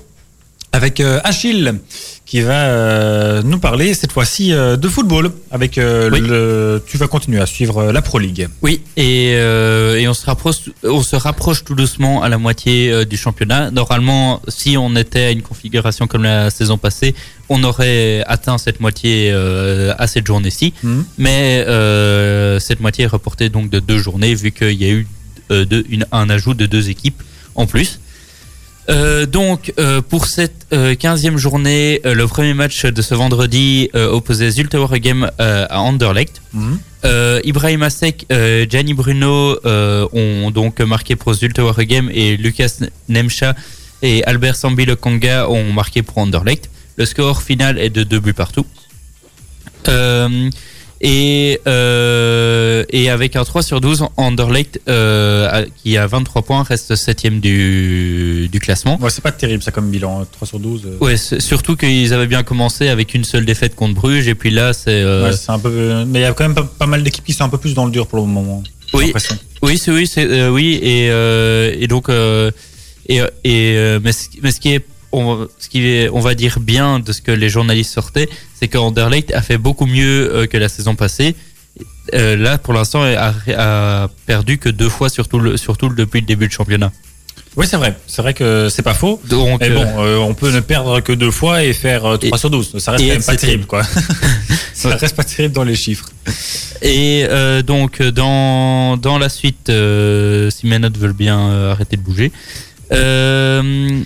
avec 0.73 1.01
euh, 1.01 1.21
Achille 1.25 1.79
qui 2.27 2.41
va 2.41 2.65
euh, 2.67 3.43
nous 3.45 3.59
parler 3.61 3.95
cette 3.95 4.11
fois-ci 4.11 4.53
euh, 4.53 4.77
de 4.77 4.89
football 4.89 5.31
avec 5.53 5.79
euh, 5.79 6.11
Oui. 6.13 6.21
le 6.21 6.83
tu 6.85 6.97
vas 6.99 7.07
continuer 7.07 7.41
à 7.41 7.47
suivre 7.47 7.93
la 7.93 8.03
Pro 8.03 8.19
League. 8.19 8.49
Oui, 8.63 8.81
et, 8.97 9.35
euh, 9.37 9.97
et 9.97 10.09
on, 10.09 10.13
se 10.15 10.27
rapproche, 10.27 10.57
on 10.83 11.03
se 11.05 11.15
rapproche 11.15 11.63
tout 11.65 11.77
doucement 11.77 12.23
à 12.25 12.29
la 12.29 12.37
moitié 12.37 13.05
du 13.07 13.17
championnat. 13.17 13.71
Normalement, 13.71 14.43
si 14.49 14.77
on 14.77 14.97
était 14.97 15.21
à 15.27 15.31
une 15.31 15.43
configuration 15.43 16.09
comme 16.09 16.25
la 16.25 16.51
saison 16.51 16.79
passée, 16.79 17.15
on 17.49 17.63
aurait 17.63 18.25
atteint 18.27 18.59
cette 18.59 18.81
moitié 18.81 19.31
euh, 19.33 19.95
à 19.97 20.09
cette 20.09 20.27
journée-ci. 20.27 20.75
Mhm. 20.83 21.05
Mais 21.19 21.65
euh, 21.69 22.59
cette 22.59 22.81
moitié 22.81 23.05
est 23.05 23.09
reportée 23.09 23.49
donc 23.51 23.71
de 23.71 23.79
deux 23.79 23.99
journées, 23.99 24.35
vu 24.35 24.51
qu'il 24.51 24.73
y 24.83 24.85
a 24.85 24.89
eu 24.91 25.07
euh, 25.53 25.65
deux- 25.65 25.85
une- 25.89 26.07
un 26.11 26.29
ajout 26.29 26.55
de 26.55 26.67
deux 26.67 26.91
équipes 26.91 27.23
en 27.55 27.67
plus. 27.67 28.01
Euh, 28.89 29.27
donc 29.27 29.73
euh, 29.79 30.01
pour 30.01 30.27
cette 30.27 30.67
euh, 30.73 30.95
15e 30.95 31.37
journée, 31.37 32.01
euh, 32.05 32.15
le 32.15 32.27
premier 32.27 32.55
match 32.55 32.85
de 32.85 33.03
ce 33.03 33.15
vendredi 33.15 33.91
opposait 33.95 34.51
Zulte 34.51 34.75
Waregem 34.75 35.31
euh, 35.41 35.67
à 35.69 35.81
Anderlecht. 35.81 36.41
Mhm. 36.53 36.79
Euh, 37.05 37.41
Ibrahim 37.45 37.83
Asek, 37.83 38.27
Gianni 38.69 38.95
Bruno 38.95 39.57
ont 39.65 40.51
donc 40.51 40.81
marqué 40.81 41.17
pour 41.17 41.35
Zulte 41.35 41.59
Waregem 41.59 42.11
et 42.13 42.37
Lucas 42.37 42.81
Nemcha 43.09 43.55
et 44.03 44.25
Albert 44.25 44.57
Sambi 44.57 44.85
Lokanga 44.87 45.49
ont 45.49 45.73
marqué 45.73 46.03
pour 46.03 46.19
Anderlecht. 46.19 46.71
Le 46.97 47.05
score 47.07 47.43
final 47.43 47.79
est 47.79 47.91
de 47.91 48.03
deux 48.03 48.21
buts 48.21 48.35
partout. 48.35 48.67
Et, 51.01 51.61
euh, 51.67 52.85
et 52.91 53.11
avec 53.11 53.37
un 53.37 53.45
3 53.45 53.63
sur 53.63 53.81
12, 53.81 54.07
Anderlecht, 54.17 54.81
euh, 54.89 55.67
qui 55.83 55.97
a 55.99 56.07
23 56.07 56.43
points, 56.43 56.63
reste 56.63 56.95
septième 56.97 57.41
du, 57.41 58.49
du 58.51 58.61
classement. 58.61 58.99
Ouais, 59.01 59.11
c'est 59.11 59.23
pas 59.23 59.33
terrible 59.33 59.63
ça 59.63 59.71
comme 59.71 59.91
bilan, 59.91 60.23
hein, 60.23 60.27
3 60.33 60.49
sur 60.49 60.59
12. 60.59 60.83
euh. 60.87 61.05
Ouais, 61.05 61.17
surtout 61.17 61.77
qu'ils 61.77 62.15
avaient 62.15 62.27
bien 62.27 62.43
commencé 62.43 62.89
avec 62.89 63.15
une 63.15 63.25
seule 63.25 63.45
défaite 63.45 63.75
contre 63.75 63.95
Bruges, 63.95 64.29
et 64.29 64.35
puis 64.35 64.51
là, 64.51 64.73
c'est... 64.73 65.05
Ouais, 65.05 65.31
un 65.49 65.59
peu 65.59 66.05
mais 66.07 66.21
il 66.21 66.23
y 66.23 66.25
a 66.25 66.33
quand 66.33 66.45
même 66.45 66.55
pas, 66.55 66.65
pas 66.65 66.87
mal 66.87 67.03
d'équipes 67.03 67.25
qui 67.25 67.33
sont 67.35 67.45
un 67.45 67.49
peu 67.51 67.59
plus 67.59 67.75
dans 67.75 67.85
le 67.85 67.91
dur 67.91 68.07
pour 68.07 68.19
le 68.19 68.25
moment. 68.25 68.63
j'ai 68.95 68.99
Oui. 68.99 69.13
Oui, 69.63 69.79
c'est 69.79 69.91
oui, 69.91 70.07
c'est 70.07 70.49
oui 70.49 70.79
et 70.83 71.07
et 71.07 71.89
donc 71.89 72.09
et 72.11 73.21
et 73.45 73.99
mais 74.03 74.13
ce 74.13 74.61
qui 74.61 74.75
est 74.75 74.85
on, 75.13 75.47
ce 75.59 75.69
qui 75.69 75.87
est 75.87 76.09
on 76.11 76.21
va 76.21 76.35
dire 76.35 76.61
bien 76.61 76.99
de 77.01 77.13
ce 77.13 77.21
que 77.23 77.33
les 77.33 77.49
journalistes 77.49 77.93
sortaient, 77.93 78.29
c'est 78.59 78.69
qu'Anderlecht 78.69 79.33
a 79.35 79.43
fait 79.43 79.59
beaucoup 79.59 79.87
mieux 79.87 80.35
euh, 80.35 80.47
que 80.47 80.57
la 80.57 80.69
saison 80.69 80.95
passée. 80.95 81.35
Euh, 82.15 82.37
là, 82.37 82.57
pour 82.59 82.73
l'instant, 82.73 83.03
a, 83.03 83.35
a 83.57 84.09
perdu 84.27 84.59
que 84.59 84.69
deux 84.69 84.89
fois, 84.89 85.09
surtout 85.09 85.39
le, 85.39 85.57
surtout 85.57 85.89
depuis 85.91 86.21
le 86.21 86.27
début 86.27 86.49
du 86.49 86.55
championnat. 86.55 86.93
Oui, 87.57 87.67
c'est 87.69 87.77
vrai. 87.79 87.97
C'est 88.07 88.21
vrai 88.23 88.35
que 88.35 88.69
c'est 88.71 88.83
pas 88.83 88.93
faux. 88.95 89.21
Donc, 89.29 89.61
Mais 89.61 89.71
bon, 89.71 89.85
euh, 89.99 90.17
on 90.19 90.35
peut 90.35 90.51
ne 90.53 90.61
perdre 90.61 91.01
que 91.01 91.13
deux 91.13 91.31
fois 91.31 91.65
et 91.65 91.73
faire 91.73 92.05
euh, 92.05 92.17
3 92.19 92.37
Et- 92.37 92.39
sur 92.41 92.51
12. 92.51 92.79
Ça 92.79 92.93
reste 92.93 93.05
quand 93.05 93.11
même 93.13 93.23
pas 93.23 93.37
terrible, 93.37 93.65
quoi. 93.67 93.83
ça 94.75 94.95
reste 94.97 95.17
pas 95.17 95.25
terrible 95.25 95.55
dans 95.55 95.65
les 95.65 95.75
chiffres. 95.75 96.07
Et 96.83 97.25
euh, 97.29 97.63
donc 97.63 98.03
dans 98.03 98.97
dans 98.99 99.19
la 99.19 99.29
suite, 99.31 99.71
si 99.71 100.67
mes 100.67 100.79
notes 100.79 100.99
veulent 100.99 101.13
bien 101.15 101.71
arrêter 101.73 101.97
de 101.97 102.03
bouger, 102.03 102.31
euh, 102.93 104.01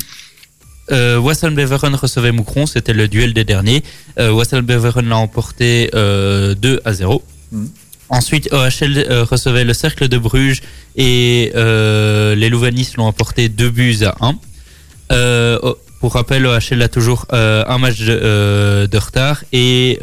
euh, 0.90 1.18
Wasselbeveren 1.18 1.94
recevait 1.94 2.32
Moucron, 2.32 2.66
c'était 2.66 2.92
le 2.92 3.08
duel 3.08 3.32
des 3.34 3.44
derniers. 3.44 3.82
Euh, 4.18 4.32
Wasselbeveren 4.32 5.08
l'a 5.08 5.16
emporté 5.16 5.90
euh, 5.94 6.54
2 6.54 6.80
à 6.84 6.92
0. 6.92 7.22
Hmm. 7.52 7.66
Ensuite, 8.08 8.52
OHL 8.52 8.98
euh, 8.98 9.24
recevait 9.24 9.64
le 9.64 9.72
Cercle 9.72 10.08
de 10.08 10.18
Bruges 10.18 10.62
et 10.96 11.52
euh, 11.54 12.34
les 12.34 12.48
Louvanis 12.48 12.88
l'ont 12.96 13.06
emporté 13.06 13.48
2 13.48 13.70
buts 13.70 13.98
à 14.04 14.16
1. 14.20 15.58
pour 16.00 16.14
rappel, 16.14 16.46
OHL 16.46 16.82
a 16.82 16.88
toujours 16.88 17.26
un 17.30 17.78
match 17.78 18.00
de, 18.00 18.98
retard 18.98 19.44
et 19.52 19.98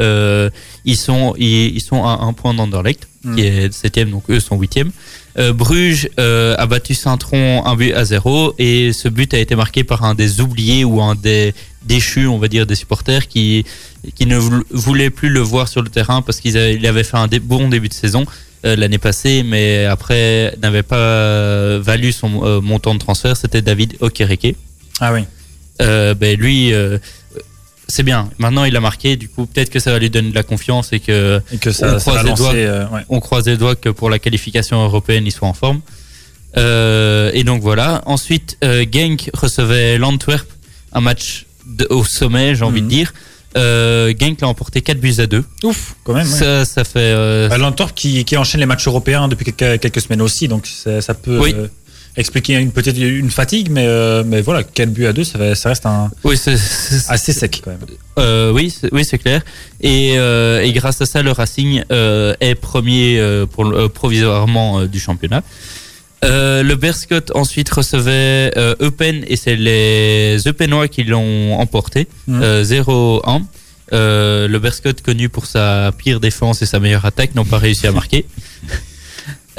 ils, 0.86 0.98
sont, 0.98 1.36
ils, 1.38 1.82
sont 1.82 2.06
à 2.06 2.20
un 2.22 2.34
point 2.34 2.54
d'Anderlecht, 2.54 3.08
hmm. 3.24 3.36
qui 3.36 3.42
est 3.42 3.74
7ème, 3.74 4.12
donc 4.12 4.24
eux 4.30 4.40
sont 4.40 4.58
8ème. 4.58 4.92
Bruges 5.54 6.10
euh, 6.20 6.56
a 6.58 6.66
battu 6.66 6.94
Saint-Tron 6.96 7.64
un 7.66 7.76
but 7.76 7.94
à 7.94 8.04
zéro 8.06 8.54
et 8.58 8.92
ce 8.94 9.08
but 9.08 9.34
a 9.34 9.40
été 9.40 9.56
marqué 9.56 9.84
par 9.84 10.04
un 10.04 10.16
des 10.16 10.42
oubliés 10.42 10.84
ou 10.84 11.02
un 11.02 11.16
des 11.16 11.54
déchus, 11.86 12.28
on 12.28 12.38
va 12.40 12.48
dire, 12.48 12.66
des 12.66 12.76
supporters 12.76 13.28
qui 13.28 13.66
qui 14.16 14.26
ne 14.26 14.38
vou- 14.38 14.64
voulaient 14.72 15.10
plus 15.10 15.30
le 15.30 15.40
voir 15.40 15.68
sur 15.68 15.82
le 15.82 15.90
terrain 15.90 16.22
parce 16.22 16.40
qu'il 16.40 16.58
avait, 16.58 17.04
fait 17.04 17.18
un 17.18 17.28
bon 17.42 17.70
début 17.70 17.88
de 17.90 17.94
saison 17.94 18.26
euh, 18.66 18.76
l'année 18.76 18.98
passée, 18.98 19.44
mais 19.44 19.86
après 19.86 20.56
n'avait 20.62 20.84
pas 20.84 20.98
euh, 20.98 21.80
valu 21.84 22.12
son 22.12 22.44
euh, 22.44 22.60
montant 22.62 22.94
de 22.96 23.00
transfert. 23.00 23.38
C'était 23.38 23.62
David 23.62 23.96
Okereke. 24.00 24.56
Ah 25.00 25.14
oui. 25.14 25.22
Euh, 25.82 26.16
ben 26.16 26.36
lui, 26.36 26.74
euh, 26.74 26.98
c'est 27.88 28.04
bien. 28.04 28.30
Maintenant, 28.38 28.64
il 28.66 28.76
a 28.76 28.80
marqué. 28.82 29.16
Du 29.16 29.30
coup, 29.30 29.46
peut-être 29.46 29.70
que 29.70 29.80
ça 29.80 29.92
va 29.92 30.00
lui 30.00 30.10
donner 30.10 30.30
de 30.30 30.36
la 30.36 30.44
confiance 30.44 30.92
et 30.94 31.00
que 31.00 31.42
Et 31.54 31.58
que 31.58 31.70
On 31.70 31.74
ça, 31.74 32.00
ça 32.00 32.12
croise 32.12 32.18
va 32.18 32.30
les 32.30 32.36
doigts. 32.36 32.54
euh, 32.54 32.88
ouais. 32.90 33.02
on 33.10 33.20
croise 33.20 33.46
les 33.46 33.58
doigts 33.58 33.76
que 33.76 33.90
pour 33.90 34.10
la 34.10 34.20
qualification 34.20 34.84
européenne, 34.84 35.26
il 35.26 35.32
soit 35.32 35.48
en 35.48 35.54
forme. 35.54 35.82
Euh, 36.58 37.32
et 37.34 37.44
donc 37.44 37.62
voilà. 37.62 38.02
Ensuite, 38.06 38.58
euh, 38.64 38.86
Genk 38.92 39.30
recevait 39.34 39.98
l'Antwerp, 39.98 40.48
un 40.94 41.02
match 41.02 41.46
de- 41.66 41.88
au 41.90 42.04
sommet, 42.04 42.56
j'ai 42.56 42.64
envie 42.64 42.82
Mhm. 42.82 42.88
de 42.88 42.92
dire. 42.94 43.14
Euh, 43.58 44.14
Genk 44.20 44.42
l'a 44.42 44.48
emporté 44.48 44.82
4 44.82 45.00
buts 45.00 45.16
à 45.20 45.26
2. 45.28 45.44
Ouf, 45.64 45.96
quand 46.04 46.14
même. 46.14 46.28
ouais. 46.28 46.38
Ça, 46.40 46.66
ça 46.66 46.84
fait. 46.84 47.00
euh, 47.00 47.50
Euh, 47.52 47.58
L'Antwerp 47.58 47.94
qui, 47.96 48.24
qui 48.26 48.38
enchaîne 48.38 48.60
les 48.60 48.66
matchs 48.66 48.88
européens 48.88 49.28
depuis 49.28 49.52
quelques, 49.54 49.82
quelques 49.82 50.02
semaines 50.02 50.22
aussi, 50.22 50.48
donc 50.48 50.68
ça, 50.68 51.02
ça 51.02 51.14
peut 51.14 51.40
Oui. 51.40 51.54
euh, 51.56 51.68
expliquer 52.18 52.56
une 52.56 52.72
peut-être 52.72 52.98
une 52.98 53.30
fatigue, 53.32 53.70
mais 53.72 53.86
euh, 53.88 54.24
mais 54.26 54.42
voilà, 54.42 54.64
4 54.64 54.92
buts 54.92 55.06
à 55.06 55.14
2, 55.14 55.24
ça, 55.24 55.38
reste 55.70 55.86
un 55.86 56.10
oui, 56.24 56.36
c'est- 56.36 56.58
c'est- 56.58 57.10
assez 57.10 57.32
sec 57.32 57.62
quand 57.64 57.72
même. 57.72 57.80
Euh, 58.20 58.52
oui, 58.52 58.70
c'est- 58.70 58.90
oui, 58.92 59.06
c'est 59.06 59.20
clair. 59.20 59.42
Et, 59.82 60.16
euh, 60.18 60.62
et 60.64 60.72
grâce 60.74 61.00
à 61.02 61.06
ça, 61.06 61.22
le 61.22 61.32
Racing 61.32 61.84
est 61.90 62.56
premier 62.56 63.22
pour, 63.52 63.72
provisoirement 63.94 64.86
du 64.86 65.00
championnat. 65.00 65.44
Le 66.24 66.74
Berscott 66.76 67.32
ensuite 67.36 67.70
recevait 67.70 68.52
Eupen 68.82 69.24
et 69.28 69.36
c'est 69.36 69.56
les 69.56 70.38
Eupenois 70.48 70.88
qui 70.88 71.04
l'ont 71.04 71.54
emporté 71.60 72.08
Mhm. 72.28 72.42
euh, 72.42 72.64
0-1. 72.64 73.42
Euh, 73.94 74.48
le 74.50 74.60
Berscott 74.60 75.02
connu 75.02 75.30
pour 75.30 75.46
sa 75.46 75.94
pire 75.98 76.20
défense 76.20 76.62
et 76.62 76.66
sa 76.66 76.80
meilleure 76.82 77.06
attaque 77.06 77.36
n'ont 77.36 77.46
pas 77.46 77.58
réussi 77.60 77.88
à 77.88 77.92
marquer. 77.94 78.26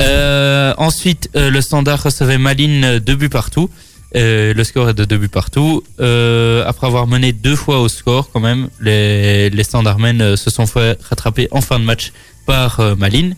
Euh, 0.01 0.75
ensuite, 0.79 1.31
euh, 1.37 1.51
le 1.51 1.61
Standard 1.61 2.03
recevait 2.03 2.39
Malines 2.39 2.99
deux 2.99 3.17
buts 3.17 3.29
partout. 3.29 3.71
Euh, 4.17 4.55
le 4.55 4.65
score 4.65 4.89
est 4.89 4.95
de 4.95 5.05
deux 5.05 5.19
buts 5.19 5.29
partout. 5.29 5.83
Euh, 6.01 6.65
après 6.67 6.87
avoir 6.87 7.07
mené 7.07 7.33
deux 7.33 7.57
fois 7.57 7.81
au 7.81 7.89
score, 7.89 8.31
quand 8.31 8.41
même, 8.41 8.69
les, 8.81 9.51
les 9.51 9.65
Standardmen 9.65 10.21
euh, 10.21 10.37
se 10.37 10.51
sont 10.51 10.67
fait 10.67 10.99
rattraper 11.09 11.49
en 11.51 11.61
fin 11.61 11.79
de 11.79 11.85
match 11.85 12.13
par 12.47 12.81
euh, 12.81 12.95
Malines. 12.95 13.37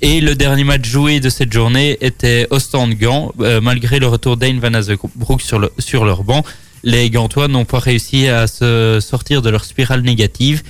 Et 0.00 0.20
le 0.20 0.34
dernier 0.34 0.64
match 0.64 0.88
joué 0.88 1.20
de 1.20 1.28
cette 1.28 1.52
journée 1.52 1.98
était 2.00 2.46
Ostende-Gand. 2.50 3.32
Malgré 3.60 3.98
le 3.98 4.06
retour 4.06 4.36
d'Ain 4.36 4.56
Van 4.60 4.72
Azebroek 4.72 5.42
sur, 5.42 5.58
le, 5.58 5.72
sur 5.80 6.04
leur 6.04 6.22
banc, 6.22 6.44
les 6.84 7.10
Gantois 7.10 7.48
n'ont 7.48 7.64
pas 7.64 7.80
réussi 7.80 8.28
à 8.28 8.46
se 8.46 9.00
sortir 9.00 9.42
de 9.42 9.50
leur 9.50 9.64
spirale 9.64 10.02
négative 10.02 10.62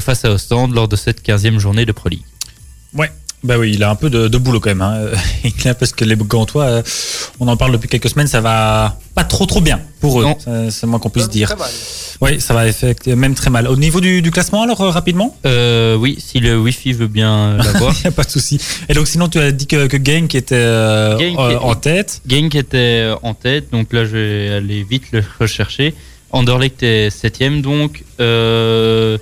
face 0.00 0.24
à 0.24 0.32
Ostende 0.32 0.74
lors 0.74 0.88
de 0.88 0.96
cette 0.96 1.24
15e 1.24 1.60
journée 1.60 1.86
de 1.86 1.92
Pro 1.92 2.08
League. 2.08 2.24
Ouais. 2.92 3.12
Bah 3.46 3.56
oui, 3.58 3.72
il 3.74 3.82
a 3.84 3.90
un 3.90 3.94
peu 3.94 4.10
de, 4.10 4.28
de 4.28 4.38
boulot 4.38 4.60
quand 4.60 4.70
même. 4.70 4.82
Hein. 4.82 4.98
Il 5.44 5.68
a- 5.68 5.74
parce 5.74 5.92
que 5.92 6.04
les 6.04 6.16
Gantois, 6.16 6.64
euh, 6.64 6.82
on 7.40 7.48
en 7.48 7.56
parle 7.56 7.72
depuis 7.72 7.88
quelques 7.88 8.08
semaines, 8.10 8.26
ça 8.26 8.40
va 8.40 8.98
pas 9.14 9.24
trop 9.24 9.46
trop 9.46 9.60
bien 9.60 9.80
pour 10.00 10.20
eux. 10.20 10.26
C'est 10.70 10.86
moins 10.86 10.98
qu'on 10.98 11.10
puisse 11.10 11.28
dire. 11.28 11.48
Très 11.48 11.56
mal. 11.58 11.70
Oui, 12.22 12.40
ça 12.40 12.54
va 12.54 12.66
effectivement 12.66 13.20
même 13.20 13.34
très 13.34 13.50
mal. 13.50 13.68
Au 13.68 13.76
niveau 13.76 14.00
du, 14.00 14.22
du 14.22 14.30
classement, 14.30 14.62
alors 14.62 14.80
euh, 14.80 14.90
rapidement? 14.90 15.36
Euh, 15.46 15.96
oui, 15.96 16.16
si 16.18 16.40
le 16.40 16.58
Wi-Fi 16.58 16.92
veut 16.94 17.06
bien 17.08 17.56
l'avoir. 17.62 17.94
Il 17.98 18.02
n'y 18.02 18.06
a 18.08 18.10
pas 18.12 18.24
de 18.24 18.30
souci. 18.30 18.58
Et 18.88 18.94
donc 18.94 19.06
sinon, 19.06 19.28
tu 19.28 19.38
as 19.38 19.52
dit 19.52 19.66
que, 19.66 19.86
que 19.86 19.96
Gang 19.96 20.24
était 20.34 20.54
euh, 20.54 21.18
Genk 21.18 21.38
euh, 21.38 21.50
est- 21.50 21.56
en 21.56 21.74
tête. 21.74 22.20
Genk 22.26 22.54
était 22.54 23.10
en 23.22 23.34
tête, 23.34 23.70
donc 23.70 23.92
là 23.92 24.04
je 24.06 24.16
vais 24.16 24.48
aller 24.54 24.82
vite 24.88 25.04
le 25.12 25.22
rechercher. 25.40 25.94
Anderlecht 26.32 26.82
est 26.82 27.10
septième, 27.10 27.62
donc 27.62 28.02
euh, 28.20 29.18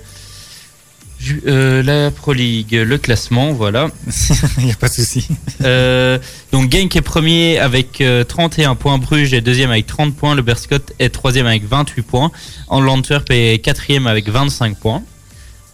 euh, 1.47 1.83
la 1.83 2.11
Pro 2.11 2.33
League, 2.33 2.73
le 2.73 2.97
classement, 2.97 3.51
voilà. 3.53 3.89
Il 4.57 4.65
n'y 4.65 4.71
a 4.71 4.75
pas 4.75 4.87
de 4.87 4.93
souci. 4.93 5.27
Euh, 5.61 6.19
donc 6.51 6.71
Genk 6.71 6.95
est 6.95 7.01
premier 7.01 7.59
avec 7.59 8.01
euh, 8.01 8.23
31 8.23 8.75
points, 8.75 8.97
Bruges 8.97 9.33
est 9.33 9.41
deuxième 9.41 9.71
avec 9.71 9.87
30 9.87 10.15
points, 10.15 10.35
le 10.35 10.41
Berscott 10.41 10.93
est 10.99 11.09
troisième 11.09 11.47
avec 11.47 11.67
28 11.67 12.01
points, 12.01 12.31
en 12.67 12.85
Antwerp 12.87 13.25
est 13.29 13.63
quatrième 13.63 14.07
avec 14.07 14.29
25 14.29 14.77
points. 14.77 15.03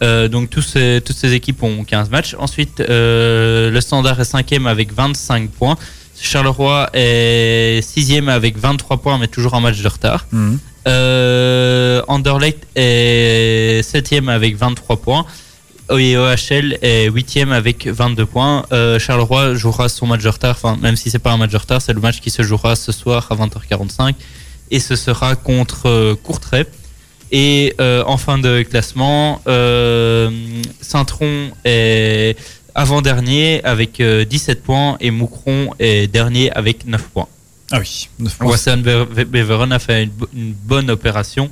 Euh, 0.02 0.28
donc 0.28 0.50
tous 0.50 0.62
ces, 0.62 1.00
toutes 1.04 1.16
ces 1.16 1.32
équipes 1.32 1.62
ont 1.62 1.84
15 1.84 2.10
matchs. 2.10 2.34
Ensuite, 2.38 2.80
euh, 2.80 3.70
le 3.70 3.80
Standard 3.80 4.20
est 4.20 4.24
cinquième 4.24 4.66
avec 4.66 4.92
25 4.92 5.50
points. 5.50 5.76
Charleroi 6.20 6.90
est 6.92 7.80
sixième 7.82 8.28
avec 8.28 8.58
23 8.58 8.98
points, 8.98 9.18
mais 9.18 9.28
toujours 9.28 9.54
un 9.54 9.60
match 9.60 9.80
de 9.80 9.88
retard. 9.88 10.26
Mhm. 10.32 10.58
Euh, 10.88 12.02
Anderlecht 12.08 12.66
est 12.74 13.82
septième 13.84 14.28
avec 14.28 14.56
23 14.56 14.96
points. 14.96 15.24
Et 15.98 16.16
OHL 16.16 16.78
est 16.82 17.08
huitième 17.10 17.52
avec 17.52 17.86
22 17.86 18.26
points. 18.26 18.64
Euh, 18.72 18.98
Charleroi 18.98 19.54
jouera 19.54 19.88
son 19.88 20.06
match 20.06 20.22
de 20.22 20.28
retard, 20.28 20.52
enfin 20.56 20.76
même 20.80 20.96
si 20.96 21.10
c'est 21.10 21.18
pas 21.18 21.32
un 21.32 21.36
match 21.36 21.50
de 21.52 21.56
retard, 21.58 21.82
c'est 21.82 21.92
le 21.92 22.00
match 22.00 22.20
qui 22.20 22.30
se 22.30 22.42
jouera 22.42 22.76
ce 22.76 22.92
soir 22.92 23.26
à 23.30 23.34
20h45 23.36 24.14
et 24.70 24.80
ce 24.80 24.96
sera 24.96 25.36
contre 25.36 25.88
euh, 25.88 26.14
Courtrai. 26.14 26.66
Et 27.30 27.74
euh, 27.80 28.02
en 28.06 28.16
fin 28.18 28.38
de 28.38 28.62
classement, 28.62 29.40
euh, 29.48 30.30
Saint-Tron 30.80 31.50
est 31.64 32.36
avant-dernier 32.74 33.62
avec 33.64 34.00
euh, 34.00 34.24
17 34.24 34.62
points 34.62 34.96
et 35.00 35.10
Moucron 35.10 35.70
est 35.78 36.06
dernier 36.12 36.50
avec 36.52 36.86
9 36.86 37.02
points. 37.04 37.28
Ah 37.70 37.78
oui. 37.80 38.08
Wassan 38.50 38.82
Be- 38.82 39.24
Beveren 39.24 39.72
a 39.72 39.78
fait 39.78 40.02
une, 40.04 40.10
bo- 40.10 40.28
une 40.34 40.52
bonne 40.52 40.90
opération 40.90 41.50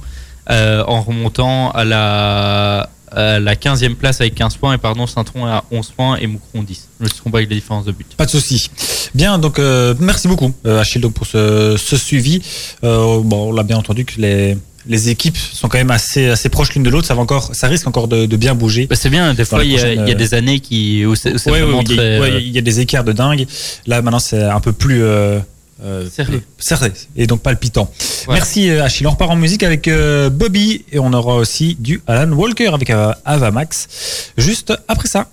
en 0.49 1.01
remontant 1.03 1.71
à 1.71 1.85
la, 1.85 2.91
à 3.13 3.41
la 3.41 3.55
15e 3.57 3.95
place 3.95 4.21
avec 4.21 4.35
15 4.35 4.57
points 4.57 4.75
et 4.75 4.79
pardon 4.79 5.07
Saint-Tron 5.07 5.47
à 5.47 5.65
11 5.71 5.91
points 5.91 6.17
et 6.19 6.27
Moucron 6.27 6.63
10. 6.63 6.89
Je 7.01 7.05
ne 7.05 7.09
me 7.09 7.15
trompe 7.15 7.33
pas 7.33 7.39
avec 7.39 7.51
la 7.51 7.57
différence 7.57 7.85
de 7.85 7.93
but. 7.93 8.07
Pas 8.17 8.27
de 8.27 8.31
souci. 8.31 8.71
Bien, 9.15 9.39
donc 9.39 9.59
euh, 9.59 9.95
merci 10.01 10.29
beaucoup 10.29 10.53
euh, 10.67 10.81
Achille 10.81 11.01
donc, 11.03 11.15
pour 11.15 11.27
ce, 11.27 11.77
ce 11.79 11.97
suivi. 11.97 12.43
Euh, 12.85 13.21
bon, 13.23 13.49
on 13.49 13.53
l'a 13.53 13.63
bien 13.65 13.77
entendu 13.77 14.05
que 14.05 14.21
les, 14.21 14.57
les 14.87 15.09
équipes 15.09 15.37
sont 15.37 15.69
quand 15.69 15.79
même 15.79 15.91
assez, 15.91 16.29
assez 16.29 16.49
proches 16.49 16.73
l'une 16.75 16.85
de 16.85 16.91
l'autre. 16.91 17.07
Ça 17.07 17.15
va 17.15 17.21
encore, 17.23 17.55
ça 17.55 17.67
risque 17.69 17.87
encore 17.87 18.07
de, 18.09 18.27
de 18.27 18.37
bien 18.37 18.55
bouger. 18.55 18.87
Bah, 18.87 18.97
c'est 18.97 19.11
bien, 19.11 19.35
des 19.35 19.45
fois 19.45 19.59
les 19.63 19.67
il 19.67 19.73
y, 19.73 19.75
a- 19.75 19.79
prochaines, 19.79 20.01
il 20.03 20.09
y 20.09 20.13
a 20.13 20.15
euh, 20.15 20.19
des 20.19 20.35
années 20.35 20.61
qui, 20.61 21.05
où 21.05 21.15
c'est 21.17 21.35
où 21.35 21.39
c'est 21.39 21.51
Ouais, 21.51 21.61
il 21.61 21.69
y 21.75 21.79
a- 21.79 21.97
très, 21.97 22.21
ouais, 22.21 22.31
euh, 22.33 22.41
il 22.41 22.51
y 22.53 22.59
a 22.59 22.63
des 22.63 22.81
écarts 22.81 23.05
de 23.05 23.13
dingue. 23.13 23.47
Là 23.87 24.01
maintenant 24.03 24.21
c'est 24.21 24.43
un 24.43 24.61
peu 24.61 24.73
plus 24.73 25.03
euh, 25.03 25.41
euh, 25.83 26.09
Serré. 26.11 26.43
serré 26.59 26.93
et 27.17 27.27
donc 27.27 27.43
palpitant. 27.43 27.91
Voilà. 28.27 28.41
Merci 28.41 28.71
euh, 28.71 28.85
Achille. 28.85 29.07
On 29.07 29.11
repart 29.13 29.31
en 29.31 29.37
musique 29.37 29.63
avec 29.63 29.89
euh, 29.89 30.31
Bobby 30.31 30.85
et 30.93 30.99
on 30.99 31.13
aura 31.13 31.37
aussi 31.37 31.77
du 31.79 32.01
Alan 32.07 32.31
Walker 32.33 32.69
avec 32.69 32.91
euh, 32.91 33.13
Avamax 33.25 33.89
juste 34.37 34.73
après 34.89 35.09
ça. 35.09 35.29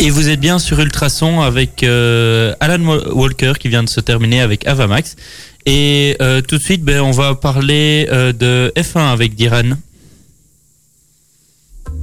Et 0.00 0.10
vous 0.10 0.28
êtes 0.28 0.40
bien 0.40 0.58
sur 0.58 0.78
Ultrason 0.80 1.40
avec 1.40 1.82
euh, 1.82 2.54
Alan 2.60 2.82
Wa- 2.84 3.14
Walker 3.14 3.52
qui 3.58 3.68
vient 3.68 3.82
de 3.82 3.88
se 3.88 4.00
terminer 4.00 4.40
avec 4.40 4.66
Avamax. 4.66 5.16
Et 5.64 6.16
euh, 6.20 6.40
tout 6.40 6.58
de 6.58 6.62
suite, 6.62 6.82
ben, 6.82 7.00
on 7.00 7.12
va 7.12 7.34
parler 7.36 8.08
euh, 8.10 8.32
de 8.32 8.72
F1 8.76 9.12
avec 9.12 9.34
Diran. 9.36 9.76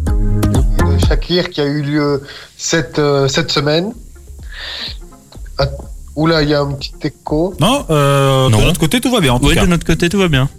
de 0.07 1.05
Shakir 1.07 1.49
qui 1.49 1.59
a 1.62 1.65
eu 1.65 1.81
lieu 1.81 2.23
cette, 2.57 2.99
euh, 2.99 3.27
cette 3.27 3.51
semaine. 3.51 3.91
Oula, 6.19 6.41
il 6.43 6.49
y 6.49 6.53
a 6.53 6.62
un 6.62 6.71
petit 6.73 6.93
écho. 7.03 7.53
Non, 7.60 7.86
euh, 7.89 8.49
Non. 8.49 8.58
de 8.60 8.63
notre 8.65 8.79
côté 8.79 8.99
tout 9.01 9.12
va 9.12 9.19
bien 9.19 9.34
en 9.34 9.39
tout 9.39 9.47
Oui, 9.47 9.55
cas. 9.55 9.62
de 9.62 9.67
notre 9.69 9.86
côté, 9.86 10.10
tout 10.10 10.19
va 10.19 10.27
bien. 10.27 10.49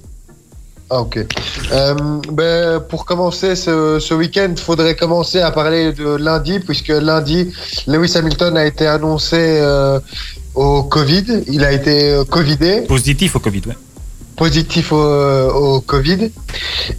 Ah, 0.93 1.03
ok. 1.03 1.25
Euh, 1.73 1.95
ben, 2.33 2.81
pour 2.81 3.05
commencer 3.05 3.55
ce, 3.55 3.99
ce 4.01 4.13
week-end, 4.13 4.49
il 4.51 4.61
faudrait 4.61 4.97
commencer 4.97 5.41
à 5.41 5.53
parler 5.53 5.93
de 5.93 6.17
lundi, 6.17 6.59
puisque 6.59 6.89
lundi, 6.89 7.53
Lewis 7.87 8.17
Hamilton 8.17 8.57
a 8.57 8.67
été 8.67 8.89
annoncé 8.89 9.37
euh, 9.39 10.01
au 10.57 10.83
Covid. 10.83 11.45
Il 11.47 11.65
a 11.65 11.71
été 11.71 12.11
euh, 12.11 12.25
Covidé. 12.25 12.81
Positif 12.89 13.37
au 13.37 13.39
Covid. 13.39 13.63
Ouais. 13.69 13.77
positif 14.37 14.91
au, 14.91 14.97
au 15.77 15.81
Covid. 15.81 16.33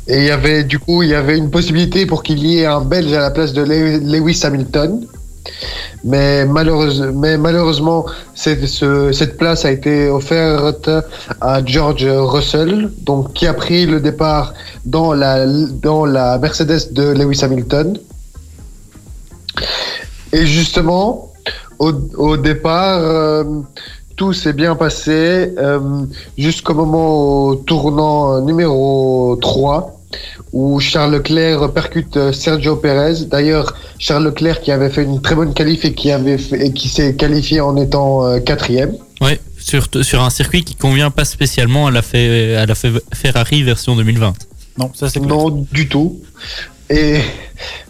Et 0.07 0.17
il 0.19 0.23
y 0.23 0.31
avait, 0.31 0.63
du 0.63 0.79
coup, 0.79 1.03
il 1.03 1.09
y 1.09 1.15
avait 1.15 1.37
une 1.37 1.49
possibilité 1.51 2.05
pour 2.05 2.23
qu'il 2.23 2.45
y 2.45 2.59
ait 2.59 2.65
un 2.67 2.81
Belge 2.81 3.11
à 3.11 3.19
la 3.19 3.31
place 3.31 3.51
de 3.51 3.61
Le- 3.63 3.97
Lewis 3.97 4.39
Hamilton. 4.43 5.05
Mais, 6.03 6.45
malheureuse, 6.45 7.01
mais 7.13 7.37
malheureusement, 7.37 8.05
cette, 8.33 8.65
ce- 8.67 9.11
cette 9.11 9.37
place 9.37 9.65
a 9.65 9.71
été 9.71 10.09
offerte 10.09 10.89
à 11.39 11.63
George 11.63 12.05
Russell, 12.05 12.91
donc 13.01 13.33
qui 13.33 13.45
a 13.47 13.53
pris 13.53 13.85
le 13.85 13.99
départ 13.99 14.53
dans 14.85 15.13
la, 15.13 15.45
Mercedes 16.39 16.91
de 16.91 17.11
Lewis 17.11 17.43
Hamilton. 17.43 17.97
Et 20.33 20.45
justement, 20.45 21.31
au, 21.79 22.37
départ, 22.37 22.99
euh, 22.99 23.43
tout 24.15 24.33
s'est 24.33 24.53
bien 24.53 24.75
passé 24.75 25.53
euh, 25.57 25.79
jusqu'au 26.37 26.73
moment 26.73 27.47
au 27.47 27.55
tournant 27.55 28.41
numéro 28.41 29.35
3 29.41 30.00
où 30.53 30.79
Charles 30.79 31.13
Leclerc 31.13 31.71
percute 31.73 32.17
euh, 32.17 32.31
Sergio 32.33 32.75
Perez. 32.75 33.25
D'ailleurs, 33.25 33.73
Charles 33.99 34.25
Leclerc 34.25 34.61
qui 34.61 34.71
avait 34.71 34.89
fait 34.89 35.03
une 35.03 35.21
très 35.21 35.35
bonne 35.35 35.53
qualif 35.53 35.85
et 35.85 35.93
qui, 35.93 36.11
avait 36.11 36.37
fait- 36.37 36.65
et 36.67 36.73
qui 36.73 36.89
s'est 36.89 37.15
qualifié 37.15 37.61
en 37.61 37.75
étant 37.77 38.25
euh, 38.25 38.39
quatrième. 38.39 38.93
Ouais, 39.21 39.39
sur, 39.59 39.87
sur 40.01 40.21
un 40.21 40.29
circuit 40.29 40.63
qui 40.63 40.75
convient 40.75 41.11
pas 41.11 41.25
spécialement 41.25 41.87
à 41.87 41.91
la, 41.91 41.99
à 41.99 42.65
la 42.65 42.73
Fe- 42.73 43.01
Ferrari 43.13 43.63
version 43.63 43.95
2020. 43.95 44.33
Non, 44.77 44.89
ça 44.93 45.09
c'est. 45.09 45.19
Non, 45.19 45.49
du 45.71 45.87
tout. 45.89 46.19
Et, 46.91 47.21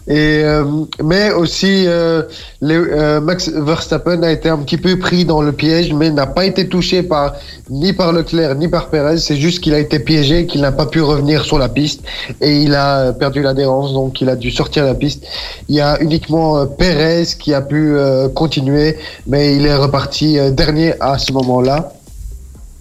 euh, 0.08 0.84
mais 1.02 1.30
aussi 1.30 1.86
euh, 1.86 2.22
euh, 2.62 3.20
Max 3.20 3.48
Verstappen 3.48 4.22
a 4.22 4.32
été 4.32 4.48
un 4.48 4.58
petit 4.58 4.76
peu 4.76 4.98
pris 4.98 5.24
dans 5.24 5.40
le 5.40 5.52
piège, 5.52 5.92
mais 5.92 6.10
n'a 6.10 6.26
pas 6.26 6.44
été 6.44 6.68
touché 6.68 7.02
par 7.02 7.34
ni 7.70 7.92
par 7.92 8.12
Leclerc 8.12 8.56
ni 8.56 8.68
par 8.68 8.90
Perez. 8.90 9.18
C'est 9.18 9.36
juste 9.36 9.60
qu'il 9.60 9.74
a 9.74 9.78
été 9.78 10.00
piégé, 10.00 10.46
qu'il 10.46 10.60
n'a 10.60 10.72
pas 10.72 10.86
pu 10.86 11.00
revenir 11.00 11.44
sur 11.44 11.58
la 11.58 11.68
piste 11.68 12.02
et 12.40 12.62
il 12.62 12.74
a 12.74 13.12
perdu 13.12 13.42
l'adhérence, 13.42 13.92
donc 13.92 14.20
il 14.20 14.28
a 14.28 14.34
dû 14.36 14.50
sortir 14.50 14.82
de 14.82 14.88
la 14.88 14.94
piste. 14.94 15.24
Il 15.68 15.76
y 15.76 15.80
a 15.80 16.00
uniquement 16.02 16.66
Perez 16.66 17.24
qui 17.38 17.54
a 17.54 17.62
pu 17.62 17.94
continuer, 18.34 18.98
mais 19.26 19.56
il 19.56 19.66
est 19.66 19.76
reparti 19.76 20.36
dernier 20.52 20.94
à 21.00 21.18
ce 21.18 21.32
moment-là. 21.32 21.92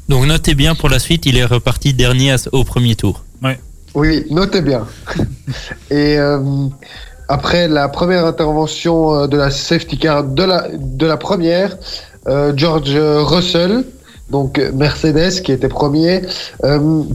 Donc 0.10 0.26
notez 0.26 0.56
bien 0.56 0.76
pour 0.76 0.90
la 0.90 1.00
suite, 1.00 1.26
il 1.26 1.38
est 1.38 1.46
reparti 1.46 1.94
dernier 1.94 2.36
au 2.52 2.64
premier 2.64 2.96
tour. 2.96 3.24
Oui, 3.94 4.26
notez 4.30 4.62
bien. 4.62 4.88
Et 5.92 6.18
euh, 6.18 6.40
après 7.32 7.70
la 7.70 7.88
première 7.88 8.26
intervention 8.26 9.14
euh, 9.16 9.28
de 9.28 9.38
la 9.38 9.52
safety 9.52 9.98
car 9.98 10.26
de 10.26 10.44
la, 10.44 10.68
de 10.78 11.06
la 11.06 11.16
première, 11.16 11.78
euh, 12.28 12.52
George 12.56 12.94
Russell, 12.94 13.86
donc 14.30 14.62
Mercedes 14.74 15.42
qui 15.42 15.54
était 15.54 15.70
premier, 15.70 16.22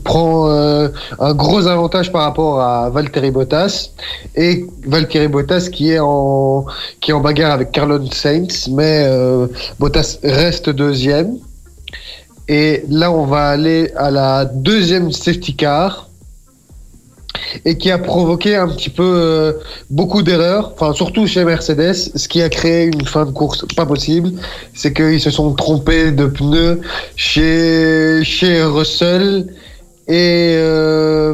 prend 0.03 0.49
euh, 0.49 0.89
un 1.19 1.33
gros 1.33 1.67
avantage 1.67 2.11
par 2.11 2.23
rapport 2.23 2.61
à 2.61 2.89
Valtteri 2.89 3.29
Bottas 3.29 3.89
et 4.35 4.65
Valtteri 4.85 5.27
Bottas 5.27 5.69
qui 5.71 5.91
est 5.91 5.99
en 5.99 6.65
qui 6.99 7.11
est 7.11 7.13
en 7.13 7.21
bagarre 7.21 7.51
avec 7.53 7.71
Carlos 7.71 8.03
Sainz, 8.11 8.67
mais 8.69 9.07
Bottas 9.79 10.17
reste 10.23 10.69
deuxième. 10.69 11.37
Et 12.47 12.83
là, 12.87 13.11
on 13.11 13.25
va 13.25 13.49
aller 13.49 13.91
à 13.95 14.09
la 14.09 14.45
deuxième 14.45 15.11
safety 15.11 15.55
car 15.55 16.06
et 17.65 17.77
qui 17.77 17.91
a 17.91 17.97
provoqué 17.97 18.55
un 18.55 18.67
petit 18.69 18.89
peu 18.89 19.03
euh, 19.03 19.53
beaucoup 19.89 20.21
d'erreurs, 20.21 20.71
enfin 20.73 20.93
surtout 20.93 21.27
chez 21.27 21.43
Mercedes, 21.45 21.93
ce 22.15 22.27
qui 22.27 22.41
a 22.41 22.49
créé 22.49 22.85
une 22.85 23.05
fin 23.05 23.25
de 23.25 23.31
course 23.31 23.65
pas 23.75 23.85
possible, 23.85 24.31
c'est 24.73 24.93
qu'ils 24.93 25.21
se 25.21 25.29
sont 25.31 25.53
trompés 25.53 26.11
de 26.11 26.25
pneus 26.25 26.79
chez 27.15 28.21
chez 28.23 28.63
Russell 28.63 29.47
et 30.07 30.55
euh, 30.57 31.33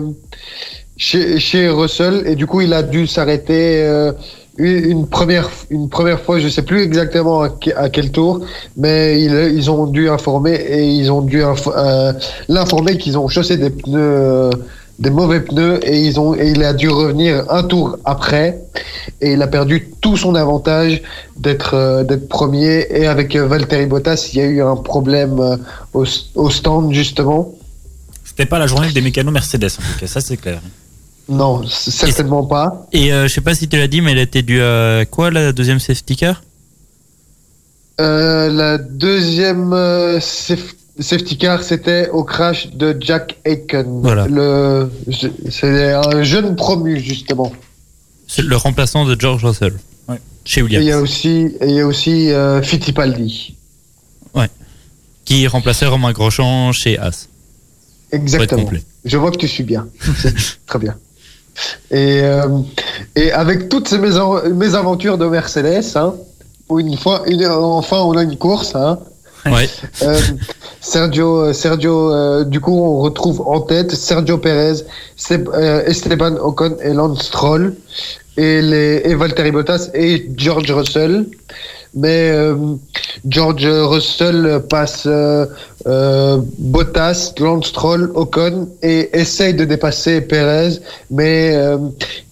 chez, 0.98 1.40
chez 1.40 1.70
Russell. 1.70 2.24
Et 2.26 2.36
du 2.36 2.48
coup 2.48 2.62
il 2.62 2.74
a 2.74 2.84
dû 2.84 3.08
s'arrêter 3.08 3.84
euh, 3.84 4.12
une 4.58 5.08
première, 5.08 5.50
une 5.72 5.90
première 5.90 6.20
fois, 6.22 6.38
je 6.38 6.48
sais 6.48 6.62
plus 6.62 6.84
exactement 6.84 7.42
à, 7.42 7.50
que- 7.50 7.76
à 7.76 7.90
quel 7.90 8.12
tour, 8.12 8.42
mais 8.78 9.20
ils, 9.20 9.34
ils 9.56 9.72
ont 9.72 9.88
dû 9.88 10.10
informer 10.10 10.54
et 10.54 10.84
ils 10.86 11.12
ont 11.12 11.22
dû 11.22 11.44
info- 11.44 11.74
l'informer 12.50 13.00
qu'ils 13.00 13.18
ont 13.18 13.28
chaussé 13.28 13.58
des 13.58 13.72
pneus, 13.72 14.52
des 15.00 15.10
mauvais 15.10 15.42
pneus 15.42 15.80
et 15.84 16.00
ils 16.00 16.20
ont, 16.20 16.36
et 16.36 16.52
il 16.52 16.64
a 16.64 16.74
dû 16.74 16.88
revenir 16.90 17.46
un 17.50 17.64
tour 17.64 17.98
après 18.06 18.60
et 19.22 19.34
il 19.34 19.42
a 19.42 19.48
perdu 19.48 19.90
tout 20.02 20.18
son 20.18 20.36
avantage 20.36 21.02
d'être, 21.38 21.74
euh, 21.74 22.04
d'être 22.04 22.30
premier 22.30 22.86
et 22.90 23.08
avec 23.08 23.36
euh, 23.36 23.48
Valtteri 23.48 23.88
Bottas, 23.88 24.30
il 24.32 24.40
y 24.40 24.42
a 24.42 24.46
eu 24.46 24.62
un 24.62 24.76
problème 24.76 25.40
euh, 25.40 25.58
au, 25.94 26.06
au 26.36 26.50
stand 26.50 26.94
justement. 26.94 27.52
C'était 28.24 28.46
pas 28.46 28.60
la 28.60 28.68
journée 28.68 28.92
des 28.92 29.02
mécanos 29.02 29.34
Mercedes, 29.34 29.66
en 29.66 29.82
tout 29.94 30.00
cas, 30.00 30.08
ça 30.08 30.22
c'est 30.22 30.38
clair. 30.38 30.62
Non, 31.30 31.64
certainement 31.68 32.44
pas. 32.46 32.86
Et 32.92 33.14
euh, 33.14 33.28
je 33.28 33.34
sais 33.34 33.42
pas 33.42 33.56
si 33.56 33.68
tu 33.68 33.78
l'as 33.78 33.88
dit, 33.88 34.02
mais 34.02 34.12
elle 34.12 34.20
était 34.20 34.42
due 34.42 34.62
à 34.62 35.06
quoi 35.10 35.32
la 35.32 35.54
deuxième 35.54 35.80
safety 35.80 36.16
car? 36.16 36.44
La 38.00 38.78
deuxième 38.78 39.72
euh, 39.74 40.20
saf- 40.20 40.76
safety 41.00 41.38
car, 41.38 41.64
c'était 41.64 42.10
au 42.10 42.24
crash 42.24 42.70
de 42.74 42.96
Jack 43.00 43.38
Aiken. 43.46 44.02
Voilà. 44.02 44.28
Le, 44.28 44.92
c'est 45.50 45.94
un 45.94 46.24
jeune 46.24 46.56
promu, 46.56 47.00
justement. 47.00 47.52
C'est 48.28 48.44
le 48.44 48.56
remplaçant 48.56 49.06
de 49.06 49.20
George 49.20 49.44
Russell. 49.46 49.74
Ouais. 50.08 50.20
Chez 50.46 50.62
Et 50.62 50.64
il 50.64 50.72
y 50.72 50.76
a 50.76 50.80
Williams. 50.80 51.02
aussi, 51.04 51.30
et 51.62 51.66
il 51.66 51.72
y 51.76 51.80
a 51.80 51.88
aussi 51.88 52.32
euh, 52.32 52.62
Fittipaldi. 52.62 53.56
Qui 55.26 55.48
remplaçait 55.48 55.86
Romain 55.86 56.12
Grosjean 56.12 56.74
chez 56.74 57.00
As. 57.00 57.30
Exactement. 58.12 58.70
Je 59.06 59.18
vois 59.18 59.32
que 59.32 59.38
tu 59.38 59.48
suis 59.48 59.64
bien. 59.64 59.88
Très 60.68 60.80
bien. 60.80 60.98
Et, 61.92 62.20
euh, 62.24 62.60
et 63.16 63.32
avec 63.32 63.70
toutes 63.70 63.88
ces 63.88 64.00
mésaventures 64.00 65.18
de 65.18 65.26
Mercedes, 65.26 65.96
hein, 65.96 66.16
où 66.68 66.78
une 66.80 66.98
fois, 66.98 67.24
une, 67.28 67.46
enfin, 67.46 68.02
on 68.02 68.18
a 68.18 68.24
une 68.24 68.36
course, 68.38 68.76
hein, 68.76 69.00
Ouais. 69.46 69.70
Euh, 70.02 70.20
Sergio, 70.80 71.54
Sergio 71.54 72.14
euh, 72.14 72.44
du 72.44 72.60
coup, 72.60 72.78
on 72.78 73.00
retrouve 73.00 73.42
en 73.42 73.62
tête 73.62 73.92
Sergio 73.92 74.38
Perez, 74.38 74.84
euh, 75.32 75.86
Esteban 75.86 76.36
Ocon 76.38 76.78
et 76.82 76.94
Lance 76.94 77.24
Stroll, 77.24 77.76
et, 78.38 78.62
les, 78.62 79.02
et 79.06 79.16
Valtteri 79.16 79.52
Bottas 79.52 79.90
et 79.94 80.30
George 80.36 80.72
Russell. 80.72 81.26
Mais 81.96 82.32
euh, 82.32 82.56
George 83.28 83.66
Russell 83.66 84.62
passe 84.68 85.04
euh, 85.06 85.46
euh, 85.86 86.40
Bottas, 86.58 87.34
Lance 87.40 87.68
Stroll, 87.68 88.12
Ocon 88.16 88.70
et 88.82 89.10
essaye 89.18 89.54
de 89.54 89.64
dépasser 89.66 90.22
Perez, 90.22 90.80
mais 91.12 91.56
euh, 91.56 91.78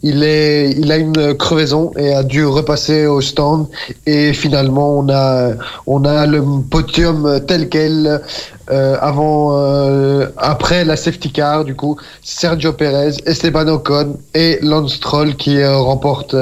il, 0.02 0.24
est, 0.24 0.72
il 0.72 0.92
a 0.92 0.98
une 0.98 1.36
crevaison 1.36 1.92
et 1.98 2.14
a 2.14 2.24
dû 2.24 2.46
repasser 2.46 3.06
au 3.06 3.22
stand. 3.22 3.68
Et 4.06 4.34
finalement, 4.34 4.98
on 4.98 5.10
a, 5.10 5.52
on 5.86 6.06
a 6.06 6.26
le 6.26 6.44
podium 6.70 7.40
tel 7.46 7.70
quel 7.70 8.22
euh, 8.72 8.98
avant, 9.02 9.58
euh, 9.58 10.28
après 10.38 10.86
la 10.86 10.96
safety 10.96 11.32
car, 11.32 11.66
du 11.66 11.76
coup, 11.76 11.98
Sergio 12.24 12.74
Perez, 12.74 13.18
Esteban 13.26 13.68
Ocon 13.68 14.18
et 14.34 14.60
Lance 14.62 14.96
Stroll 14.96 15.36
qui 15.36 15.60
euh, 15.60 15.78
remportent. 15.78 16.36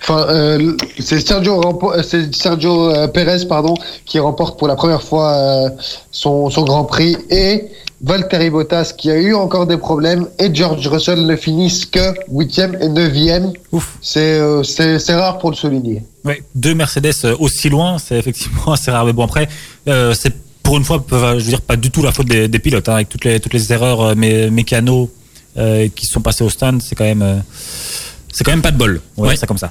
Euh, 0.00 0.02
Enfin, 0.02 0.26
euh, 0.30 0.76
c'est 0.98 1.20
Sergio, 1.26 1.60
euh, 1.62 2.02
Sergio 2.32 2.90
euh, 2.90 3.06
Perez 3.08 3.44
pardon, 3.46 3.74
qui 4.06 4.18
remporte 4.18 4.58
pour 4.58 4.66
la 4.68 4.74
première 4.76 5.02
fois 5.02 5.32
euh, 5.32 5.68
son, 6.10 6.48
son 6.50 6.62
Grand 6.64 6.84
Prix 6.84 7.16
et 7.30 7.66
Valtteri 8.02 8.48
Bottas 8.48 8.94
qui 8.96 9.10
a 9.10 9.16
eu 9.16 9.34
encore 9.34 9.66
des 9.66 9.76
problèmes 9.76 10.26
et 10.38 10.54
George 10.54 10.86
Russell 10.88 11.26
ne 11.26 11.36
finissent 11.36 11.84
que 11.84 12.14
8e 12.32 12.80
et 12.82 12.88
9e. 12.88 13.52
Ouf. 13.72 13.98
C'est 14.00 14.38
euh, 14.40 14.62
rare 15.10 15.38
pour 15.38 15.50
le 15.50 15.56
souligner. 15.56 16.02
Ouais, 16.24 16.42
deux 16.54 16.74
Mercedes 16.74 17.12
aussi 17.38 17.68
loin, 17.68 17.98
c'est 17.98 18.16
effectivement 18.18 18.72
assez 18.72 18.90
rare. 18.90 19.04
Mais 19.04 19.12
bon, 19.12 19.24
après, 19.24 19.48
euh, 19.86 20.14
c'est 20.18 20.32
pour 20.62 20.78
une 20.78 20.84
fois, 20.84 21.02
je 21.10 21.14
veux 21.16 21.40
dire, 21.42 21.60
pas 21.60 21.76
du 21.76 21.90
tout 21.90 22.02
la 22.02 22.12
faute 22.12 22.26
des, 22.26 22.48
des 22.48 22.58
pilotes, 22.58 22.88
hein, 22.88 22.94
avec 22.94 23.08
toutes 23.10 23.24
les, 23.26 23.38
toutes 23.40 23.52
les 23.54 23.70
erreurs 23.72 24.00
euh, 24.00 24.14
mé- 24.14 24.50
mécano 24.50 25.10
euh, 25.58 25.88
qui 25.94 26.06
sont 26.06 26.20
passées 26.22 26.44
au 26.44 26.48
stand, 26.50 26.80
c'est 26.80 26.94
quand 26.94 27.04
même, 27.04 27.22
euh, 27.22 27.36
c'est 28.32 28.44
quand 28.44 28.52
même 28.52 28.62
pas 28.62 28.70
de 28.70 28.78
bol. 28.78 29.00
On 29.18 29.22
va 29.22 29.28
Ouais. 29.28 29.34
dire 29.34 29.40
ça 29.40 29.46
comme 29.46 29.58
ça. 29.58 29.70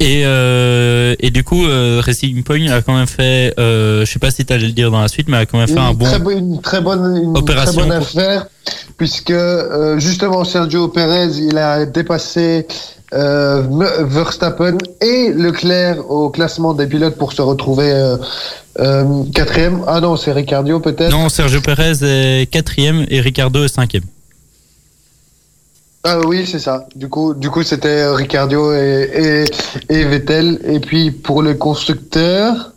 Et, 0.00 0.22
euh, 0.24 1.14
et 1.20 1.30
du 1.30 1.44
coup, 1.44 1.66
euh, 1.66 2.00
Racing 2.02 2.42
Point 2.42 2.68
a 2.70 2.80
quand 2.80 2.96
même 2.96 3.06
fait, 3.06 3.52
euh, 3.58 4.06
je 4.06 4.10
sais 4.10 4.18
pas 4.18 4.30
si 4.30 4.46
tu 4.46 4.52
allais 4.52 4.66
le 4.66 4.72
dire 4.72 4.90
dans 4.90 5.02
la 5.02 5.08
suite, 5.08 5.28
mais 5.28 5.36
a 5.36 5.44
quand 5.46 5.58
même 5.58 5.68
fait 5.68 5.74
Une, 5.74 5.78
un 5.78 5.92
bon. 5.92 6.06
très, 6.06 6.38
une 6.38 6.60
très 6.62 6.80
bonne, 6.80 7.22
une 7.22 7.36
Opération 7.36 7.82
très 7.82 7.88
bonne 7.88 7.92
affaire, 7.98 8.46
puisque 8.96 9.30
euh, 9.30 9.98
justement 9.98 10.42
Sergio 10.44 10.88
Perez, 10.88 11.36
il 11.36 11.58
a 11.58 11.84
dépassé 11.84 12.66
euh, 13.12 13.62
Verstappen 14.00 14.78
et 15.02 15.32
Leclerc 15.34 16.10
au 16.10 16.30
classement 16.30 16.72
des 16.72 16.86
pilotes 16.86 17.16
pour 17.16 17.34
se 17.34 17.42
retrouver 17.42 17.92
euh, 17.92 18.16
euh, 18.78 19.24
quatrième. 19.34 19.82
Ah 19.86 20.00
non, 20.00 20.16
c'est 20.16 20.32
Ricardo 20.32 20.80
peut-être. 20.80 21.10
Non, 21.10 21.28
Sergio 21.28 21.60
Perez 21.60 22.02
est 22.02 22.50
quatrième 22.50 23.04
et 23.10 23.20
Ricardo 23.20 23.64
est 23.64 23.68
cinquième. 23.68 24.04
Ah 26.02 26.18
oui, 26.26 26.46
c'est 26.46 26.58
ça. 26.58 26.86
Du 26.94 27.08
coup, 27.08 27.34
du 27.34 27.50
coup, 27.50 27.62
c'était 27.62 28.08
Ricardo 28.08 28.72
et, 28.72 29.44
et, 29.88 29.94
et 29.94 30.04
Vettel. 30.04 30.58
Et 30.64 30.80
puis 30.80 31.10
pour 31.10 31.42
le 31.42 31.54
constructeur, 31.54 32.69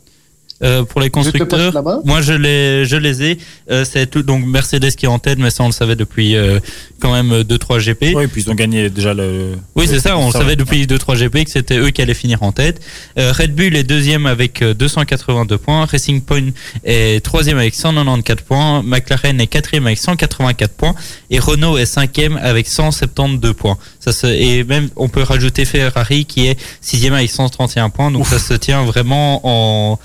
Euh, 0.63 0.84
pour 0.84 1.02
les 1.02 1.10
constructeurs, 1.10 1.73
moi 2.06 2.21
je 2.21 2.34
les, 2.34 2.86
je 2.86 2.95
les 2.95 3.23
ai. 3.23 3.38
Euh, 3.69 3.86
c'est 3.86 4.10
tout 4.10 4.23
donc 4.23 4.45
Mercedes 4.45 4.91
qui 4.95 5.06
est 5.06 5.10
en 5.10 5.19
tête, 5.19 5.39
mais 5.39 5.49
ça 5.49 5.63
on 5.63 5.67
le 5.67 5.73
savait 5.73 5.95
depuis 5.95 6.36
euh, 6.36 6.60
quand 6.99 7.12
même 7.12 7.41
2-3 7.41 7.80
GP. 7.80 8.15
Oui, 8.15 8.28
puis 8.28 8.43
ils 8.43 8.49
ont 8.49 8.56
gagné 8.56 8.89
déjà 8.89 9.13
le. 9.13 9.56
Oui, 9.76 9.86
c'est 9.88 9.99
ça, 9.99 10.17
on 10.17 10.28
le 10.28 10.32
Ça, 10.32 10.39
savait 10.39 10.52
ouais. 10.52 10.56
depuis 10.56 10.86
2-3 10.86 11.17
GP 11.17 11.43
que 11.43 11.52
c'était 11.52 11.78
eux 11.78 11.89
qui 11.89 12.02
allaient 12.02 12.13
finir 12.13 12.43
en 12.43 12.52
tête. 12.52 12.82
Euh, 13.17 13.34
Red 13.34 13.54
Bull 13.56 13.76
est 13.76 13.84
deuxième 13.84 14.26
avec 14.26 14.62
euh, 14.62 14.73
282 14.73 15.58
points, 15.58 15.86
Racing 15.86 16.21
Point 16.21 16.52
est 16.86 17.23
troisième 17.23 17.58
avec 17.58 17.76
194 17.76 18.41
points, 18.41 18.84
McLaren 18.84 19.41
est 19.41 19.47
quatrième 19.47 19.86
avec 19.86 19.99
184 19.99 20.71
points 20.73 20.95
et 21.30 21.39
Renault 21.39 21.78
est 21.78 21.86
cinquième 21.86 22.38
avec 22.38 22.67
172 22.67 23.54
points. 23.54 23.78
Ça 23.99 24.13
se, 24.13 24.28
et 24.28 24.63
même 24.63 24.89
on 24.95 25.10
peut 25.10 25.23
rajouter 25.23 25.65
Ferrari 25.65 26.26
qui 26.26 26.47
est 26.47 26.58
sixième 26.80 27.13
avec 27.13 27.30
131 27.30 27.89
points, 27.89 28.12
donc 28.12 28.26
ça 28.28 28.39
se 28.39 28.54
tient 28.54 28.84
vraiment 28.84 29.41
en 29.43 29.99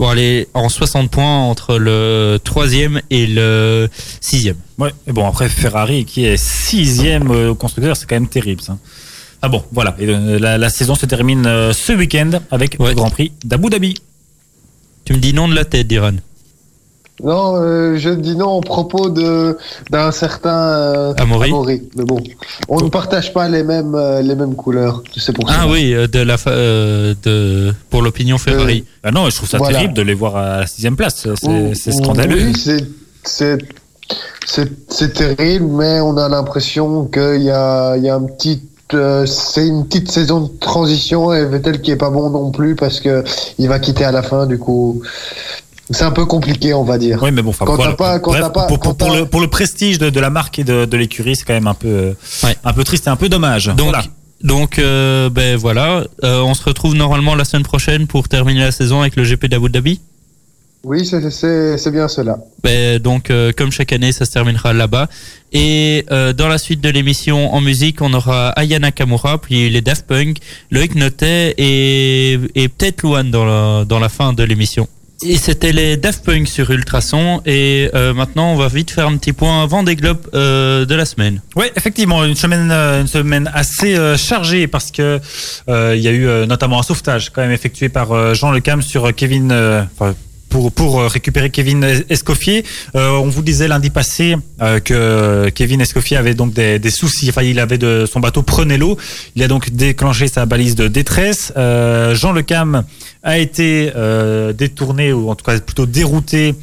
bon 0.00 0.08
allez 0.08 0.48
en 0.54 0.68
60 0.70 1.10
points 1.10 1.40
entre 1.42 1.76
le 1.78 2.38
troisième 2.42 3.02
et 3.10 3.26
le 3.26 3.86
sixième. 4.22 4.56
Ouais, 4.78 4.92
et 5.06 5.12
bon, 5.12 5.26
après 5.28 5.48
Ferrari 5.50 6.06
qui 6.06 6.24
est 6.24 6.38
sixième 6.38 7.30
au 7.30 7.54
constructeur, 7.54 7.96
c'est 7.96 8.06
quand 8.08 8.16
même 8.16 8.26
terrible 8.28 8.62
ça. 8.62 8.78
Ah 9.42 9.48
bon, 9.48 9.62
voilà. 9.72 9.94
Et, 9.98 10.06
euh, 10.08 10.38
la, 10.38 10.56
la 10.58 10.70
saison 10.70 10.94
se 10.94 11.04
termine 11.06 11.46
euh, 11.46 11.72
ce 11.74 11.92
week-end 11.92 12.30
avec 12.50 12.76
Ouais. 12.78 12.88
le 12.90 12.94
Grand 12.94 13.10
Prix 13.10 13.32
d'Abu 13.44 13.68
Dhabi. 13.68 13.94
Tu 15.04 15.12
me 15.12 15.18
dis 15.18 15.32
non 15.34 15.48
de 15.48 15.54
la 15.54 15.64
tête, 15.66 15.86
Diran. 15.86 16.12
Non, 17.24 17.56
euh, 17.56 17.96
je 17.96 18.10
dis 18.10 18.36
non 18.36 18.50
au 18.52 18.60
propos 18.60 19.08
de 19.10 19.56
d'un 19.90 20.10
certain 20.12 20.58
euh, 20.58 21.14
Amaury. 21.18 21.82
Mais 21.96 22.04
bon, 22.04 22.18
on 22.68 22.80
ne 22.80 22.88
partage 22.88 23.32
pas 23.32 23.48
les 23.48 23.62
mêmes 23.62 23.94
euh, 23.94 24.22
les 24.22 24.34
mêmes 24.34 24.54
couleurs. 24.54 25.02
C'est 25.16 25.32
pour 25.32 25.48
ça. 25.48 25.56
Ah 25.60 25.66
oui, 25.68 25.92
euh, 25.94 26.06
de 26.06 26.20
la 26.20 26.36
euh, 26.46 27.14
de 27.22 27.72
pour 27.90 28.02
l'opinion 28.02 28.38
Ferrari. 28.38 28.84
Ah 29.02 29.10
non, 29.10 29.28
je 29.30 29.36
trouve 29.36 29.48
ça 29.48 29.58
Voilà. 29.58 29.78
terrible 29.78 29.94
de 29.94 30.02
les 30.02 30.14
voir 30.14 30.36
à 30.36 30.60
la 30.60 30.66
sixième 30.66 30.96
place. 30.96 31.26
C'est 31.74 31.92
scandaleux. 31.92 32.46
Oui, 32.46 32.56
c'est- 32.56 32.86
c'est 33.24 33.58
c'est 34.46 34.70
c'est 34.88 35.12
terrible, 35.12 35.66
mais 35.66 36.00
on 36.00 36.16
a 36.16 36.28
l'impression 36.28 37.04
qu'il 37.04 37.42
y 37.42 37.50
a 37.50 37.96
il 37.96 38.02
y 38.04 38.08
a 38.08 38.14
un 38.16 38.22
petit 38.24 38.62
euh, 38.92 39.24
c'est 39.24 39.68
une 39.68 39.86
petite 39.86 40.10
saison 40.10 40.40
de 40.40 40.48
transition 40.58 41.32
et 41.32 41.44
Vettel 41.44 41.80
qui 41.80 41.92
est 41.92 41.96
pas 41.96 42.10
bon 42.10 42.28
non 42.30 42.50
plus 42.50 42.74
parce 42.74 42.98
que 42.98 43.22
il 43.58 43.68
va 43.68 43.78
quitter 43.78 44.04
à 44.04 44.10
la 44.10 44.22
fin 44.22 44.46
du 44.46 44.58
coup 44.58 45.00
c'est 45.90 46.04
un 46.04 46.10
peu 46.12 46.24
compliqué 46.26 46.72
on 46.74 46.84
va 46.84 46.98
dire. 46.98 47.20
Oui, 47.22 47.30
mais 47.32 47.42
bon, 47.42 47.50
enfin, 47.50 47.64
Quand 47.64 47.76
voilà. 47.76 47.92
t'as 47.92 47.96
pas- 47.96 48.18
quand 48.20 48.30
Bref, 48.32 48.42
t'as 48.42 48.50
pas- 48.50 48.66
pour, 48.66 48.78
pour- 48.78 48.92
quand 48.92 48.94
pour 48.98 49.08
t'as- 49.12 49.18
le, 49.20 49.26
pour 49.26 49.40
le 49.40 49.48
prestige 49.48 49.98
de, 49.98 50.10
de 50.10 50.20
la 50.20 50.30
marque 50.30 50.58
et 50.58 50.64
de, 50.64 50.84
de 50.84 50.96
l'écurie, 50.96 51.36
c'est 51.36 51.44
quand 51.44 51.54
même 51.54 51.66
un 51.66 51.74
peu, 51.74 51.88
euh, 51.88 52.12
Ouais. 52.44 52.56
un 52.64 52.72
peu 52.72 52.84
triste 52.84 53.06
et 53.06 53.10
un 53.10 53.16
peu 53.16 53.28
dommage. 53.28 53.66
Donc 53.66 53.88
Voilà. 53.88 54.04
donc 54.42 54.78
euh, 54.78 55.28
ben 55.30 55.56
voilà, 55.56 56.04
Euh, 56.24 56.40
on 56.42 56.54
se 56.54 56.62
retrouve 56.64 56.94
normalement 56.94 57.34
la 57.34 57.44
semaine 57.44 57.64
prochaine 57.64 58.06
pour 58.06 58.28
terminer 58.28 58.60
la 58.60 58.72
saison 58.72 59.00
avec 59.00 59.16
le 59.16 59.24
GP 59.24 59.46
d'Abu 59.48 59.68
Dhabi. 59.68 60.00
Oui, 60.82 61.04
c'est 61.04 61.28
c'est 61.30 61.76
c'est 61.76 61.90
bien 61.90 62.08
cela. 62.08 62.38
Ben, 62.62 62.98
donc 62.98 63.28
euh, 63.30 63.52
comme 63.54 63.70
chaque 63.70 63.92
année, 63.92 64.12
ça 64.12 64.24
se 64.24 64.32
terminera 64.32 64.72
là-bas. 64.72 65.08
Et 65.52 66.06
euh, 66.10 66.32
dans 66.32 66.48
la 66.48 66.56
suite 66.56 66.80
de 66.80 66.88
l'émission 66.88 67.52
en 67.52 67.60
musique, 67.60 68.00
on 68.00 68.14
aura 68.14 68.48
Ayana 68.50 68.86
Nakamura, 68.86 69.36
puis 69.38 69.68
les 69.68 69.82
Daft 69.82 70.06
Punk, 70.06 70.38
Loïc 70.70 70.94
Notet 70.94 71.54
et, 71.58 72.38
et 72.54 72.68
peut-être 72.68 73.02
dans 73.24 73.44
la, 73.44 73.84
dans 73.84 73.98
la 73.98 74.08
fin 74.08 74.32
de 74.32 74.42
l'émission. 74.42 74.88
Et 75.22 75.36
c'était 75.36 75.72
les 75.72 75.98
Daft 75.98 76.24
Punk 76.24 76.48
sur 76.48 76.70
Ultrason. 76.70 77.42
Et 77.44 77.90
euh, 77.94 78.14
maintenant, 78.14 78.52
on 78.52 78.56
va 78.56 78.68
vite 78.68 78.90
faire 78.90 79.06
un 79.06 79.18
petit 79.18 79.34
point 79.34 79.62
avant 79.62 79.82
des 79.82 79.94
globes 79.94 80.26
euh, 80.32 80.86
de 80.86 80.94
la 80.94 81.04
semaine. 81.04 81.42
Ouais, 81.56 81.70
effectivement, 81.76 82.24
une 82.24 82.34
semaine, 82.34 82.70
euh, 82.70 83.02
une 83.02 83.06
semaine 83.06 83.50
assez 83.52 83.96
euh, 83.96 84.16
chargée 84.16 84.66
parce 84.66 84.90
que 84.90 85.20
euh, 85.68 85.94
il 85.94 86.02
y 86.02 86.08
a 86.08 86.12
eu 86.12 86.26
euh, 86.26 86.46
notamment 86.46 86.80
un 86.80 86.82
sauvetage 86.82 87.30
quand 87.30 87.42
même 87.42 87.52
effectué 87.52 87.90
par 87.90 88.34
Jean 88.34 88.50
Le 88.50 88.60
Cam 88.60 88.80
sur 88.80 89.14
Kevin, 89.14 89.54
pour, 90.48 90.72
pour 90.72 91.02
récupérer 91.04 91.50
Kevin 91.50 91.84
Escoffier. 92.08 92.64
Euh, 92.96 93.10
on 93.12 93.28
vous 93.28 93.42
disait 93.42 93.68
lundi 93.68 93.88
passé 93.88 94.36
euh, 94.60 94.80
que 94.80 95.48
Kevin 95.50 95.80
Escoffier 95.80 96.16
avait 96.16 96.34
donc 96.34 96.52
des, 96.52 96.78
des 96.78 96.90
soucis. 96.90 97.28
Enfin, 97.30 97.42
il 97.42 97.60
avait 97.60 97.78
de 97.78 98.04
son 98.10 98.20
bateau 98.20 98.42
prenait 98.42 98.76
l'eau. 98.76 98.98
Il 99.36 99.42
a 99.42 99.48
donc 99.48 99.70
déclenché 99.70 100.26
sa 100.28 100.46
balise 100.46 100.74
de 100.74 100.88
détresse. 100.88 101.52
Euh, 101.56 102.14
Jean 102.14 102.32
Le 102.32 102.42
Cam 102.42 102.84
a 103.22 103.38
été 103.38 103.92
euh, 103.96 104.52
détourné 104.52 105.12
ou 105.12 105.30
en 105.30 105.34
tout 105.34 105.44
cas 105.44 105.58
plutôt 105.60 105.84
dérouté 105.84 106.54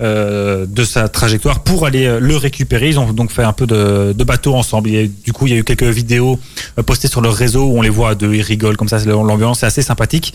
euh, 0.00 0.66
de 0.66 0.84
sa 0.84 1.08
trajectoire 1.08 1.60
pour 1.60 1.86
aller 1.86 2.04
euh, 2.04 2.20
le 2.20 2.36
récupérer. 2.36 2.90
Ils 2.90 2.98
ont 2.98 3.12
donc 3.12 3.30
fait 3.30 3.42
un 3.42 3.54
peu 3.54 3.66
de, 3.66 4.12
de 4.12 4.24
bateau 4.24 4.54
ensemble. 4.54 4.90
Il 4.90 5.10
du 5.22 5.32
coup, 5.32 5.46
il 5.46 5.54
y 5.54 5.56
a 5.56 5.58
eu 5.58 5.64
quelques 5.64 5.84
vidéos 5.84 6.38
euh, 6.78 6.82
postées 6.82 7.08
sur 7.08 7.22
leur 7.22 7.34
réseau 7.34 7.64
où 7.64 7.78
on 7.78 7.82
les 7.82 7.88
voit 7.88 8.10
à 8.10 8.14
deux, 8.14 8.34
ils 8.34 8.42
rigolent 8.42 8.76
comme 8.76 8.88
ça. 8.88 8.98
L'ambiance 9.04 9.62
est 9.62 9.66
assez 9.66 9.82
sympathique. 9.82 10.34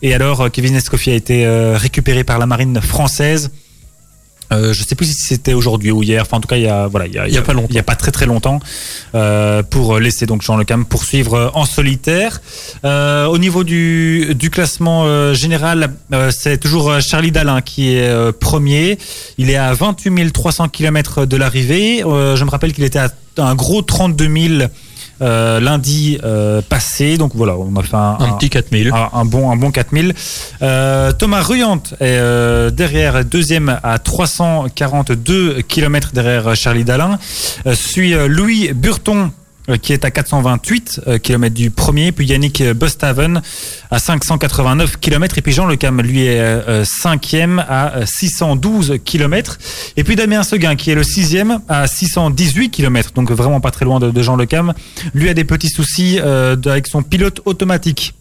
Et 0.00 0.14
alors, 0.14 0.40
euh, 0.40 0.48
Kevin 0.48 0.74
Escoffier 0.74 1.12
a 1.12 1.16
été 1.16 1.46
récupéré 1.74 2.24
par 2.24 2.38
la 2.38 2.46
marine 2.46 2.80
française. 2.80 3.50
Euh, 4.52 4.72
je 4.72 4.82
sais 4.82 4.94
plus 4.94 5.06
si 5.06 5.14
c'était 5.14 5.52
aujourd'hui 5.54 5.90
ou 5.90 6.02
hier. 6.02 6.22
Enfin, 6.22 6.38
en 6.38 6.40
tout 6.40 6.48
cas, 6.48 6.56
il 6.56 6.62
y 6.62 6.68
a 6.68 6.86
voilà, 6.86 7.06
il 7.06 7.14
y 7.14 7.18
a, 7.18 7.28
Il 7.28 7.34
y 7.34 7.38
a 7.38 7.42
pas 7.42 7.52
longtemps. 7.52 7.68
Il 7.70 7.76
y 7.76 7.78
a 7.78 7.82
pas 7.82 7.94
très 7.94 8.10
très 8.10 8.26
longtemps 8.26 8.60
euh, 9.14 9.62
pour 9.62 9.98
laisser 9.98 10.26
donc 10.26 10.42
Jean 10.42 10.56
Le 10.56 10.64
Cam 10.64 10.84
poursuivre 10.84 11.34
euh, 11.34 11.48
en 11.54 11.64
solitaire. 11.64 12.40
Euh, 12.84 13.26
au 13.26 13.38
niveau 13.38 13.64
du, 13.64 14.34
du 14.34 14.50
classement 14.50 15.04
euh, 15.04 15.34
général, 15.34 15.94
euh, 16.12 16.30
c'est 16.30 16.58
toujours 16.58 17.00
Charlie 17.00 17.32
Dalin 17.32 17.60
qui 17.60 17.94
est 17.94 18.08
euh, 18.08 18.32
premier. 18.32 18.98
Il 19.38 19.50
est 19.50 19.56
à 19.56 19.72
28 19.72 20.32
300 20.32 20.68
km 20.68 21.26
de 21.26 21.36
l'arrivée. 21.36 22.02
Euh, 22.04 22.36
je 22.36 22.44
me 22.44 22.50
rappelle 22.50 22.72
qu'il 22.72 22.84
était 22.84 22.98
à 22.98 23.10
un 23.38 23.54
gros 23.54 23.82
32 23.82 24.58
000 24.58 24.70
euh, 25.22 25.60
lundi 25.60 26.18
euh, 26.24 26.62
passé. 26.62 27.16
Donc 27.16 27.32
voilà, 27.34 27.56
on 27.56 27.74
a 27.76 27.82
fait 27.82 27.96
un, 27.96 28.16
Un 28.20 28.32
petit 28.32 28.50
4000. 28.50 28.92
un, 28.92 29.10
un 29.12 29.24
bon 29.24 29.50
un 29.50 29.56
bon 29.56 29.70
4000. 29.70 30.14
Euh, 30.62 31.12
Thomas 31.12 31.42
Ruyant 31.42 31.82
est 31.94 31.96
euh, 32.02 32.70
derrière 32.70 33.24
deuxième 33.24 33.78
à 33.82 33.98
342 33.98 35.62
km 35.62 36.10
derrière 36.12 36.54
Charlie 36.56 36.84
Dalin. 36.84 37.18
Euh, 37.66 37.74
suit 37.74 38.14
euh, 38.14 38.28
Louis 38.28 38.72
Burton 38.74 39.30
qui 39.78 39.92
est 39.92 40.04
à 40.04 40.10
428 40.10 41.00
km 41.22 41.54
du 41.54 41.70
premier, 41.70 42.12
puis 42.12 42.26
Yannick 42.26 42.62
Bustaven 42.72 43.42
à 43.90 43.98
589 43.98 44.98
km, 44.98 45.38
et 45.38 45.42
puis 45.42 45.52
Jean 45.52 45.66
Le 45.66 45.76
Cam, 45.76 46.00
lui, 46.00 46.26
est 46.26 46.40
euh, 46.40 46.84
cinquième 46.84 47.58
à 47.68 47.96
euh, 47.96 48.06
612 48.06 48.98
km, 49.04 49.58
et 49.96 50.04
puis 50.04 50.16
Damien 50.16 50.42
Seguin, 50.42 50.76
qui 50.76 50.90
est 50.90 50.94
le 50.94 51.02
sixième 51.02 51.60
à 51.68 51.86
618 51.86 52.70
km, 52.70 53.12
donc 53.12 53.30
vraiment 53.30 53.60
pas 53.60 53.70
très 53.70 53.84
loin 53.84 54.00
de, 54.00 54.22
Jean 54.22 54.36
Le 54.36 54.46
Cam, 54.46 54.74
lui 55.14 55.28
a 55.28 55.34
des 55.34 55.44
petits 55.44 55.70
soucis 55.70 56.18
euh, 56.20 56.56
avec 56.66 56.86
son 56.86 57.02
pilote 57.02 57.40
automatique. 57.44 58.14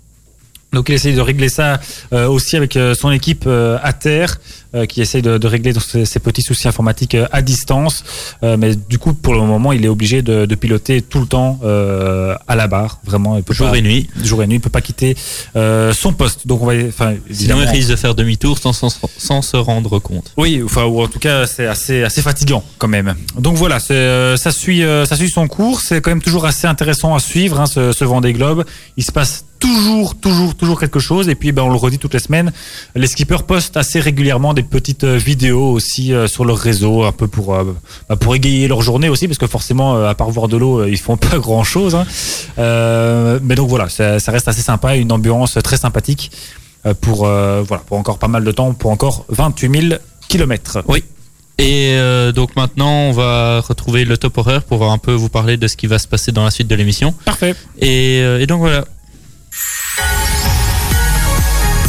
Donc 0.72 0.90
il 0.90 0.96
essaye 0.96 1.16
de 1.16 1.22
régler 1.22 1.50
ça 1.50 1.80
euh, 2.14 2.28
aussi 2.28 2.56
avec 2.56 2.78
euh, 2.78 2.94
son 2.94 3.12
équipe 3.12 3.46
euh, 3.48 3.80
à 3.82 3.92
terre, 3.92 4.40
euh, 4.69 4.69
qui 4.88 5.02
essaye 5.02 5.22
de, 5.22 5.38
de 5.38 5.48
régler 5.48 5.74
ces 6.06 6.20
petits 6.20 6.42
soucis 6.42 6.68
informatiques 6.68 7.16
euh, 7.16 7.28
à 7.32 7.42
distance. 7.42 8.04
Euh, 8.44 8.58
mais 8.58 8.76
du 8.76 8.98
coup, 9.00 9.14
pour 9.14 9.34
le 9.34 9.42
moment, 9.42 9.72
il 9.72 9.84
est 9.84 9.88
obligé 9.90 10.22
de, 10.22 10.46
de 10.46 10.56
piloter 10.56 11.02
tout 11.02 11.20
le 11.20 11.26
temps 11.26 11.60
euh, 11.64 12.36
à 12.48 12.56
la 12.56 12.68
barre, 12.68 13.00
vraiment. 13.04 13.38
Il 13.38 13.44
peut 13.44 13.54
Jour 13.54 13.70
pas- 13.72 13.78
et 13.78 13.82
nuit. 13.82 14.10
Jour 14.24 14.44
et 14.44 14.48
nuit, 14.48 14.56
il 14.58 14.62
peut 14.62 14.70
pas 14.70 14.82
quitter 14.82 15.16
euh, 15.56 15.94
son 15.94 16.14
poste. 16.14 16.46
Donc 16.48 16.62
on 16.62 16.66
va, 16.66 16.74
enfin, 16.88 17.16
Sinon, 17.32 17.58
il 17.62 17.68
risque 17.68 17.90
de 17.90 17.96
faire 17.96 18.16
demi-tour 18.16 18.58
sans, 18.60 18.74
sans, 18.74 18.90
sans 19.18 19.42
se 19.42 19.58
rendre 19.58 20.00
compte. 20.00 20.34
Oui, 20.38 20.62
enfin, 20.64 20.86
ou 20.86 21.02
en 21.02 21.08
tout 21.08 21.20
cas, 21.20 21.48
c'est 21.48 21.66
assez, 21.68 22.04
assez 22.04 22.22
fatigant 22.22 22.64
quand 22.78 22.88
même. 22.88 23.16
Donc 23.38 23.56
voilà, 23.56 23.80
euh, 23.92 24.38
ça 24.38 24.52
suit, 24.52 24.84
euh, 24.84 25.06
ça 25.06 25.16
suit 25.16 25.30
son 25.30 25.48
cours. 25.48 25.82
C'est 25.82 26.02
quand 26.02 26.12
même 26.12 26.22
toujours 26.22 26.46
assez 26.46 26.68
intéressant 26.68 27.16
à 27.16 27.20
suivre, 27.20 27.60
hein, 27.60 27.66
ce, 27.66 27.92
ce 27.92 28.06
Vendée 28.06 28.34
Globe. 28.34 28.66
Il 28.98 29.04
se 29.04 29.12
passe 29.12 29.46
toujours, 29.60 30.16
toujours, 30.16 30.56
toujours 30.56 30.80
quelque 30.80 31.00
chose. 31.00 31.28
Et 31.28 31.36
puis, 31.36 31.52
ben, 31.52 31.64
on 31.64 31.70
le 31.70 31.76
redit 31.76 31.98
toutes 32.00 32.14
les 32.14 32.20
semaines. 32.20 32.52
Les 32.96 33.08
skippers 33.08 33.44
postent 33.44 33.76
assez 33.76 34.00
régulièrement 34.00 34.54
des 34.54 34.59
petites 34.68 35.04
euh, 35.04 35.18
vidéos 35.18 35.72
aussi 35.72 36.14
euh, 36.14 36.28
sur 36.28 36.46
leur 36.46 36.58
réseau, 36.58 37.04
un 37.04 37.12
peu 37.12 37.28
pour, 37.28 37.56
euh, 37.56 37.76
bah, 38.10 38.16
pour 38.16 38.36
égayer 38.36 38.68
leur 38.68 38.82
journée 38.82 39.10
aussi, 39.10 39.28
parce 39.28 39.38
que 39.38 39.48
forcément, 39.48 40.04
à 40.04 40.16
part 40.16 40.30
voir 40.30 40.48
de 40.48 40.58
l'eau, 40.58 40.86
ils 40.86 41.00
font 41.00 41.18
pas 41.32 41.38
grand 41.38 41.64
chose. 41.64 41.98
mais 42.58 43.56
donc 43.56 43.70
voilà, 43.70 43.90
ça, 43.90 44.20
ça 44.20 44.32
reste 44.32 44.48
assez 44.48 44.62
sympa, 44.62 44.96
une 44.96 45.12
ambiance 45.12 45.58
très 45.64 45.78
sympathique 45.78 46.32
pour, 47.02 47.26
euh, 47.26 47.64
voilà, 47.68 47.84
pour 47.86 47.98
encore 47.98 48.20
pas 48.20 48.28
mal 48.28 48.44
de 48.44 48.52
temps, 48.52 48.74
pour 48.74 48.92
encore 48.92 49.26
28 49.30 49.90
000 49.90 50.02
kilomètres. 50.28 50.80
Oui. 50.88 51.04
Et 51.58 51.96
euh, 51.96 52.32
donc 52.32 52.56
maintenant, 52.56 53.10
on 53.10 53.12
va 53.12 53.60
retrouver 53.60 54.06
le 54.06 54.18
top 54.18 54.38
horaire 54.38 54.64
pour 54.64 54.90
un 54.90 54.98
peu 54.98 55.12
vous 55.12 55.28
parler 55.28 55.58
de 55.58 55.68
ce 55.68 55.76
qui 55.76 55.88
va 55.88 56.00
se 56.00 56.08
passer 56.08 56.32
dans 56.32 56.46
la 56.46 56.52
suite 56.52 56.68
de 56.68 56.76
l'émission. 56.76 57.14
Parfait. 57.26 57.54
Et, 57.80 58.22
euh, 58.22 58.40
et 58.40 58.48
donc 58.48 58.60
voilà. 58.60 58.86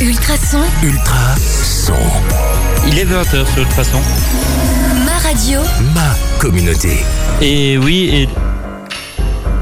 Ultrason, 0.01 0.63
Ultra 0.83 1.35
Il 2.87 2.99
est 2.99 3.05
20h 3.07 3.47
sur 3.53 3.63
Ultrason. 3.63 4.01
ma 5.07 5.17
radio, 5.27 5.61
Ma 5.95 6.15
communauté. 6.39 6.99
Et 7.41 7.79
oui, 7.79 8.11
et 8.13 8.29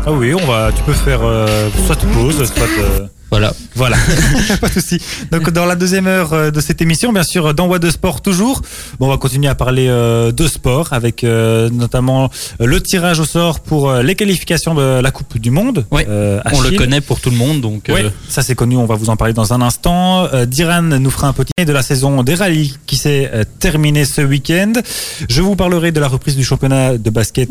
Ah 0.05 0.11
oui, 0.11 0.35
on 0.35 0.45
va, 0.45 0.73
tu 0.73 0.83
peux 0.83 0.93
faire 0.95 1.21
euh, 1.23 1.69
soit 1.87 1.97
pause, 2.13 2.45
soit. 2.45 2.67
euh, 2.81 3.07
voilà. 3.31 3.53
Voilà, 3.75 3.97
pas 4.61 4.69
de 4.69 4.73
souci. 4.73 5.01
Donc 5.31 5.51
dans 5.51 5.67
la 5.67 5.77
deuxième 5.77 6.07
heure 6.07 6.33
euh, 6.33 6.51
de 6.51 6.61
cette 6.61 6.81
émission, 6.83 7.13
bien 7.13 7.23
sûr, 7.23 7.55
dans 7.55 7.67
What 7.67 7.79
de 7.79 7.91
Sport 7.91 8.23
toujours, 8.23 8.63
bon, 8.99 9.07
on 9.07 9.11
va 9.11 9.19
continuer 9.19 9.49
à 9.49 9.55
parler 9.55 9.87
euh, 9.89 10.33
de 10.33 10.47
sport 10.49 10.93
avec 10.93 11.23
euh, 11.23 11.69
notamment 11.71 12.31
euh, 12.61 12.67
le 12.67 12.81
tirage 12.83 13.21
au 13.21 13.25
sort 13.25 13.61
pour 13.61 13.91
euh, 13.91 14.03
les 14.03 14.15
qualifications 14.15 14.75
de 14.75 15.01
la 15.01 15.11
Coupe 15.11 15.39
du 15.39 15.51
Monde. 15.51 15.85
Euh, 15.93 16.41
à 16.45 16.55
On 16.55 16.61
le 16.63 16.71
connaît 16.73 17.01
pour 17.01 17.21
tout 17.21 17.31
le 17.31 17.37
monde, 17.37 17.61
donc 17.61 17.85
Oui, 17.89 18.01
ça 18.29 18.43
c'est 18.43 18.55
connu, 18.55 18.77
on 18.77 18.87
va 18.87 18.95
vous 18.97 19.11
en 19.11 19.17
parler 19.17 19.35
dans 19.35 19.53
un 19.53 19.61
instant. 19.61 20.27
Diran 20.47 20.83
nous 20.83 21.11
fera 21.11 21.29
un 21.29 21.33
petit 21.33 21.53
de 21.65 21.73
la 21.73 21.83
saison 21.83 22.23
des 22.23 22.35
rallyes 22.35 22.75
qui 22.87 22.97
s'est 22.97 23.31
terminée 23.61 24.05
ce 24.07 24.23
week-end. 24.23 24.73
Je 25.29 25.43
vous 25.43 25.55
parlerai 25.55 25.93
de 25.93 26.01
la 26.01 26.09
reprise 26.09 26.35
du 26.37 26.45
championnat 26.45 26.97
de 26.97 27.11
basket 27.11 27.51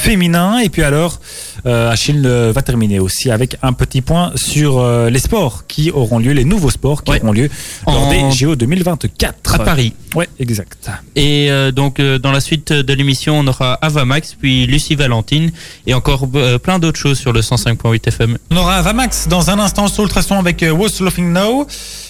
féminin. 0.00 0.58
Et 0.58 0.70
puis 0.70 0.82
alors, 0.82 1.20
euh, 1.66 1.90
Achille 1.90 2.22
euh, 2.26 2.52
va 2.54 2.62
terminer 2.62 2.98
aussi 3.00 3.30
avec 3.30 3.56
un 3.62 3.72
petit 3.72 4.00
point 4.00 4.32
sur 4.36 4.78
euh, 4.78 5.10
les 5.10 5.18
sports 5.18 5.66
qui 5.66 5.90
auront 5.90 6.18
lieu, 6.18 6.32
les 6.32 6.44
nouveaux 6.44 6.70
sports 6.70 7.02
qui 7.04 7.12
Ouais. 7.12 7.20
auront 7.22 7.32
lieu 7.32 7.48
lors 7.86 8.06
En- 8.06 8.10
des 8.10 8.30
JO 8.36 8.54
2024. 8.56 9.54
à 9.54 9.58
Paris. 9.60 9.92
Ouais, 10.14 10.28
exact. 10.38 10.90
Et 11.16 11.50
euh, 11.50 11.70
donc 11.72 12.00
euh, 12.00 12.18
dans 12.18 12.32
la 12.32 12.40
suite 12.40 12.72
de 12.72 12.92
l'émission, 12.94 13.38
on 13.38 13.46
aura 13.46 13.74
Avamax, 13.74 14.34
puis 14.40 14.66
Lucie 14.66 14.94
Valentine 14.94 15.50
et 15.86 15.94
encore 15.94 16.28
euh, 16.34 16.58
plein 16.58 16.78
d'autres 16.78 16.98
choses 16.98 17.18
sur 17.18 17.32
le 17.32 17.40
105.8 17.40 18.08
FM. 18.08 18.38
On 18.50 18.56
aura 18.56 18.80
Vamax 18.82 19.28
dans 19.28 19.50
un 19.50 19.58
instant 19.58 19.88
sur 19.88 20.04
Ultrason 20.04 20.38
avec 20.38 20.62
euh, 20.62 20.70
What's 20.70 21.00
Laughing 21.00 21.32
Now? 21.32 21.66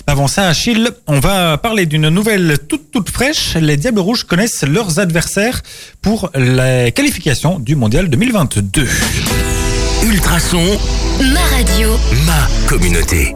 Avant 0.08 0.26
ça, 0.26 0.48
Achille, 0.48 0.88
on 1.06 1.20
va 1.20 1.58
parler 1.58 1.84
d'une 1.84 2.08
nouvelle 2.08 2.56
toute 2.66 2.90
toute 2.90 3.10
fraîche. 3.10 3.56
Les 3.60 3.76
Diables 3.76 4.00
Rouges 4.00 4.24
connaissent 4.24 4.64
leurs 4.66 5.00
adversaires 5.00 5.60
pour 6.00 6.30
les 6.34 6.92
qualifications 6.92 7.58
du 7.58 7.76
Mondial 7.76 8.08
2022. 8.08 8.88
Ultrason. 10.06 10.64
ma 11.20 11.40
radio, 11.54 11.90
Ma 12.24 12.48
communauté. 12.66 13.34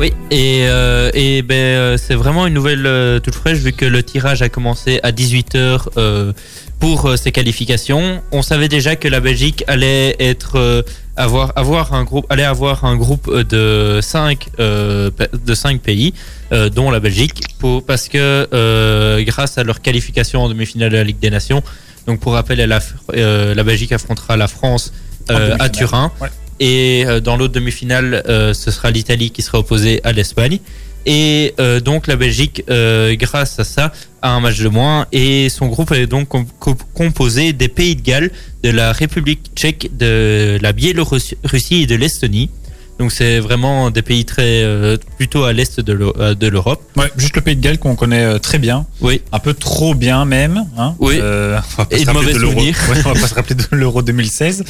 Oui, 0.00 0.14
et, 0.30 0.60
euh, 0.62 1.10
et 1.12 1.42
ben, 1.42 1.54
euh, 1.56 1.96
c'est 1.98 2.14
vraiment 2.14 2.46
une 2.46 2.54
nouvelle 2.54 2.86
euh, 2.86 3.20
toute 3.20 3.34
fraîche 3.34 3.58
vu 3.58 3.74
que 3.74 3.84
le 3.84 4.02
tirage 4.02 4.40
a 4.40 4.48
commencé 4.48 4.98
à 5.02 5.12
18h 5.12 5.88
euh, 5.98 6.32
pour 6.80 7.06
euh, 7.06 7.16
ces 7.16 7.30
qualifications. 7.30 8.22
On 8.32 8.42
savait 8.42 8.68
déjà 8.68 8.96
que 8.96 9.06
la 9.06 9.20
Belgique 9.20 9.62
allait 9.68 10.16
être 10.18 10.56
euh, 10.56 10.82
avoir 11.16 11.52
avoir 11.56 11.92
un 11.92 12.04
groupe 12.04 12.26
allait 12.30 12.44
avoir 12.44 12.84
un 12.84 12.96
groupe 12.96 13.28
euh, 13.28 13.44
de 13.44 14.00
5 14.00 14.48
de 14.58 15.54
cinq 15.54 15.80
pays 15.80 16.14
euh, 16.52 16.68
dont 16.70 16.90
la 16.90 17.00
Belgique 17.00 17.42
pour 17.58 17.84
parce 17.84 18.08
que 18.08 18.48
euh, 18.52 19.22
grâce 19.24 19.58
à 19.58 19.64
leur 19.64 19.80
qualification 19.82 20.42
en 20.42 20.48
demi-finale 20.48 20.90
de 20.90 20.96
la 20.96 21.04
Ligue 21.04 21.18
des 21.20 21.30
Nations. 21.30 21.62
Donc 22.06 22.18
pour 22.20 22.32
rappel, 22.32 22.58
elle 22.60 22.72
a- 22.72 22.80
euh, 23.14 23.54
la 23.54 23.62
Belgique 23.62 23.92
affrontera 23.92 24.36
la 24.36 24.48
France 24.48 24.92
euh, 25.30 25.56
à. 25.60 25.68
Turin. 25.68 26.10
Ouais. 26.20 26.28
Et 26.60 27.04
euh, 27.06 27.20
dans 27.20 27.36
l'autre 27.36 27.54
demi-finale, 27.54 28.22
euh, 28.28 28.52
ce 28.54 28.70
sera 28.70 28.90
l'Italie 28.90 29.30
qui 29.30 29.42
sera 29.42 29.58
opposée 29.58 30.00
à 30.04 30.12
l'Espagne. 30.12 30.58
Et 31.06 31.54
euh, 31.60 31.80
donc 31.80 32.06
la 32.06 32.16
Belgique, 32.16 32.62
euh, 32.70 33.14
grâce 33.16 33.58
à 33.58 33.64
ça, 33.64 33.92
a 34.22 34.30
un 34.30 34.40
match 34.40 34.58
de 34.60 34.68
moins. 34.68 35.06
Et 35.12 35.48
son 35.48 35.66
groupe 35.66 35.92
est 35.92 36.06
donc 36.06 36.28
com- 36.28 36.46
com- 36.58 36.76
composé 36.94 37.52
des 37.52 37.68
pays 37.68 37.96
de 37.96 38.02
Galles, 38.02 38.30
de 38.62 38.70
la 38.70 38.92
République 38.92 39.50
tchèque, 39.56 39.90
de 39.96 40.58
la 40.62 40.72
Biélorussie 40.72 41.36
et 41.72 41.86
de 41.86 41.94
l'Estonie. 41.96 42.50
Donc 42.98 43.10
c'est 43.10 43.40
vraiment 43.40 43.90
des 43.90 44.02
pays 44.02 44.24
très 44.24 44.62
euh, 44.62 44.96
plutôt 45.16 45.42
à 45.44 45.52
l'est 45.52 45.80
de 45.80 45.98
euh, 46.18 46.34
l'Europe. 46.50 46.82
Ouais, 46.96 47.10
juste 47.16 47.34
le 47.34 47.40
Pays 47.42 47.56
de 47.56 47.60
Galles 47.60 47.78
qu'on 47.78 47.96
connaît 47.96 48.22
euh, 48.22 48.38
très 48.38 48.58
bien, 48.58 48.86
Oui. 49.00 49.22
un 49.32 49.38
peu 49.40 49.54
trop 49.54 49.94
bien 49.94 50.24
même. 50.24 50.66
Hein 50.78 50.94
Oui. 51.00 51.14
Euh, 51.18 51.58
on 51.58 51.76
va 51.78 51.84
pas 51.86 51.96
Et 51.96 52.00
se 52.00 52.04
de 52.06 52.12
mauvais 52.12 52.34
souvenirs. 52.34 52.76
Ouais, 52.90 52.98
on 53.04 53.12
va 53.12 53.20
pas 53.20 53.26
se 53.26 53.34
rappeler 53.34 53.56
de 53.56 53.64
l'Euro 53.72 54.02
2016. 54.02 54.62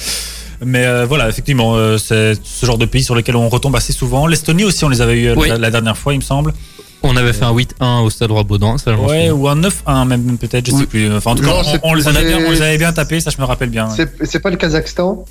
Mais 0.64 0.86
euh, 0.86 1.06
voilà, 1.06 1.28
effectivement, 1.28 1.74
euh, 1.76 1.98
c'est 1.98 2.34
ce 2.42 2.66
genre 2.66 2.78
de 2.78 2.86
pays 2.86 3.02
sur 3.04 3.14
lesquels 3.14 3.36
on 3.36 3.48
retombe 3.48 3.74
assez 3.76 3.92
souvent. 3.92 4.26
L'Estonie 4.26 4.64
aussi, 4.64 4.84
on 4.84 4.88
les 4.88 5.00
avait 5.00 5.18
eu 5.18 5.26
euh, 5.28 5.34
Oui. 5.36 5.48
la, 5.48 5.58
la 5.58 5.70
dernière 5.70 5.96
fois, 5.98 6.12
il 6.14 6.18
me 6.18 6.22
semble. 6.24 6.52
On 7.02 7.16
avait 7.16 7.32
fait 7.32 7.44
un 7.44 7.52
8-1 7.52 8.02
au 8.04 8.10
Stade 8.10 8.30
Roi-Baudin. 8.30 8.78
ça, 8.78 8.92
je 8.92 8.96
m'en 8.96 9.06
Ouais, 9.08 9.30
ou 9.30 9.48
un 9.48 9.56
9-1 9.60 10.06
même 10.06 10.38
peut-être, 10.38 10.66
je 10.66 10.70
sais 10.70 10.76
Oui. 10.78 10.86
plus. 10.86 11.12
Enfin, 11.12 11.32
en 11.32 11.34
tout 11.34 11.42
cas, 11.42 11.48
Non, 11.48 11.62
on, 11.82 11.94
les 11.94 12.06
avait 12.06 12.24
bien, 12.24 12.38
on 12.46 12.50
les 12.52 12.62
avait 12.62 12.78
bien 12.78 12.92
tapés, 12.92 13.20
ça 13.20 13.30
je 13.30 13.40
me 13.40 13.44
rappelle 13.46 13.70
bien. 13.70 13.88
C'est 13.90 14.08
c'est 14.24 14.38
pas 14.38 14.50
le 14.50 14.56
Kazakhstan? 14.56 15.24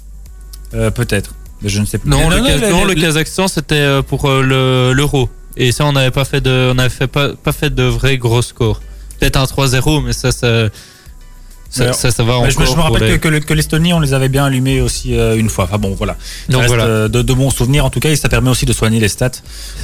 Euh, 0.74 0.92
peut-être, 0.92 1.34
mais 1.62 1.70
je 1.70 1.80
ne 1.80 1.86
sais 1.86 1.98
plus. 1.98 2.10
Non, 2.10 2.30
le, 2.30 2.38
Kaz- 2.38 2.60
le- 2.62 2.70
non, 2.70 2.84
le- 2.86 2.94
le 2.94 3.02
Kazakhstan, 3.02 3.48
c'était 3.48 4.02
pour 4.08 4.26
euh, 4.30 4.42
le- 4.42 4.94
l'euro. 4.94 5.30
Et 5.56 5.72
ça, 5.72 5.86
on 5.86 5.94
n'avait 5.94 6.12
pas 6.12 6.26
fait 6.26 6.42
de, 6.42 6.72
on 6.76 6.78
avait 6.78 6.90
fait 6.90 7.08
pas, 7.08 7.30
pas 7.36 7.52
fait 7.54 7.74
de 7.74 7.84
vrais 7.84 8.18
gros 8.18 8.42
scores. 8.42 8.82
Peut-être 9.20 9.38
un 9.38 9.44
3-0, 9.46 10.04
mais 10.04 10.12
ça, 10.14 10.32
ça, 10.34 10.68
ça, 11.72 11.84
Alors, 11.84 11.96
ça, 11.96 12.12
ça 12.12 12.24
va 12.24 12.34
Mais 12.34 12.38
encore. 12.40 12.52
je, 12.52 12.60
me- 12.60 12.66
je 12.66 12.72
me 12.76 12.82
rappelle 12.82 13.04
les- 13.08 13.14
que, 13.18 13.24
que 13.24 13.28
le- 13.30 13.40
que 13.40 13.54
l'Estonie, 13.54 13.94
on 13.94 14.00
les 14.00 14.14
avait 14.14 14.30
bien 14.30 14.46
allumés 14.46 14.82
aussi 14.82 15.18
euh, 15.18 15.36
une 15.38 15.50
fois. 15.50 15.64
Enfin 15.64 15.78
bon, 15.80 15.96
voilà. 15.98 16.14
Ça 16.20 16.52
Donc 16.54 16.62
reste, 16.62 16.74
voilà. 16.74 16.86
euh, 16.86 17.08
de, 17.08 17.22
de 17.24 17.34
bons 17.34 17.50
souvenirs 17.50 17.86
en 17.86 17.90
tout 17.90 18.00
cas, 18.02 18.10
et 18.10 18.16
ça 18.16 18.30
permet 18.30 18.50
aussi 18.50 18.66
de 18.66 18.74
soigner 18.74 19.00
les 19.00 19.08
stats 19.08 19.32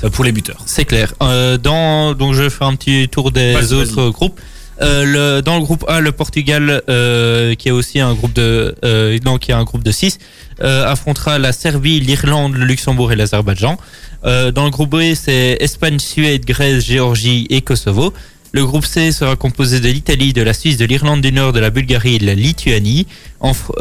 euh, 0.04 0.10
pour 0.10 0.24
les 0.26 0.32
buteurs. 0.34 0.62
C'est 0.66 0.86
clair. 0.86 1.14
Euh, 1.24 1.58
dans, 1.58 2.14
donc 2.14 2.34
je 2.36 2.44
vais 2.44 2.50
faire 2.50 2.68
un 2.68 2.76
petit 2.76 3.08
tour 3.10 3.32
des 3.32 3.54
Vas-y, 3.54 3.74
autres 3.74 4.02
vas-y. 4.04 4.12
groupes. 4.12 4.40
Euh, 4.80 5.06
le, 5.38 5.42
dans 5.42 5.56
le 5.56 5.62
groupe 5.64 5.84
A, 5.88 6.02
le 6.02 6.12
Portugal, 6.12 6.84
euh, 6.88 7.56
qui 7.56 7.70
est 7.70 7.72
aussi 7.72 8.00
un 8.00 8.14
groupe 8.14 8.34
de, 8.34 8.76
euh, 8.86 9.18
non, 9.26 9.40
qui 9.40 9.50
est 9.50 9.56
un 9.56 9.64
groupe 9.64 9.82
de 9.84 9.90
6, 9.92 10.20
euh, 10.62 10.86
affrontera 10.86 11.40
la 11.40 11.52
Serbie, 11.52 12.00
l'Irlande, 12.00 12.54
le 12.54 12.64
Luxembourg 12.66 13.12
et 13.12 13.16
l'Azerbaïdjan. 13.16 13.78
Euh, 14.26 14.52
dans 14.52 14.66
le 14.66 14.70
groupe 14.70 14.92
B, 14.92 15.16
c'est 15.16 15.58
Espagne, 15.62 15.98
Suède, 15.98 16.46
Grèce, 16.46 16.86
Géorgie 16.86 17.48
et 17.50 17.62
Kosovo. 17.62 18.14
Le 18.58 18.66
groupe 18.66 18.86
C 18.86 19.12
sera 19.12 19.36
composé 19.36 19.80
de 19.80 19.88
l'Italie, 19.88 20.34
de 20.34 20.42
la 20.42 20.52
Suisse, 20.52 20.78
de 20.78 20.86
l'Irlande 20.86 21.22
du 21.22 21.32
Nord, 21.32 21.54
de 21.54 21.60
la 21.60 21.70
Bulgarie 21.70 22.16
et 22.16 22.18
de 22.18 22.26
la 22.26 22.34
Lituanie. 22.34 23.06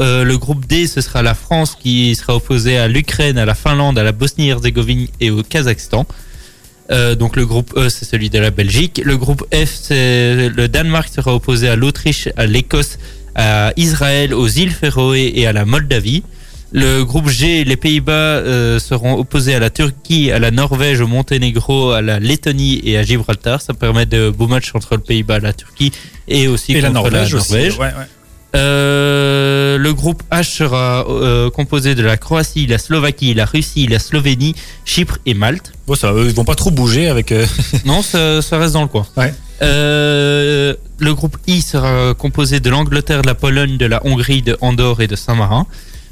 Euh, 0.00 0.22
le 0.22 0.36
groupe 0.36 0.66
D, 0.66 0.86
ce 0.86 1.00
sera 1.00 1.22
la 1.22 1.32
France 1.32 1.78
qui 1.80 2.14
sera 2.14 2.36
opposée 2.36 2.76
à 2.76 2.86
l'Ukraine, 2.86 3.38
à 3.38 3.46
la 3.46 3.54
Finlande, 3.54 3.98
à 3.98 4.02
la 4.02 4.12
Bosnie-Herzégovine 4.12 5.06
et 5.18 5.30
au 5.30 5.42
Kazakhstan. 5.42 6.04
Euh, 6.90 7.14
donc 7.14 7.36
le 7.36 7.46
groupe 7.46 7.72
E, 7.74 7.88
c'est 7.88 8.04
celui 8.04 8.28
de 8.28 8.38
la 8.38 8.50
Belgique. 8.50 9.00
Le 9.02 9.16
groupe 9.16 9.46
F, 9.50 9.78
c'est 9.80 10.50
le 10.50 10.68
Danemark 10.68 11.08
sera 11.08 11.34
opposé 11.34 11.70
à 11.70 11.76
l'Autriche, 11.76 12.28
à 12.36 12.44
l'Écosse, 12.44 12.98
à 13.34 13.72
Israël, 13.78 14.34
aux 14.34 14.46
îles 14.46 14.72
Féroé 14.72 15.32
et 15.36 15.46
à 15.46 15.54
la 15.54 15.64
Moldavie. 15.64 16.22
Le 16.72 17.04
groupe 17.04 17.28
G, 17.28 17.64
les 17.64 17.76
Pays-Bas 17.76 18.12
euh, 18.12 18.78
seront 18.78 19.14
opposés 19.18 19.54
à 19.54 19.60
la 19.60 19.70
Turquie, 19.70 20.32
à 20.32 20.38
la 20.38 20.50
Norvège, 20.50 21.00
au 21.00 21.06
Monténégro, 21.06 21.92
à 21.92 22.02
la 22.02 22.18
Lettonie 22.18 22.80
et 22.84 22.98
à 22.98 23.02
Gibraltar. 23.04 23.60
Ça 23.62 23.72
permet 23.72 24.04
de 24.04 24.30
beaux 24.30 24.48
matchs 24.48 24.72
entre 24.74 24.94
le 24.96 25.00
Pays-Bas, 25.00 25.38
la 25.38 25.52
Turquie 25.52 25.92
et 26.28 26.48
aussi 26.48 26.72
Et 26.72 26.80
la 26.80 26.90
Norvège, 26.90 27.32
la 27.32 27.38
aussi. 27.40 27.52
Norvège. 27.52 27.78
Ouais, 27.78 27.86
ouais. 27.86 28.06
Euh, 28.54 29.76
le 29.76 29.92
groupe 29.92 30.22
H 30.32 30.44
sera 30.56 31.04
euh, 31.08 31.50
composé 31.50 31.94
de 31.94 32.02
la 32.02 32.16
Croatie, 32.16 32.66
la 32.66 32.78
Slovaquie, 32.78 33.34
la 33.34 33.44
Russie, 33.44 33.86
la 33.86 33.98
Slovénie, 33.98 34.54
Chypre 34.84 35.18
et 35.26 35.34
Malte. 35.34 35.72
Bon, 35.86 35.94
ça, 35.94 36.12
ils 36.16 36.32
vont 36.34 36.44
pas 36.44 36.54
trop 36.54 36.70
bouger 36.70 37.08
avec. 37.08 37.32
euh, 37.32 37.46
Non, 37.84 38.02
ça, 38.02 38.40
ça 38.42 38.58
reste 38.58 38.72
dans 38.72 38.82
le 38.82 38.88
coin. 38.88 39.06
Ouais. 39.16 39.32
Le 39.60 41.12
groupe 41.12 41.36
I 41.46 41.60
sera 41.60 42.14
composé 42.14 42.60
de 42.60 42.70
l'Angleterre, 42.70 43.22
de 43.22 43.26
la 43.26 43.34
Pologne, 43.34 43.76
de 43.76 43.86
la 43.86 44.04
Hongrie, 44.06 44.42
de 44.42 44.56
Andorre 44.60 45.00
et 45.02 45.06
de 45.06 45.16
Saint-Marin. 45.16 45.66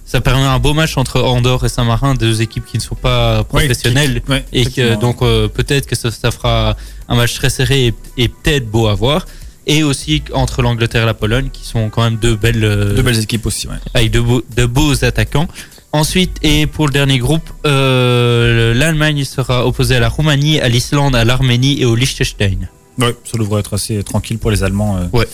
Ça 0.07 0.21
permet 0.21 0.43
un 0.43 0.59
beau 0.59 0.75
match 0.75 0.97
entre 0.99 1.21
Andorre 1.23 1.65
et 1.65 1.69
Saint-Marin, 1.69 2.15
deux 2.15 2.43
équipes 2.43 2.67
qui 2.67 2.77
ne 2.77 2.83
sont 2.83 2.95
pas 2.95 3.43
professionnelles. 3.45 4.21
qui- 4.53 4.59
et 4.61 4.65
que 4.67 4.95
donc 5.01 5.23
euh, 5.23 5.49
peut-être 5.49 5.87
que 5.87 5.97
ça, 5.97 6.11
ça 6.11 6.31
fera 6.31 6.77
un 7.09 7.15
match 7.17 7.35
très 7.35 7.49
serré 7.51 7.87
et, 7.87 7.95
et 8.19 8.29
peut-être 8.29 8.69
beau 8.71 8.87
à 8.89 8.95
voir. 8.95 9.27
Et 9.67 9.83
aussi 9.83 10.23
entre 10.35 10.61
l'Angleterre 10.61 11.05
et 11.05 11.07
la 11.07 11.15
Pologne, 11.15 11.49
qui 11.51 11.65
sont 11.65 11.89
quand 11.89 12.03
même 12.03 12.17
deux 12.17 12.37
belles, 12.37 12.63
euh, 12.65 12.95
Deux 12.95 13.03
belles 13.03 13.19
équipes 13.23 13.47
aussi, 13.47 13.67
ouais. 13.67 13.77
avec 13.95 14.11
de 14.11 14.21
beaux, 14.21 14.43
de 14.57 14.67
beaux 14.67 15.03
attaquants. 15.05 15.49
Ensuite, 15.93 16.37
et 16.43 16.67
pour 16.67 16.87
le 16.87 16.93
dernier 16.93 17.19
groupe, 17.19 17.49
euh, 17.65 18.75
l'Allemagne 18.75 19.25
sera 19.25 19.67
opposée 19.67 19.97
à 19.97 20.01
la 20.01 20.09
Roumanie, 20.09 20.61
à 20.61 20.69
l'Islande, 20.69 21.15
à 21.17 21.25
l'Arménie 21.25 21.81
et 21.81 21.85
au 21.87 21.95
Liechtenstein. 21.95 22.69
Ouais, 22.99 23.15
ça 23.25 23.39
devrait 23.39 23.61
être 23.61 23.75
assez 23.75 24.03
tranquille 24.05 24.39
pour 24.39 24.51
les 24.51 24.63
Allemands. 24.63 24.99
euh, 24.99 25.07
Ouais. 25.13 25.27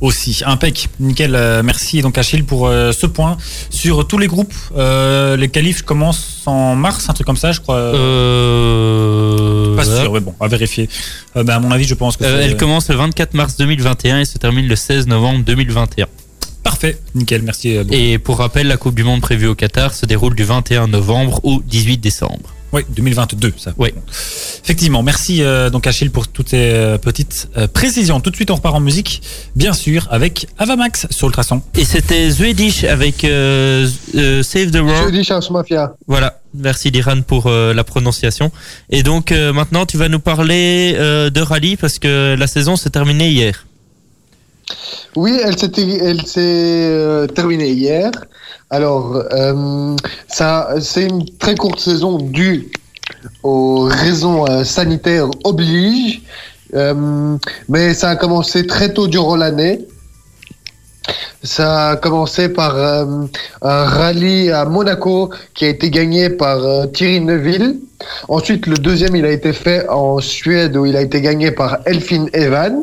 Aussi, 0.00 0.42
impec, 0.44 0.88
nickel. 1.00 1.34
euh, 1.34 1.62
merci 1.64 2.02
donc 2.02 2.18
Achille 2.18 2.44
pour 2.44 2.66
euh, 2.66 2.92
ce 2.92 3.06
point 3.06 3.38
sur 3.70 4.06
tous 4.06 4.18
les 4.18 4.26
groupes. 4.26 4.52
Euh, 4.76 5.36
les 5.36 5.48
qualifs 5.48 5.82
commencent 5.82 6.42
en 6.46 6.74
mars, 6.76 7.08
un 7.08 7.14
truc 7.14 7.26
comme 7.26 7.36
ça, 7.38 7.52
je 7.52 7.60
crois. 7.60 7.76
Euh, 7.76 9.74
pas 9.76 9.84
sûr, 9.84 10.12
mais 10.12 10.20
bon, 10.20 10.34
à 10.40 10.48
vérifier. 10.48 10.88
Bah, 11.34 11.56
à 11.56 11.60
mon 11.60 11.70
avis, 11.70 11.84
je 11.84 11.94
pense 11.94 12.16
que 12.16 12.24
elle 12.24 12.56
commence 12.56 12.88
le 12.88 12.96
24 12.96 13.34
mars 13.34 13.56
2021 13.56 14.20
et 14.20 14.24
se 14.24 14.38
termine 14.38 14.66
le 14.66 14.76
16 14.76 15.06
novembre 15.06 15.44
2021. 15.44 16.06
parfait, 16.62 16.98
nickel. 17.14 17.42
Merci. 17.42 17.78
beaucoup. 17.78 17.94
Et 17.94 18.18
pour 18.18 18.38
rappel, 18.38 18.66
la 18.66 18.76
Coupe 18.76 18.94
du 18.94 19.04
Monde 19.04 19.20
prévue 19.20 19.46
au 19.46 19.54
Qatar 19.54 19.94
se 19.94 20.04
déroule 20.04 20.34
du 20.34 20.44
21 20.44 20.88
novembre 20.88 21.40
au 21.44 21.62
18 21.64 21.98
décembre. 21.98 22.55
Oui, 22.76 22.82
2022, 22.90 23.54
ça. 23.56 23.72
Ouais. 23.78 23.94
Effectivement, 24.62 25.02
merci 25.02 25.42
euh, 25.42 25.70
donc 25.70 25.86
Achille 25.86 26.10
pour 26.10 26.28
toutes 26.28 26.50
ces 26.50 26.58
euh, 26.74 26.98
petites 26.98 27.48
euh, 27.56 27.66
précisions. 27.66 28.20
Tout 28.20 28.28
de 28.28 28.36
suite, 28.36 28.50
on 28.50 28.56
repart 28.56 28.74
en 28.74 28.80
musique, 28.80 29.22
bien 29.54 29.72
sûr, 29.72 30.06
avec 30.10 30.46
Avamax 30.58 31.06
sur 31.08 31.28
Ultrason. 31.28 31.62
Et 31.74 31.86
c'était 31.86 32.30
Swedish 32.30 32.84
avec 32.84 33.24
euh, 33.24 33.88
euh, 34.14 34.42
Save 34.42 34.72
the 34.72 34.80
World. 34.80 35.04
Swedish 35.08 35.30
House 35.30 35.50
Mafia. 35.50 35.94
Voilà, 36.06 36.40
merci 36.52 36.90
Diran 36.90 37.22
pour 37.22 37.46
euh, 37.46 37.72
la 37.72 37.82
prononciation. 37.82 38.52
Et 38.90 39.02
donc 39.02 39.32
euh, 39.32 39.54
maintenant, 39.54 39.86
tu 39.86 39.96
vas 39.96 40.10
nous 40.10 40.20
parler 40.20 40.94
euh, 40.98 41.30
de 41.30 41.40
rallye 41.40 41.76
parce 41.76 41.98
que 41.98 42.36
la 42.38 42.46
saison 42.46 42.76
s'est 42.76 42.90
terminée 42.90 43.30
hier. 43.30 43.65
Oui, 45.14 45.40
elle 45.42 45.56
s'est 45.56 46.40
euh, 46.40 47.26
terminée 47.26 47.70
hier. 47.70 48.10
Alors, 48.68 49.22
euh, 49.32 49.96
c'est 50.28 51.04
une 51.04 51.24
très 51.38 51.54
courte 51.54 51.80
saison 51.80 52.18
due 52.18 52.70
aux 53.42 53.84
raisons 53.84 54.46
euh, 54.46 54.64
sanitaires 54.64 55.28
oblige, 55.44 56.22
mais 57.68 57.94
ça 57.94 58.10
a 58.10 58.16
commencé 58.16 58.66
très 58.66 58.92
tôt 58.92 59.06
durant 59.06 59.36
l'année. 59.36 59.86
Ça 61.42 61.90
a 61.90 61.96
commencé 61.96 62.48
par 62.48 62.76
un 62.76 63.28
rallye 63.62 64.50
à 64.50 64.64
Monaco 64.64 65.30
qui 65.54 65.64
a 65.64 65.68
été 65.68 65.90
gagné 65.90 66.28
par 66.28 66.90
Thierry 66.92 67.20
Neuville. 67.20 67.78
Ensuite, 68.28 68.66
le 68.66 68.76
deuxième, 68.76 69.14
il 69.14 69.24
a 69.24 69.30
été 69.30 69.52
fait 69.52 69.88
en 69.88 70.18
Suède 70.20 70.76
où 70.76 70.84
il 70.84 70.96
a 70.96 71.02
été 71.02 71.20
gagné 71.20 71.52
par 71.52 71.78
Elfin 71.86 72.26
Evans. 72.32 72.82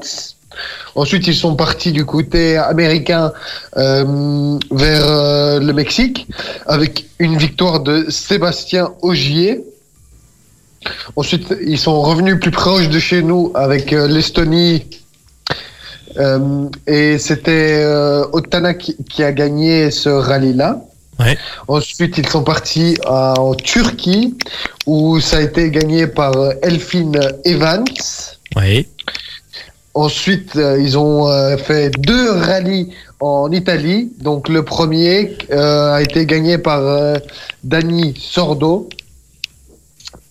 Ensuite, 0.95 1.27
ils 1.27 1.35
sont 1.35 1.55
partis 1.55 1.91
du 1.91 2.05
côté 2.05 2.57
américain 2.57 3.33
euh, 3.77 4.57
vers 4.71 5.07
euh, 5.07 5.59
le 5.59 5.73
Mexique 5.73 6.27
avec 6.67 7.05
une 7.19 7.37
victoire 7.37 7.79
de 7.79 8.09
Sébastien 8.09 8.91
Ogier. 9.01 9.63
Ensuite, 11.15 11.53
ils 11.65 11.79
sont 11.79 12.01
revenus 12.01 12.39
plus 12.39 12.51
proches 12.51 12.89
de 12.89 12.99
chez 12.99 13.23
nous 13.23 13.51
avec 13.55 13.93
euh, 13.93 14.07
l'Estonie. 14.07 14.85
Et 16.85 17.17
c'était 17.17 17.83
Otana 18.33 18.75
qui, 18.75 18.95
qui 19.09 19.23
a 19.23 19.31
gagné 19.31 19.89
ce 19.89 20.09
rallye-là. 20.09 20.83
Ouais. 21.19 21.35
Ensuite, 21.67 22.19
ils 22.19 22.29
sont 22.29 22.43
partis 22.43 22.97
en 23.07 23.55
Turquie 23.55 24.35
où 24.85 25.19
ça 25.19 25.37
a 25.37 25.41
été 25.41 25.71
gagné 25.71 26.05
par 26.05 26.33
Elfin 26.61 27.13
Evans. 27.45 27.83
Oui. 28.55 28.85
Ensuite, 29.95 30.55
euh, 30.55 30.81
ils 30.81 30.97
ont 30.97 31.27
euh, 31.27 31.55
fait 31.55 31.91
deux 31.99 32.31
rallyes 32.31 32.89
en 33.19 33.51
Italie. 33.51 34.11
Donc 34.21 34.49
le 34.49 34.63
premier 34.63 35.37
euh, 35.51 35.93
a 35.93 36.01
été 36.01 36.25
gagné 36.25 36.57
par 36.57 36.79
euh, 36.79 37.17
Dani 37.63 38.15
Sordo 38.17 38.89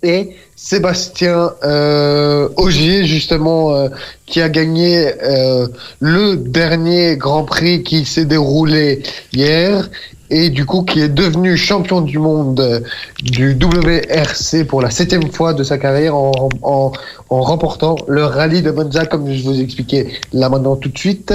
et 0.03 0.37
Sébastien 0.57 1.53
euh, 1.63 2.49
Ogier, 2.57 3.05
justement, 3.05 3.75
euh, 3.75 3.89
qui 4.27 4.41
a 4.41 4.49
gagné 4.49 5.13
euh, 5.23 5.69
le 6.01 6.37
dernier 6.37 7.17
Grand 7.17 7.45
Prix 7.45 7.85
qui 7.85 8.05
s'est 8.05 8.25
déroulé 8.25 9.03
hier 9.33 9.89
et 10.33 10.49
du 10.49 10.65
coup 10.65 10.83
qui 10.83 11.01
est 11.01 11.11
devenu 11.11 11.57
champion 11.59 12.01
du 12.01 12.19
monde 12.19 12.59
euh, 12.59 12.81
du 13.23 13.53
WRC 13.53 14.65
pour 14.67 14.81
la 14.81 14.91
septième 14.91 15.31
fois 15.31 15.53
de 15.53 15.63
sa 15.63 15.77
carrière 15.77 16.17
en, 16.17 16.93
remportant 17.29 17.97
le 18.09 18.25
rallye 18.25 18.63
de 18.63 18.71
Monza 18.71 19.05
comme 19.07 19.31
je 19.31 19.43
vous 19.43 19.61
expliquais 19.61 20.09
là 20.33 20.49
maintenant 20.49 20.77
tout 20.77 20.89
de 20.89 20.99
suite 20.99 21.35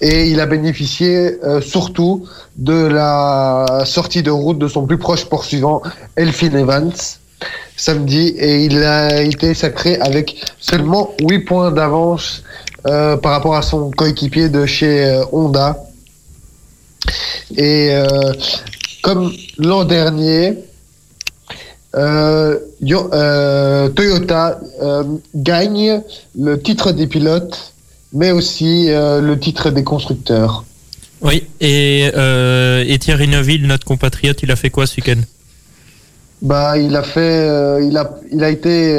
et 0.00 0.28
il 0.30 0.40
a 0.40 0.46
bénéficié 0.46 1.38
euh, 1.44 1.60
surtout 1.60 2.26
de 2.56 2.86
la 2.86 3.82
sortie 3.84 4.22
de 4.22 4.30
route 4.30 4.58
de 4.58 4.68
son 4.68 4.86
plus 4.86 4.98
proche 4.98 5.24
poursuivant 5.24 5.82
Elfin 6.16 6.54
Evans 6.56 6.92
samedi 7.76 8.34
et 8.38 8.64
il 8.64 8.82
a 8.84 9.20
été 9.20 9.52
sacré 9.54 9.96
avec 10.00 10.44
seulement 10.60 11.10
8 11.22 11.40
points 11.40 11.70
d'avance 11.72 12.44
euh, 12.86 13.16
par 13.16 13.32
rapport 13.32 13.56
à 13.56 13.62
son 13.62 13.90
coéquipier 13.90 14.48
de 14.48 14.64
chez 14.64 15.22
Honda. 15.32 15.76
Et 17.56 17.90
euh, 17.92 18.32
comme 19.02 19.32
l'an 19.58 19.84
dernier, 19.84 20.54
euh, 21.94 22.58
Yo- 22.80 23.10
euh, 23.12 23.88
Toyota 23.88 24.60
gagne 25.34 26.02
le 26.38 26.60
titre 26.60 26.92
des 26.92 27.06
pilotes, 27.06 27.72
mais 28.12 28.30
aussi 28.30 28.88
le 28.88 29.34
titre 29.36 29.70
des 29.70 29.84
constructeurs. 29.84 30.64
Oui. 31.20 31.46
Et, 31.60 32.04
et 32.06 32.98
Thierry 32.98 33.28
Neuville, 33.28 33.66
notre 33.66 33.84
compatriote, 33.84 34.42
il 34.42 34.50
a 34.50 34.56
fait 34.56 34.70
quoi 34.70 34.86
ce 34.86 34.96
week-end? 34.96 35.20
Bah, 36.40 36.78
il 36.78 36.94
a 36.94 37.02
fait, 37.02 37.84
il 37.84 37.96
a, 37.96 38.18
il 38.30 38.44
a 38.44 38.50
été 38.50 38.96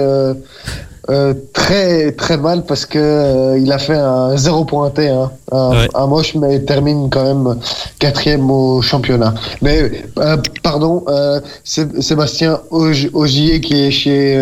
euh, 1.09 1.33
très 1.53 2.11
très 2.11 2.37
mal 2.37 2.65
parce 2.65 2.85
que 2.85 2.99
euh, 2.99 3.57
il 3.59 3.71
a 3.71 3.79
fait 3.79 3.97
un 3.97 4.37
zéro 4.37 4.63
pointé, 4.65 5.09
hein, 5.09 5.31
un, 5.51 5.71
Ouais. 5.71 5.87
un 5.95 6.07
moche, 6.07 6.35
mais 6.35 6.59
termine 6.59 7.09
quand 7.09 7.23
même 7.23 7.59
quatrième 7.97 8.49
au 8.51 8.81
championnat. 8.81 9.33
Mais 9.61 9.91
euh, 10.19 10.37
pardon, 10.61 11.03
euh, 11.07 11.39
Sé- 11.63 12.01
Sébastien 12.01 12.61
Augier 12.71 13.59
qui 13.61 13.75
est 13.85 13.91
chez 13.91 14.39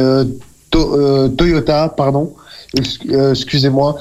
To- 0.71 1.29
Toyota, 1.29 1.93
pardon, 1.95 2.33
Ex- 2.77 2.99
excusez-moi. 3.31 3.97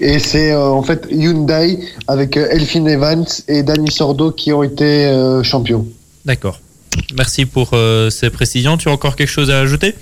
Et 0.00 0.18
c'est 0.20 0.54
en 0.54 0.82
fait 0.82 1.06
Hyundai 1.10 1.78
avec 2.06 2.36
Elfin 2.36 2.86
Evans 2.86 3.24
et 3.48 3.62
Danny 3.64 3.90
Sordo 3.90 4.30
qui 4.30 4.52
ont 4.52 4.62
été 4.62 5.10
champions. 5.42 5.86
D'accord. 6.24 6.60
Merci 7.16 7.44
pour 7.46 7.70
ces 8.10 8.30
précisions. 8.30 8.76
Tu 8.76 8.88
as 8.88 8.92
encore 8.92 9.16
quelque 9.16 9.28
chose 9.30 9.50
à 9.50 9.58
ajouter? 9.58 9.94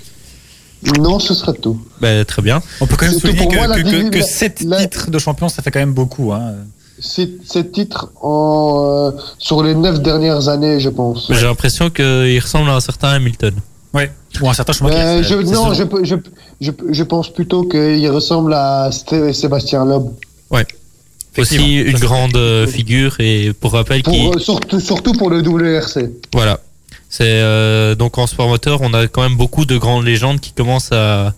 Non, 0.99 1.19
ce 1.19 1.33
sera 1.33 1.53
tout. 1.53 1.79
Ben, 2.01 2.23
Très 2.25 2.41
bien. 2.41 2.61
On 2.81 2.87
peut 2.87 2.95
quand 2.97 3.07
même 3.07 3.19
souligner 3.19 3.41
pour 3.43 3.51
que, 3.51 3.55
moi, 3.57 3.67
que, 3.67 3.81
que, 3.81 4.09
que 4.09 4.17
la- 4.19 4.23
7 4.25 4.61
la- 4.65 4.77
titres 4.81 5.09
de 5.11 5.19
champion, 5.19 5.49
ça 5.49 5.61
fait 5.61 5.71
quand 5.71 5.79
même 5.79 5.93
beaucoup. 5.93 6.31
Hein. 6.33 6.53
C'est 6.99 7.29
c'est 7.45 7.71
titre 7.71 8.09
en, 8.21 9.11
euh, 9.15 9.21
sur 9.37 9.61
les 9.63 9.75
neuf 9.75 10.01
dernières 10.01 10.47
années, 10.49 10.79
je 10.79 10.89
pense. 10.89 11.27
J'ai 11.31 11.45
l'impression 11.45 11.89
qu'il 11.89 12.39
ressemble 12.39 12.69
à 12.69 12.75
un 12.75 12.79
certain 12.79 13.09
Hamilton. 13.09 13.53
Ouais. 13.93 14.11
Ou 14.41 14.49
un 14.49 14.53
certain 14.53 14.73
Schumacher. 14.73 14.97
C'est- 14.97 15.23
je, 15.23 15.35
non, 15.35 15.73
je, 15.73 15.83
je, 16.03 16.15
je, 16.61 16.71
je 16.89 17.03
pense 17.03 17.31
plutôt 17.31 17.63
qu'il 17.63 18.09
ressemble 18.09 18.53
à 18.53 18.89
Sté- 18.91 19.33
Sébastien 19.33 19.85
Loeb. 19.85 20.07
Effectivement. 21.39 21.65
Aussi 21.65 21.75
une 21.81 21.99
grande 21.99 22.35
euh, 22.35 22.65
figure 22.65 23.15
et 23.19 23.53
pour 23.53 23.73
rappel 23.73 24.01
Pour, 24.01 24.11
qui 24.13 24.27
euh, 24.27 24.39
surtout, 24.39 24.79
surtout 24.79 25.11
pour 25.13 25.29
le 25.29 25.41
WRC. 25.43 26.09
voilà. 26.33 26.59
C'est 27.17 27.23
euh, 27.41 27.95
donc 27.95 28.17
en 28.19 28.27
sport 28.27 28.47
moteur, 28.47 28.81
on 28.81 28.93
a 28.93 29.07
quand 29.07 29.23
même 29.23 29.37
beaucoup 29.37 29.65
de 29.65 29.75
grandes 29.77 30.05
légendes 30.05 30.39
qui 30.39 30.51
commencent 30.51 30.91
à 30.91 31.33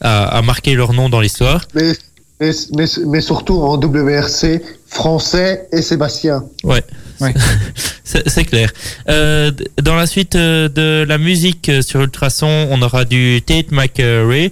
à, 0.00 0.24
à 0.38 0.40
marquer 0.42 0.74
leur 0.74 0.94
nom 0.94 1.10
dans 1.10 1.20
l'histoire. 1.20 1.60
Mais, 1.74 1.92
mais, 2.40 2.52
mais, 2.74 2.86
mais 3.06 3.20
surtout 3.20 3.60
en 3.60 3.76
WRC 3.76 4.62
français 4.86 5.68
et 5.72 5.82
Sébastien. 5.82 6.44
Ouais. 6.64 6.82
Ouais. 7.20 7.34
C'est 8.04 8.44
clair. 8.46 8.72
Euh, 9.10 9.52
dans 9.82 9.94
la 9.94 10.06
suite 10.06 10.36
euh, 10.36 10.68
de 10.70 11.04
la 11.06 11.18
musique 11.18 11.70
sur 11.82 12.00
Ultrason, 12.00 12.68
on 12.70 12.80
aura 12.80 13.04
du 13.04 13.42
Tate 13.44 13.72
McRae, 13.72 14.50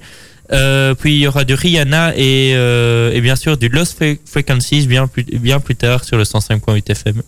euh, 0.53 0.95
puis 0.95 1.15
il 1.15 1.21
y 1.23 1.27
aura 1.27 1.45
du 1.45 1.55
Rihanna 1.55 2.13
et, 2.15 2.53
euh, 2.55 3.11
et 3.15 3.21
bien 3.23 3.37
sûr 3.37 3.57
du 3.57 3.69
Lost 3.71 3.99
Fre- 3.99 4.19
Frequencies 4.27 4.87
bien 4.87 5.07
plus, 5.07 5.25
bien 5.25 5.61
plus 5.61 5.77
tard 5.77 6.05
sur 6.05 6.19
le 6.19 6.25
105.8 6.25 6.91
FM. 6.93 7.23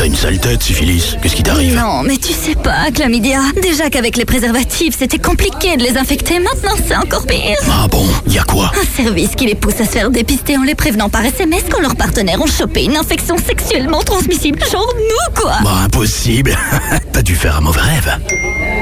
T'as 0.00 0.06
une 0.06 0.16
sale 0.16 0.38
tête, 0.38 0.62
syphilis. 0.62 1.18
Qu'est-ce 1.20 1.36
qui 1.36 1.42
t'arrive? 1.42 1.76
Non, 1.76 2.02
mais 2.02 2.16
tu 2.16 2.32
sais 2.32 2.54
pas, 2.54 2.90
Chlamydia. 2.90 3.40
Déjà 3.60 3.90
qu'avec 3.90 4.16
les 4.16 4.24
préservatifs, 4.24 4.96
c'était 4.98 5.18
compliqué 5.18 5.76
de 5.76 5.82
les 5.82 5.98
infecter. 5.98 6.38
Maintenant, 6.38 6.74
c'est 6.88 6.96
encore 6.96 7.26
pire. 7.26 7.58
Ah 7.70 7.86
bon, 7.86 8.06
y 8.26 8.38
a 8.38 8.42
quoi? 8.44 8.72
Un 8.80 9.02
service 9.02 9.32
qui 9.36 9.44
les 9.44 9.54
pousse 9.54 9.78
à 9.78 9.84
se 9.84 9.90
faire 9.90 10.08
dépister 10.08 10.56
en 10.56 10.62
les 10.62 10.74
prévenant 10.74 11.10
par 11.10 11.22
SMS 11.26 11.64
quand 11.70 11.82
leurs 11.82 11.96
partenaires 11.96 12.40
ont 12.40 12.46
chopé 12.46 12.84
une 12.84 12.96
infection 12.96 13.36
sexuellement 13.36 14.00
transmissible. 14.00 14.58
Genre 14.72 14.90
nous, 14.96 15.42
quoi. 15.42 15.58
Bah 15.62 15.82
impossible. 15.84 16.56
T'as 17.12 17.20
dû 17.20 17.34
faire 17.34 17.58
un 17.58 17.60
mauvais 17.60 17.82
rêve. 17.82 18.16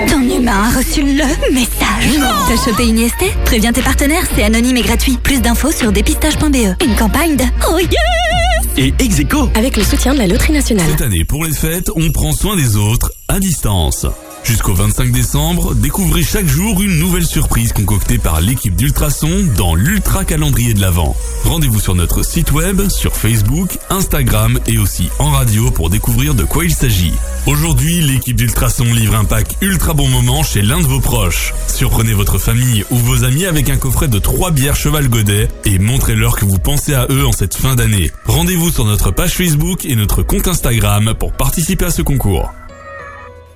Ton 0.08 0.20
humain 0.20 0.70
a 0.72 0.78
reçu 0.78 1.02
le 1.02 1.52
message. 1.52 2.22
T'as 2.46 2.64
chopé 2.64 2.86
une 2.86 2.98
IST 3.00 3.24
Préviens 3.44 3.72
tes 3.72 3.82
partenaires, 3.82 4.22
c'est 4.36 4.44
anonyme 4.44 4.76
et 4.76 4.82
gratuit. 4.82 5.18
Plus 5.20 5.42
d'infos 5.42 5.72
sur 5.72 5.90
dépistage.be. 5.90 6.80
Une 6.84 6.94
campagne 6.94 7.34
de 7.34 7.44
Oh 7.72 7.78
yes 7.80 8.47
Et 8.80 8.94
ex 9.00 9.18
aequo, 9.18 9.48
Avec 9.56 9.76
le 9.76 9.82
soutien 9.82 10.14
de 10.14 10.18
la 10.18 10.28
Loterie 10.28 10.52
Nationale. 10.52 10.86
Cette 10.88 11.00
année, 11.00 11.24
pour 11.24 11.44
les 11.44 11.50
fêtes, 11.50 11.90
on 11.96 12.12
prend 12.12 12.30
soin 12.30 12.54
des 12.54 12.76
autres 12.76 13.12
à 13.26 13.40
distance. 13.40 14.06
Jusqu'au 14.48 14.72
25 14.72 15.12
décembre, 15.12 15.74
découvrez 15.74 16.22
chaque 16.22 16.46
jour 16.46 16.80
une 16.80 16.98
nouvelle 16.98 17.26
surprise 17.26 17.74
concoctée 17.74 18.16
par 18.16 18.40
l'équipe 18.40 18.74
d'Ultrason 18.74 19.46
dans 19.58 19.74
l'Ultra 19.74 20.24
Calendrier 20.24 20.72
de 20.72 20.80
l'Avent. 20.80 21.14
Rendez-vous 21.44 21.80
sur 21.80 21.94
notre 21.94 22.22
site 22.22 22.52
web, 22.52 22.88
sur 22.88 23.14
Facebook, 23.14 23.76
Instagram 23.90 24.58
et 24.66 24.78
aussi 24.78 25.10
en 25.18 25.32
radio 25.32 25.70
pour 25.70 25.90
découvrir 25.90 26.34
de 26.34 26.44
quoi 26.44 26.64
il 26.64 26.72
s'agit. 26.72 27.12
Aujourd'hui, 27.44 28.00
l'équipe 28.00 28.36
d'Ultrason 28.36 28.84
livre 28.84 29.16
un 29.16 29.26
pack 29.26 29.54
ultra 29.60 29.92
bon 29.92 30.08
moment 30.08 30.42
chez 30.42 30.62
l'un 30.62 30.80
de 30.80 30.86
vos 30.86 31.00
proches. 31.00 31.52
Surprenez 31.66 32.14
votre 32.14 32.38
famille 32.38 32.86
ou 32.90 32.96
vos 32.96 33.24
amis 33.24 33.44
avec 33.44 33.68
un 33.68 33.76
coffret 33.76 34.08
de 34.08 34.18
3 34.18 34.52
bières 34.52 34.76
Cheval 34.76 35.10
Godet 35.10 35.48
et 35.66 35.78
montrez-leur 35.78 36.36
que 36.36 36.46
vous 36.46 36.58
pensez 36.58 36.94
à 36.94 37.06
eux 37.10 37.26
en 37.26 37.32
cette 37.32 37.54
fin 37.54 37.74
d'année. 37.74 38.10
Rendez-vous 38.24 38.70
sur 38.70 38.86
notre 38.86 39.10
page 39.10 39.34
Facebook 39.34 39.84
et 39.84 39.94
notre 39.94 40.22
compte 40.22 40.48
Instagram 40.48 41.12
pour 41.18 41.34
participer 41.34 41.84
à 41.84 41.90
ce 41.90 42.00
concours. 42.00 42.50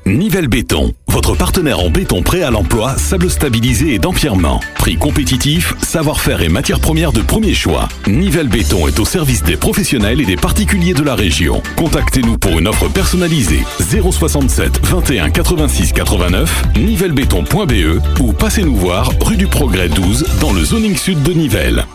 Nivelle 0.04 0.48
Béton, 0.48 0.92
votre 1.06 1.36
partenaire 1.36 1.78
en 1.78 1.88
béton 1.88 2.22
prêt 2.22 2.42
à 2.42 2.50
l'emploi, 2.50 2.96
sable 2.98 3.30
stabilisé 3.30 3.94
et 3.94 3.98
d'empierrement. 3.98 4.60
Prix 4.74 4.96
compétitif, 4.96 5.74
savoir-faire 5.80 6.42
et 6.42 6.48
matières 6.48 6.80
premières 6.80 7.12
de 7.12 7.20
premier 7.20 7.54
choix. 7.54 7.88
Nivelle 8.08 8.48
Béton 8.48 8.88
est 8.88 8.98
au 8.98 9.04
service 9.04 9.44
des 9.44 9.56
professionnels 9.56 10.20
et 10.20 10.24
des 10.24 10.36
particuliers 10.36 10.94
de 10.94 11.04
la 11.04 11.14
région. 11.14 11.62
Contactez-nous 11.76 12.36
pour 12.36 12.58
une 12.58 12.66
offre 12.66 12.88
personnalisée 12.88 13.62
067 13.78 14.84
21 14.84 15.30
86 15.30 15.92
89 15.92 16.64
nivellebéton.be 16.76 18.20
ou 18.20 18.32
passez-nous 18.32 18.76
voir 18.76 19.10
rue 19.20 19.36
du 19.36 19.46
Progrès 19.46 19.88
12 19.88 20.26
dans 20.40 20.52
le 20.52 20.64
zoning 20.64 20.96
sud 20.96 21.22
de 21.22 21.32
Nivelles. 21.32 21.86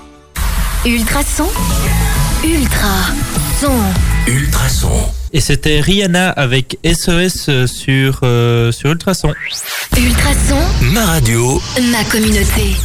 Ultrason 0.85 1.49
Ultra 2.45 2.93
son. 3.59 3.71
Ultrason. 4.27 5.16
Et 5.33 5.41
c'était 5.41 5.81
Rihanna 5.81 6.29
avec 6.29 6.77
SOS 6.85 7.65
sur, 7.67 8.19
euh, 8.23 8.71
sur 8.71 8.91
Ultrason. 8.91 9.33
Ultrason, 9.97 10.59
Ma 10.93 11.05
radio. 11.05 11.61
ma 11.91 12.03
communauté. 12.05 12.75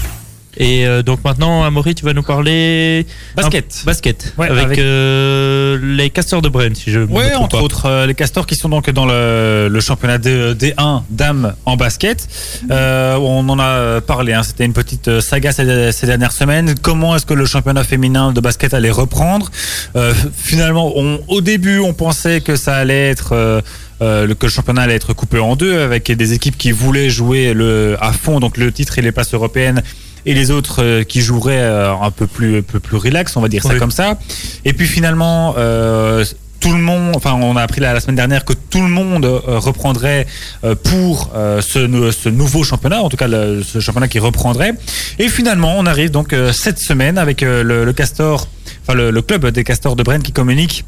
Et 0.59 0.87
euh, 0.87 1.03
donc 1.03 1.25
maintenant, 1.25 1.65
Amaury, 1.65 1.95
tu 1.95 2.05
vas 2.05 2.13
nous 2.13 2.23
parler 2.23 3.07
Basket. 3.37 3.75
un- 3.83 3.87
basket 3.87 4.35
Ouais, 4.37 4.49
avec, 4.51 4.65
avec- 4.65 4.79
euh, 4.81 5.79
les 5.83 6.11
castors 6.11 6.43
de 6.43 6.49
Brenne, 6.51 6.75
si 6.75 6.91
je 6.91 6.99
me 7.01 7.07
Ouais, 7.07 7.35
entre 7.35 7.57
pas. 7.57 7.63
autres, 7.63 7.87
euh, 7.87 8.07
les 8.07 8.15
castors 8.15 8.47
qui 8.47 8.55
sont 8.55 8.69
donc 8.69 8.91
dans 8.91 9.07
le, 9.07 9.69
le 9.71 9.81
championnat 9.81 10.19
D- 10.19 10.55
D1 10.55 11.03
dames 11.09 11.55
en 11.65 11.77
basket. 11.77 12.29
Euh, 12.71 13.17
on 13.17 13.49
en 13.49 13.59
a 13.59 14.01
parlé, 14.03 14.35
hein, 14.35 14.43
c'était 14.43 14.67
une 14.67 14.75
petite 14.75 15.09
euh, 15.09 15.21
saga 15.23 15.53
ces, 15.53 15.91
ces 15.93 16.07
dernières 16.07 16.33
semaines. 16.33 16.75
Comment 16.83 17.17
est-ce 17.17 17.25
que 17.27 17.35
le 17.35 17.47
championnat 17.47 17.85
féminin 17.85 18.33
de 18.33 18.41
basket 18.41 18.75
allait 18.75 18.91
reprendre 18.91 19.51
Euh, 19.97 20.13
Finalement, 20.37 20.93
on, 20.97 21.21
au 21.29 21.41
début, 21.41 21.79
on 21.79 21.95
pensait 21.95 22.41
que 22.43 22.57
ça 22.57 22.77
allait 22.77 23.09
être... 23.09 23.33
euh, 23.33 23.61
euh, 24.03 24.35
que 24.35 24.47
le 24.47 24.51
championnat 24.53 24.83
allait 24.83 24.97
être 24.97 25.13
coupé 25.15 25.39
en 25.39 25.55
deux 25.55 25.81
avec 25.81 26.11
des 26.11 26.33
équipes 26.33 26.59
qui 26.59 26.73
voulaient 26.73 27.09
jouer 27.09 27.55
le, 27.55 27.97
à 28.01 28.13
fond 28.13 28.41
donc 28.41 28.57
le 28.57 28.73
titre 28.73 28.99
et 28.99 29.03
les 29.03 29.13
places 29.13 29.33
européennes 29.33 29.81
et 30.27 30.35
les 30.35 30.51
autres 30.51 30.83
euh, 30.83 31.03
qui 31.05 31.21
joueraient 31.21 31.59
euh, 31.61 31.93
un 31.95 32.11
peu 32.11 32.27
plus 32.27 32.59
un 32.59 32.63
peu 32.63 32.81
plus 32.81 32.97
relax 32.97 33.37
on 33.37 33.41
va 33.41 33.49
dire 33.49 33.63
ça 33.63 33.71
Oui. 33.73 33.79
comme 33.79 33.91
ça 33.91 34.19
et 34.65 34.73
puis 34.73 34.87
finalement 34.87 35.55
euh, 35.59 36.25
tout 36.61 36.71
le 36.73 36.79
monde, 36.79 37.17
enfin, 37.17 37.33
on 37.33 37.57
a 37.57 37.63
appris 37.63 37.81
la, 37.81 37.93
la 37.93 37.99
semaine 37.99 38.15
dernière 38.15 38.45
que 38.45 38.53
tout 38.53 38.81
le 38.81 38.87
monde 38.89 39.25
euh, 39.25 39.41
reprendrait 39.59 40.29
euh, 40.63 40.77
pour 40.77 41.33
euh, 41.35 41.61
ce, 41.61 42.13
ce 42.13 42.29
nouveau 42.29 42.63
championnat, 42.63 43.03
en 43.03 43.09
tout 43.09 43.17
cas 43.17 43.27
le- 43.27 43.65
ce 43.65 43.81
championnat 43.81 44.07
qui 44.07 44.21
reprendrait. 44.21 44.73
Et 45.19 45.29
finalement, 45.29 45.75
on 45.77 45.87
arrive 45.87 46.13
donc 46.13 46.33
euh, 46.33 46.53
cette 46.53 46.79
semaine 46.79 47.19
avec 47.19 47.43
euh, 47.43 47.65
le, 47.65 47.85
le 47.85 47.93
Castor, 47.93 48.47
enfin 48.83 48.95
le, 48.97 49.11
le 49.11 49.23
club 49.23 49.45
des 49.49 49.65
Castors 49.65 49.97
de 49.97 50.05
Brenne 50.05 50.23
qui 50.23 50.31
communique. 50.31 50.85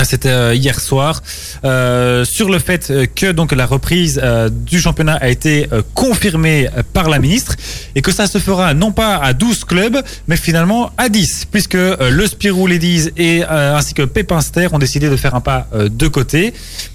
Ah, 0.00 0.04
C'était 0.04 0.28
euh, 0.28 0.54
hier 0.54 0.78
soir 0.78 1.24
euh, 1.64 2.24
sur 2.24 2.48
le 2.48 2.60
fait 2.60 2.88
euh, 2.88 3.06
que 3.12 3.32
donc 3.32 3.50
la 3.50 3.66
reprise 3.66 4.20
euh, 4.22 4.48
du 4.48 4.78
championnat 4.80 5.14
a 5.16 5.28
été 5.28 5.66
euh, 5.72 5.82
confirmée 5.92 6.68
euh, 6.68 6.84
par 6.92 7.08
la 7.08 7.18
ministre 7.18 7.56
et 7.96 8.00
que 8.00 8.12
ça 8.12 8.28
se 8.28 8.38
fera 8.38 8.74
non 8.74 8.92
pas 8.92 9.16
à 9.16 9.32
12 9.32 9.64
clubs 9.64 10.00
mais 10.28 10.36
finalement 10.36 10.92
à 10.98 11.08
10 11.08 11.46
puisque 11.50 11.74
le 11.74 12.26
Spirou 12.28 12.68
Ladies 12.68 13.10
et 13.16 13.42
ainsi 13.44 13.92
que 13.92 14.02
Pépinster 14.02 14.68
ont 14.72 14.78
décidé 14.78 15.10
de 15.10 15.16
faire 15.16 15.34
un 15.34 15.40
pas 15.40 15.66
de 15.74 16.06
côté. 16.06 16.54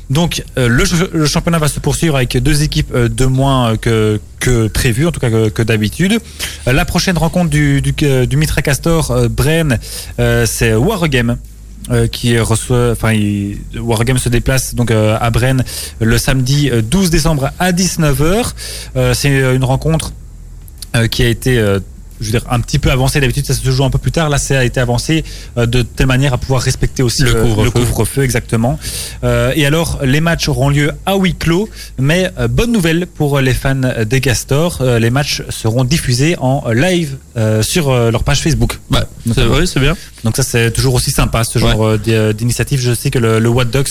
Donc 0.10 0.43
le, 0.56 0.84
le 1.14 1.26
championnat 1.26 1.60
va 1.60 1.68
se 1.68 1.80
poursuivre 1.82 2.16
avec 2.16 2.38
deux 2.38 2.64
équipes 2.64 2.95
de 2.95 3.26
moins 3.26 3.76
que, 3.78 4.20
que 4.39 4.68
prévu, 4.68 5.08
en 5.08 5.12
tout 5.12 5.20
cas 5.20 5.30
que, 5.30 5.49
que 5.49 5.62
d'habitude. 5.64 6.20
La 6.66 6.86
prochaine 6.86 7.18
rencontre 7.18 7.49
du, 7.49 7.82
du, 7.82 7.93
du 8.28 8.38
Mitra 8.38 8.62
Castor 8.62 9.12
euh, 10.20 10.45
c'est 10.45 10.74
Wargame 10.76 11.38
euh, 11.92 12.08
qui 12.08 12.40
reçoit, 12.40 12.92
enfin, 12.92 13.14
Wargame 13.76 14.18
se 14.18 14.30
déplace 14.30 14.74
donc 14.76 14.90
euh, 14.92 15.18
à 15.20 15.30
Brenne 15.32 15.64
le 16.00 16.18
samedi 16.18 16.70
euh, 16.70 16.82
12 16.82 17.10
décembre 17.10 17.52
à 17.60 17.72
19h. 17.72 18.54
Euh, 18.96 19.14
c'est 19.14 19.56
une 19.56 19.64
rencontre 19.64 20.14
euh, 20.96 21.08
qui 21.08 21.24
a 21.24 21.28
été 21.28 21.58
euh, 21.58 21.80
je 22.20 22.26
veux 22.26 22.32
dire, 22.32 22.45
un 22.49 22.59
petit 22.59 22.80
peu 22.80 22.91
avancée. 22.91 23.20
D'habitude, 23.20 23.45
ça 23.45 23.53
se 23.53 23.70
joue 23.72 23.84
un 23.84 23.89
peu 23.89 23.97
plus 23.97 24.11
tard. 24.11 24.30
Là, 24.30 24.38
ça 24.38 24.59
a 24.59 24.64
été 24.64 24.80
avancé 24.80 25.24
euh, 25.57 25.66
de 25.66 25.82
telle 25.82 26.07
manière 26.07 26.34
à 26.34 26.38
pouvoir 26.38 26.61
respecter 26.61 27.03
aussi 27.03 27.24
Le 27.24 27.70
couvre-feu. 27.72 28.24
exactement. 28.24 28.80
Euh, 29.24 29.51
et 29.55 29.66
alors, 29.66 29.99
les 30.03 30.22
matchs 30.22 30.47
auront 30.49 30.70
lieu 30.70 30.91
à 31.05 31.16
huis 31.16 31.36
clos. 31.36 31.70
Mais 31.99 32.32
euh, 32.39 32.47
bonne 32.47 32.72
nouvelle 32.72 33.07
pour 33.07 33.39
les 33.39 33.53
fans 33.53 33.76
des 34.05 34.22
Castors, 34.22 34.82
les 34.84 35.09
matchs 35.09 35.43
seront 35.49 35.84
diffusés 35.84 36.36
en 36.39 36.64
live 36.72 37.18
sur 37.61 37.93
leur 37.93 38.24
page 38.24 38.41
Facebook. 38.41 38.80
Bah, 38.89 39.05
c'est 39.24 39.30
Notamment. 39.30 39.55
vrai, 39.55 39.66
c'est 39.66 39.80
bien. 39.80 39.95
Donc 40.24 40.38
ça 40.38 40.43
c'est 40.43 40.72
toujours 40.72 40.93
aussi 40.93 41.11
sympa 41.11 41.43
ce 41.43 41.59
genre 41.59 41.97
d'initiative. 41.97 42.80
Je 42.80 42.93
sais 42.93 43.09
que 43.11 43.20
le, 43.20 43.39
le 43.39 43.49
What 43.49 43.66
euh, 43.76 43.84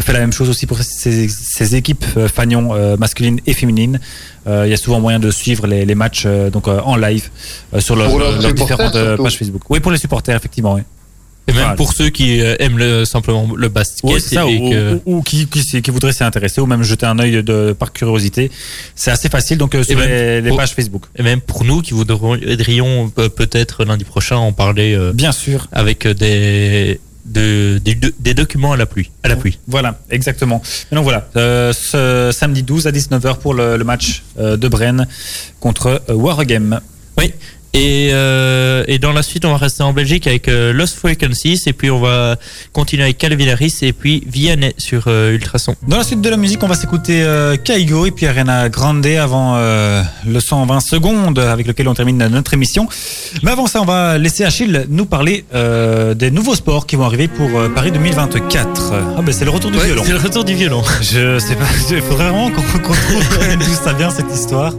fait 0.00 0.12
la 0.12 0.20
même 0.20 0.32
chose 0.32 0.48
aussi 0.48 0.66
pour 0.66 0.78
ses, 0.82 1.28
ses 1.28 1.76
équipes 1.76 2.04
euh, 2.16 2.28
fanion 2.28 2.74
euh, 2.74 2.96
masculines 2.96 3.40
et 3.46 3.52
féminines. 3.54 4.00
Euh, 4.46 4.62
Il 4.66 4.70
y 4.70 4.74
a 4.74 4.76
souvent 4.76 5.00
moyen 5.00 5.18
de 5.18 5.30
suivre 5.30 5.66
les, 5.66 5.84
les 5.84 5.94
matchs 5.94 6.24
euh, 6.26 6.50
donc 6.50 6.68
euh, 6.68 6.80
en 6.80 6.96
live 6.96 7.30
euh, 7.74 7.80
sur 7.80 7.96
leur, 7.96 8.16
leurs 8.18 8.52
différentes 8.54 8.94
euh, 8.96 9.08
surtout. 9.08 9.22
pages 9.24 9.38
Facebook. 9.38 9.62
Oui 9.70 9.80
pour 9.80 9.90
les 9.92 9.98
supporters 9.98 10.36
effectivement. 10.36 10.74
Oui. 10.74 10.82
Et 11.48 11.52
même 11.52 11.60
Voilà. 11.62 11.76
pour 11.76 11.92
ceux 11.92 12.08
qui 12.10 12.40
euh, 12.40 12.56
aiment 12.58 12.76
le, 12.76 13.04
simplement 13.04 13.48
le 13.56 13.68
basket 13.68 14.02
Ouais, 14.02 14.18
c'est 14.18 14.34
ça, 14.34 14.44
et 14.46 14.58
ou, 14.58 14.70
que- 14.70 14.94
ou- 15.06 15.18
ou 15.18 15.22
qui, 15.22 15.46
qui, 15.46 15.62
s'y- 15.62 15.80
qui 15.80 15.92
voudraient 15.92 16.12
s'y 16.12 16.24
intéresser 16.24 16.60
ou 16.60 16.66
même 16.66 16.82
jeter 16.82 17.06
un 17.06 17.20
œil 17.20 17.40
de, 17.44 17.72
par 17.78 17.92
curiosité. 17.92 18.50
C'est 18.96 19.12
assez 19.12 19.28
facile, 19.28 19.56
donc 19.56 19.76
euh, 19.76 19.84
sur 19.84 19.96
les, 20.00 20.42
pages 20.56 20.74
Facebook. 20.74 21.04
et 21.14 21.22
même 21.22 21.40
pour 21.40 21.64
nous 21.64 21.82
qui 21.82 21.94
voudrions 21.94 23.12
euh, 23.18 23.28
peut-être 23.28 23.84
lundi 23.84 24.02
prochain 24.04 24.36
en 24.38 24.52
parler 24.52 24.94
euh, 24.94 25.12
Bien 25.12 25.30
sûr. 25.30 25.68
avec 25.70 26.06
euh, 26.06 26.14
des, 26.14 26.98
de- 27.26 27.78
des, 27.78 27.94
des 28.18 28.34
documents 28.34 28.72
à 28.72 28.76
la 28.76 28.86
pluie. 28.86 29.10
À 29.22 29.28
la 29.28 29.36
pluie. 29.36 29.58
Voilà, 29.66 29.98
exactement. 30.10 30.62
Et 30.90 30.94
donc 30.94 31.04
voilà, 31.04 31.28
euh, 31.36 31.72
ce 31.72 32.30
samedi 32.32 32.62
12 32.62 32.86
à 32.86 32.92
19h 32.92 33.38
pour 33.38 33.54
le, 33.54 33.76
le 33.76 33.84
match 33.84 34.22
euh, 34.38 34.56
de 34.56 34.68
Brenne 34.68 35.06
contre 35.60 36.02
euh, 36.08 36.14
Wargame. 36.14 36.80
Oui. 37.18 37.32
Et, 37.76 38.08
euh, 38.10 38.84
et 38.88 38.98
dans 38.98 39.12
la 39.12 39.22
suite, 39.22 39.44
on 39.44 39.50
va 39.50 39.58
rester 39.58 39.82
en 39.82 39.92
Belgique 39.92 40.26
avec 40.26 40.48
euh, 40.48 40.72
Lost 40.72 40.96
Frequencies 40.96 41.60
et 41.66 41.74
puis 41.74 41.90
on 41.90 42.00
va 42.00 42.36
continuer 42.72 43.02
avec 43.02 43.18
Calvin 43.18 43.48
Harris 43.48 43.74
et 43.82 43.92
puis 43.92 44.24
Vianney 44.26 44.72
sur 44.78 45.04
euh, 45.08 45.34
Ultrason. 45.34 45.74
Dans 45.86 45.98
la 45.98 46.02
suite 46.02 46.22
de 46.22 46.30
la 46.30 46.38
musique, 46.38 46.62
on 46.62 46.68
va 46.68 46.74
s'écouter 46.74 47.22
euh, 47.22 47.56
Kaigo 47.56 48.06
et 48.06 48.12
puis 48.12 48.26
Arena 48.26 48.70
Grande 48.70 49.04
avant 49.04 49.56
euh, 49.56 50.02
le 50.26 50.40
120 50.40 50.80
secondes 50.80 51.38
avec 51.38 51.66
lequel 51.66 51.86
on 51.88 51.92
termine 51.92 52.16
notre 52.28 52.54
émission. 52.54 52.88
Mais 53.42 53.50
avant 53.50 53.66
ça, 53.66 53.82
on 53.82 53.84
va 53.84 54.16
laisser 54.16 54.44
Achille 54.44 54.86
nous 54.88 55.04
parler 55.04 55.44
des 55.52 56.30
nouveaux 56.30 56.54
sports 56.54 56.86
qui 56.86 56.96
vont 56.96 57.04
arriver 57.04 57.28
pour 57.28 57.50
Paris 57.74 57.92
2024. 57.92 58.92
Ah 59.18 59.20
ben 59.20 59.32
c'est 59.32 59.44
le 59.44 59.50
retour 59.50 59.70
du 59.70 59.78
violon. 59.78 60.02
C'est 60.02 60.12
le 60.12 60.18
retour 60.18 60.44
du 60.44 60.54
violon. 60.54 60.82
Je 61.02 61.38
sais 61.38 61.56
pas, 61.56 61.66
il 61.90 62.00
faudrait 62.00 62.30
vraiment 62.30 62.50
qu'on 62.50 62.62
qu'on 62.62 62.94
trouve 62.94 63.56
d'où 63.58 63.84
ça 63.84 63.92
vient 63.92 64.08
cette 64.08 64.32
histoire. 64.34 64.72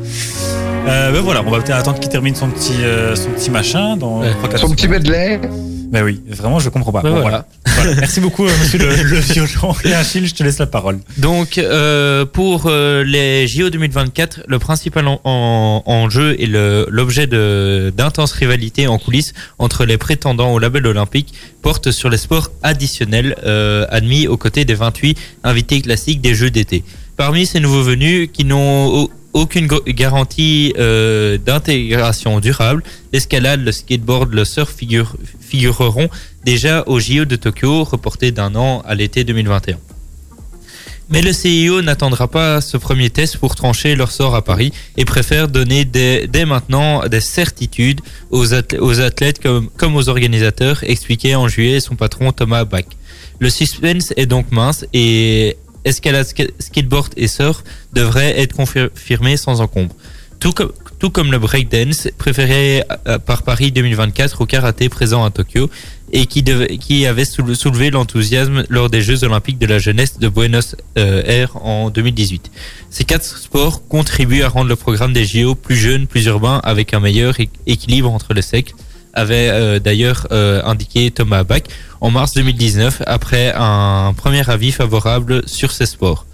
Euh, 0.88 1.11
ben 1.11 1.21
voilà, 1.21 1.43
on 1.45 1.51
va 1.51 1.57
peut-être 1.59 1.77
attendre 1.77 1.99
qu'il 1.99 2.09
termine 2.09 2.35
son 2.35 2.49
petit, 2.49 2.81
euh, 2.81 3.15
son 3.15 3.29
petit 3.31 3.49
machin 3.51 3.97
dans 3.97 4.21
Ouais. 4.21 4.31
Son 4.57 4.69
petit 4.71 4.88
medley. 4.88 5.39
Ben 5.89 6.03
oui, 6.03 6.21
vraiment, 6.29 6.59
je 6.59 6.67
comprends 6.69 6.91
pas. 6.91 7.01
Ben 7.01 7.11
Bon, 7.11 7.21
voilà. 7.21 7.45
voilà. 7.65 7.81
Voilà. 7.83 7.99
Merci 8.01 8.19
beaucoup, 8.19 8.45
euh, 8.45 8.51
monsieur 8.59 8.79
le, 8.79 8.88
le 9.03 9.19
violon. 9.19 9.73
Et 9.85 9.93
Achille, 9.93 10.25
je 10.27 10.33
te 10.35 10.43
laisse 10.43 10.57
la 10.59 10.65
parole. 10.65 10.99
Donc 11.17 11.57
euh, 11.57 12.25
pour 12.25 12.63
euh, 12.67 13.03
les 13.05 13.47
JO 13.47 13.69
2024, 13.69 14.41
le 14.47 14.59
principal 14.59 15.07
en, 15.07 15.19
en, 15.23 15.83
en 15.85 16.09
jeu 16.09 16.35
est 16.41 16.45
le- 16.45 16.88
l'objet 16.89 17.27
de- 17.27 17.93
d'intenses 17.95 18.31
rivalités 18.33 18.88
en 18.88 18.97
coulisses 18.97 19.33
entre 19.59 19.85
les 19.85 19.97
prétendants 19.97 20.51
au 20.53 20.59
label 20.59 20.88
olympique 20.88 21.33
porte 21.61 21.91
sur 21.91 22.09
les 22.09 22.17
sports 22.17 22.49
additionnels 22.63 23.35
euh, 23.45 23.85
admis 23.89 24.27
aux 24.27 24.38
côtés 24.38 24.65
des 24.65 24.75
28 24.75 25.17
invités 25.43 25.81
classiques 25.81 26.19
des 26.21 26.33
Jeux 26.35 26.49
d'été. 26.49 26.83
Parmi 27.15 27.45
ces 27.45 27.59
nouveaux 27.59 27.83
venus 27.83 28.29
qui 28.33 28.43
n'ont 28.43 29.07
aucune 29.41 29.67
garantie 29.88 30.73
euh, 30.77 31.38
d'intégration 31.38 32.39
durable, 32.39 32.83
l'escalade, 33.13 33.61
le 33.63 33.71
skateboard, 33.71 34.33
le 34.33 34.45
surf 34.45 34.73
figure- 34.73 35.15
figureront 35.39 36.09
déjà 36.43 36.83
au 36.88 36.99
JO 36.99 37.25
de 37.25 37.35
Tokyo, 37.35 37.83
reporté 37.83 38.31
d'un 38.31 38.55
an 38.55 38.81
à 38.85 38.95
l'été 38.95 39.23
2021. 39.23 39.77
Mais 41.09 41.21
le 41.21 41.31
CIO 41.31 41.81
n'attendra 41.81 42.27
pas 42.27 42.59
ce 42.59 42.75
premier 42.75 43.09
test 43.09 43.38
pour 43.38 43.55
trancher 43.55 43.95
leur 43.95 44.11
sort 44.11 44.35
à 44.35 44.41
Paris 44.43 44.73
et 44.97 45.05
préfère 45.05 45.47
donner 45.47 45.85
dès, 45.85 46.45
maintenant 46.45 47.07
des 47.07 47.21
certitudes 47.21 48.01
aux 48.29 48.53
athlètes 48.53 49.39
comme, 49.41 49.69
comme 49.77 49.95
aux 49.95 50.09
organisateurs, 50.09 50.83
expliquait 50.83 51.35
en 51.35 51.47
juillet 51.47 51.79
son 51.79 51.95
patron 51.95 52.33
Thomas 52.33 52.65
Bach. 52.65 52.83
Le 53.39 53.49
suspense 53.49 54.13
est 54.17 54.25
donc 54.25 54.51
mince 54.51 54.85
et 54.93 55.55
escalade, 55.88 56.25
ska- 56.27 56.51
skateboard 56.59 57.13
et 57.17 57.27
surf 57.27 57.63
devraient 57.93 58.39
être 58.39 58.53
confirmés 58.55 59.38
sans 59.38 59.61
encombre? 59.61 59.95
Tout 60.39 61.09
comme, 61.11 61.31
le 61.31 61.39
breakdance 61.39 62.07
préféré 62.17 62.83
euh, 63.07 63.17
par 63.17 63.41
Paris 63.43 63.71
2024 63.71 64.41
au 64.41 64.45
karaté 64.45 64.88
présent 64.89 65.23
à 65.25 65.31
Tokyo 65.31 65.69
et 66.11 66.25
qui, 66.27 67.05
avait 67.07 67.25
soule- 67.25 67.55
soulevé 67.55 67.89
l'enthousiasme 67.89 68.63
lors 68.69 68.89
des 68.89 69.01
Jeux 69.01 69.23
olympiques 69.23 69.57
de 69.57 69.65
la 69.65 69.79
jeunesse 69.79 70.19
de 70.19 70.27
Buenos 70.29 70.75
euh, 70.97 71.23
Aires 71.25 71.57
en 71.65 71.89
2018. 71.89 72.51
Ces 72.91 73.03
quatre 73.03 73.25
sports 73.25 73.88
contribuent 73.88 74.43
à 74.43 74.49
rendre 74.49 74.69
le 74.69 74.75
programme 74.75 75.11
des 75.13 75.25
JO 75.25 75.55
plus 75.55 75.75
jeune, 75.75 76.05
plus 76.07 76.25
urbain, 76.25 76.61
avec 76.63 76.93
un 76.93 76.99
meilleur 76.99 77.35
équilibre 77.65 78.11
entre 78.11 78.33
les 78.33 78.41
sexes, 78.43 78.73
avait 79.18 79.49
euh, 79.49 79.80
d'ailleurs 79.80 80.28
euh, 80.32 80.61
indiqué 80.63 81.11
Thomas 81.11 81.43
Bach 81.43 81.63
en 81.99 82.11
mars 82.11 82.34
2019 82.34 83.01
après 83.05 83.51
un 83.55 84.13
premier 84.15 84.47
avis 84.49 84.72
favorable 84.72 85.41
sur 85.47 85.72
ces 85.72 85.86
sports. 85.88 86.26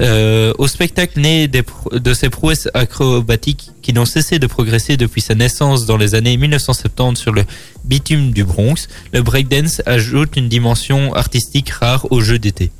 Euh, 0.00 0.52
au 0.58 0.68
spectacle 0.68 1.18
né 1.18 1.48
de 1.48 2.14
ces 2.14 2.30
prouesses 2.30 2.68
acrobatiques 2.72 3.72
qui 3.82 3.92
n'ont 3.92 4.04
cessé 4.04 4.38
de 4.38 4.46
progresser 4.46 4.96
depuis 4.96 5.20
sa 5.20 5.34
naissance 5.34 5.86
dans 5.86 5.96
les 5.96 6.14
années 6.14 6.36
1970 6.36 7.20
sur 7.20 7.32
le 7.32 7.44
bitume 7.84 8.30
du 8.30 8.44
Bronx, 8.44 8.86
le 9.12 9.22
breakdance 9.22 9.82
ajoute 9.86 10.36
une 10.36 10.48
dimension 10.48 11.12
artistique 11.14 11.70
rare 11.70 12.06
aux 12.12 12.20
Jeux 12.20 12.38
d'été. 12.38 12.70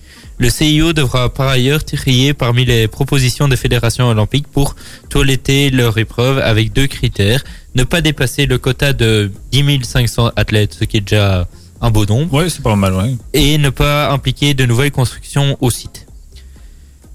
Le 0.40 0.50
CIO 0.50 0.92
devra 0.92 1.32
par 1.32 1.48
ailleurs 1.48 1.84
trier 1.84 2.32
parmi 2.32 2.64
les 2.64 2.86
propositions 2.86 3.48
des 3.48 3.56
fédérations 3.56 4.08
olympiques 4.08 4.46
pour 4.46 4.76
toiletter 5.10 5.70
leur 5.70 5.98
épreuve 5.98 6.38
avec 6.38 6.72
deux 6.72 6.86
critères. 6.86 7.42
Ne 7.74 7.82
pas 7.84 8.00
dépasser 8.00 8.46
le 8.46 8.58
quota 8.58 8.92
de 8.92 9.32
10 9.50 9.82
500 9.82 10.30
athlètes, 10.36 10.76
ce 10.78 10.84
qui 10.84 10.98
est 10.98 11.00
déjà 11.00 11.48
un 11.80 11.90
beau 11.90 12.06
nombre, 12.06 12.32
Ouais, 12.34 12.48
c'est 12.50 12.62
pas 12.62 12.74
mal, 12.76 12.94
ouais. 12.94 13.14
et 13.32 13.56
ne 13.58 13.70
pas 13.70 14.10
impliquer 14.10 14.54
de 14.54 14.64
nouvelles 14.64 14.90
constructions 14.92 15.56
au 15.60 15.70
site. 15.70 16.06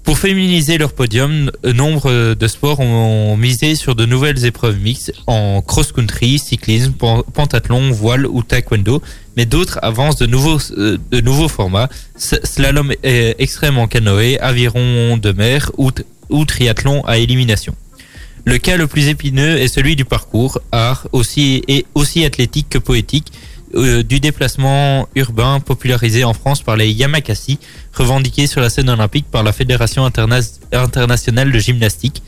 Pour 0.04 0.18
féminiser 0.18 0.76
leur 0.76 0.92
podium, 0.92 1.50
euh, 1.64 1.72
nombre 1.72 2.34
de 2.34 2.46
sports 2.46 2.80
ont 2.80 3.38
misé 3.38 3.74
sur 3.74 3.94
de 3.94 4.04
nouvelles 4.04 4.44
épreuves 4.44 4.78
mixtes 4.78 5.14
en 5.26 5.62
cross-country, 5.62 6.38
cyclisme, 6.38 6.92
pentathlon, 6.92 7.90
voile 7.90 8.26
ou 8.26 8.42
taekwondo, 8.42 9.02
mais 9.38 9.46
d'autres 9.46 9.78
avancent 9.80 10.18
de 10.18 10.26
nouveaux, 10.26 10.58
euh, 10.76 11.48
formats, 11.48 11.88
slalom 12.18 12.92
euh, 13.06 13.32
extrême 13.38 13.78
en 13.78 13.86
canoë, 13.86 14.38
aviron 14.40 15.16
de 15.16 15.32
mer 15.32 15.72
ou, 15.78 16.44
triathlon 16.44 17.02
à 17.06 17.16
élimination. 17.16 17.74
Le 18.44 18.58
cas 18.58 18.76
le 18.76 18.86
plus 18.86 19.08
épineux 19.08 19.56
est 19.56 19.68
celui 19.68 19.96
du 19.96 20.04
parcours, 20.04 20.60
art 20.70 21.08
aussi 21.12 21.62
athlétique 22.26 22.68
que 22.68 22.78
poétique, 22.78 23.32
du 23.74 24.20
déplacement 24.20 25.08
urbain 25.14 25.60
popularisé 25.60 26.24
en 26.24 26.32
France 26.34 26.62
par 26.62 26.76
les 26.76 26.90
Yamakasi, 26.90 27.58
revendiqué 27.92 28.46
sur 28.46 28.60
la 28.60 28.70
scène 28.70 28.88
olympique 28.90 29.26
par 29.30 29.42
la 29.42 29.52
Fédération 29.52 30.06
interna- 30.06 30.40
internationale 30.72 31.50
de 31.50 31.58
gymnastique. 31.58 32.22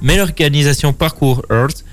Mais 0.00 0.16
l'organisation 0.16 0.92
Parkour 0.92 1.44
Earth 1.50 1.84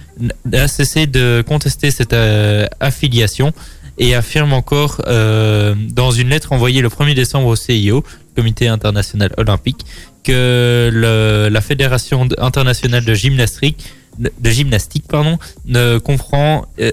n'a 0.46 0.68
cessé 0.68 1.08
de 1.08 1.44
contester 1.48 1.92
cette 1.92 2.14
euh, 2.14 2.66
affiliation 2.80 3.54
et 3.98 4.16
affirme 4.16 4.54
encore 4.54 5.02
euh, 5.08 5.76
dans 5.78 6.12
une 6.12 6.30
lettre 6.30 6.52
envoyée 6.54 6.82
le 6.82 6.90
1er 6.90 7.14
décembre 7.14 7.48
au 7.48 7.56
CIO, 7.56 8.04
Comité 8.36 8.68
international 8.68 9.32
olympique, 9.38 9.86
que 10.24 11.50
la 11.52 11.62
Fédération 11.62 12.28
internationale 12.38 13.04
de 13.04 13.14
gymnastique 13.14 13.86
de 14.20 14.50
gymnastique 14.50 15.06
pardon 15.08 15.38
ne 15.66 15.98
comprend 15.98 16.68
euh, 16.80 16.92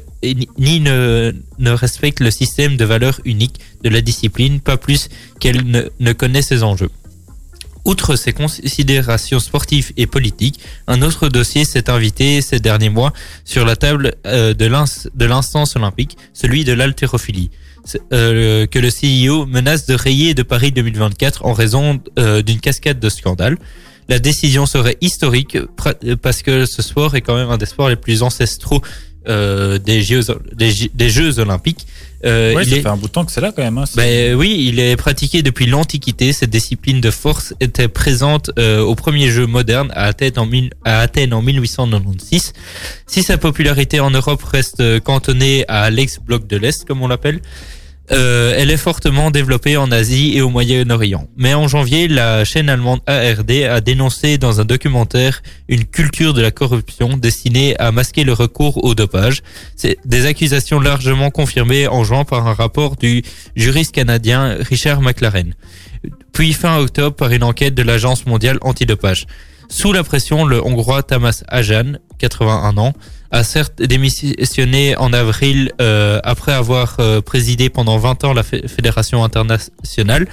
ni- 0.59 0.81
ne, 0.81 1.33
ne 1.59 1.71
respecte 1.73 2.21
le 2.21 2.31
système 2.31 2.77
de 2.77 2.85
valeurs 2.85 3.21
uniques 3.25 3.59
de 3.83 3.89
la 3.89 4.01
discipline 4.01 4.61
pas 4.61 4.77
plus 4.77 5.09
qu'elle 5.41 5.65
ne, 5.65 6.13
connaît 6.13 6.43
ses 6.43 6.63
enjeux. 6.63 6.91
Outre 7.85 8.17
ces 8.17 8.33
considérations 8.33 9.39
sportives 9.39 9.93
et 9.97 10.07
politiques, 10.07 10.59
un 10.89 11.03
autre 11.03 11.29
dossier 11.29 11.65
s'est 11.65 11.89
invité 11.89 12.41
ces 12.43 12.59
derniers 12.59 12.89
mois 12.91 13.13
sur 13.45 13.65
la 13.65 13.77
table 13.77 14.15
euh, 14.27 14.55
de 14.55 14.67
l'ins- 14.67 15.09
de 15.15 15.25
l'instance 15.25 15.77
olympique, 15.77 16.17
celui 16.33 16.65
de 16.65 16.73
l'haltérophilie, 16.73 17.51
euh, 18.13 18.67
que 18.67 18.81
le 18.81 18.91
CIO 18.91 19.47
menace 19.47 19.87
de 19.87 19.95
rayer 19.95 20.35
de 20.35 20.43
Paris 20.43 20.73
2024 20.73 21.45
en 21.45 21.53
raison 21.53 22.01
euh, 22.19 22.43
d'une 22.43 22.59
cascade 22.59 22.99
de 22.99 23.09
scandales. 23.09 23.57
La 24.09 24.19
décision 24.19 24.67
serait 24.67 24.97
historique 25.01 25.59
parce 26.23 26.43
que 26.43 26.65
ce 26.67 26.83
sport 26.83 27.17
est 27.17 27.21
quand 27.23 27.37
même 27.37 27.51
un 27.51 27.59
des 27.59 27.67
sports 27.67 27.89
les 27.89 27.97
plus 27.97 28.23
ancestraux 28.23 28.81
euh, 29.29 29.79
des, 29.79 30.03
Jeux, 30.03 30.21
des, 30.55 31.11
Jeux 31.11 31.41
olympiques. 31.41 31.85
Euh, 32.25 32.55
ouais, 32.55 32.63
il 32.63 32.71
ça 32.71 32.77
est- 32.77 32.81
fait 32.83 32.89
un 32.89 32.97
bout 32.97 33.09
de 33.09 33.13
temps 33.13 33.25
que 33.25 33.33
c'est 33.33 33.41
là 33.41 33.51
quand 33.55 33.63
même. 33.63 33.77
Hein. 33.77 33.85
Ben 33.97 34.35
oui, 34.37 34.67
il 34.69 34.79
est 34.79 34.95
pratiqué 34.95 35.43
depuis 35.43 35.67
l'Antiquité. 35.67 36.33
Cette 36.33 36.51
discipline 36.51 37.01
de 37.01 37.11
force 37.11 37.53
était 37.59 37.89
présente 37.89 38.53
euh, 38.59 38.81
au 38.81 38.95
premier 38.95 39.29
jeu 39.29 39.47
moderne 39.49 39.91
à 39.95 40.05
Athènes, 40.05 40.39
en 40.39 40.49
à 40.85 41.01
Athènes 41.01 41.35
en 41.35 41.43
1896. 41.43 42.53
Si 43.09 43.23
sa 43.25 43.37
popularité 43.39 43.99
en 43.99 44.11
Europe 44.11 44.43
reste 44.45 44.79
euh, 44.81 45.01
cantonnée 45.01 45.65
à 45.67 45.91
l'ex-bloc 45.91 46.47
de 46.47 46.57
l'Est, 46.57 46.85
comme 46.87 47.03
on 47.03 47.09
l'appelle, 47.09 47.41
euh, 48.13 48.55
elle 48.57 48.71
est 48.71 48.77
fortement 48.77 49.31
développée 49.31 49.77
en 49.77 49.91
Asie 49.91 50.37
et 50.37 50.43
au 50.43 50.49
Moyen-Orient. 50.49 51.29
Mais 51.37 51.55
en 51.55 51.67
janvier, 51.67 52.09
la 52.09 52.45
chaîne 52.45 52.69
allemande 52.69 53.01
ARD 53.07 53.51
a 53.51 53.81
dénoncé 53.81 54.39
dans 54.39 54.61
un 54.61 54.65
documentaire 54.65 55.43
une 55.69 55.85
culture 55.85 56.33
de 56.33 56.41
la 56.41 56.51
corruption 56.51 57.17
destinée 57.17 57.77
à 57.79 57.91
masquer 57.93 58.25
le 58.25 58.33
recours 58.33 58.85
au 58.85 58.95
dopage. 58.95 59.43
C'est 59.75 59.99
des 60.05 60.27
accusations 60.27 60.79
largement 60.79 61.31
confirmées 61.31 61.89
en 61.89 62.05
juin 62.05 62.25
par 62.25 62.47
un 62.47 62.55
rapport 62.55 62.97
du 62.97 63.23
juriste 63.57 63.93
canadien 63.93 64.57
Richard 64.61 65.01
McLaren. 65.01 65.55
Puis 66.33 66.53
fin 66.53 66.79
octobre 66.79 67.17
par 67.17 67.33
une 67.33 67.43
enquête 67.43 67.75
de 67.75 67.83
l'Agence 67.83 68.27
mondiale 68.27 68.59
antidopage. 68.61 69.27
Sous 69.69 69.93
la 69.93 70.05
pression, 70.05 70.45
le 70.45 70.65
Hongrois 70.65 71.03
Tamas 71.03 71.43
Ajan, 71.49 71.95
81 72.19 72.79
ans, 72.79 72.95
a 73.31 73.43
certes 73.45 73.83
démissionné 73.83 74.97
en 74.97 75.13
avril 75.13 75.73
euh, 75.81 76.21
après 76.25 76.53
avoir 76.53 76.97
euh, 77.01 77.21
présidé 77.21 77.71
pendant 77.71 77.99
20 77.99 78.25
ans 78.25 78.33
la 78.33 78.43
Fé- 78.43 78.67
Fédération 78.69 79.25
internationale. 79.25 80.27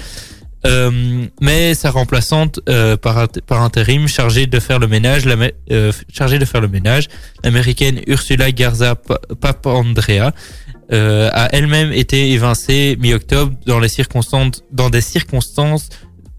Euh, 0.66 1.26
mais 1.42 1.74
sa 1.74 1.92
remplaçante 1.92 2.62
euh, 2.70 2.96
par, 2.96 3.28
par 3.46 3.62
intérim 3.64 4.08
chargée 4.08 4.48
de 4.48 4.60
faire 4.62 4.80
le 4.80 4.88
ménage, 4.88 5.26
la, 5.26 5.36
euh, 5.72 5.92
chargée 6.12 6.40
de 6.40 6.46
faire 6.46 6.62
le 6.62 6.70
ménage, 6.70 7.10
l'américaine 7.44 8.00
Ursula 8.08 8.50
Garza 8.54 8.96
Pa- 8.96 9.20
Papandrea 9.42 10.32
euh, 10.94 11.30
a 11.34 11.54
elle-même 11.54 11.92
été 11.92 12.32
évincée 12.32 12.96
mi-octobre 12.98 13.54
dans 13.66 13.80
les 13.82 13.90
circonstances, 13.90 14.64
dans 14.72 14.90
des 14.90 15.02
circonstances, 15.02 15.90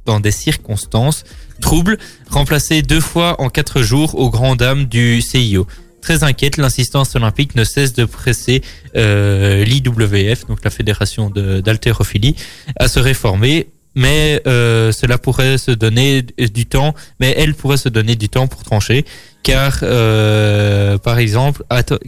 dans 0.06 0.20
des 0.20 0.30
circonstances 0.30 1.24
troubles, 1.60 1.98
remplacée 2.30 2.80
deux 2.80 3.00
fois 3.00 3.38
en 3.42 3.50
quatre 3.50 3.82
jours 3.82 4.14
aux 4.18 4.30
grandes 4.30 4.58
dames 4.60 4.86
du 4.86 5.20
CIO. 5.20 5.66
Très 6.04 6.22
inquiète, 6.22 6.58
l'insistance 6.58 7.16
olympique 7.16 7.54
ne 7.54 7.64
cesse 7.64 7.94
de 7.94 8.04
presser 8.04 8.60
euh, 8.94 9.64
l'IWF, 9.64 10.46
donc 10.46 10.62
la 10.62 10.68
fédération 10.68 11.30
d'haltérophilie, 11.30 12.36
à 12.78 12.88
se 12.88 13.00
réformer. 13.00 13.68
Mais 13.94 14.42
euh, 14.46 14.92
cela 14.92 15.16
pourrait 15.16 15.56
se 15.56 15.70
donner 15.70 16.20
du 16.20 16.66
temps, 16.66 16.94
mais 17.20 17.34
elle 17.38 17.54
pourrait 17.54 17.78
se 17.78 17.88
donner 17.88 18.16
du 18.16 18.28
temps 18.28 18.48
pour 18.48 18.64
trancher, 18.64 19.06
car 19.42 19.78
euh, 19.82 20.98
par 20.98 21.18
exemple, 21.18 21.64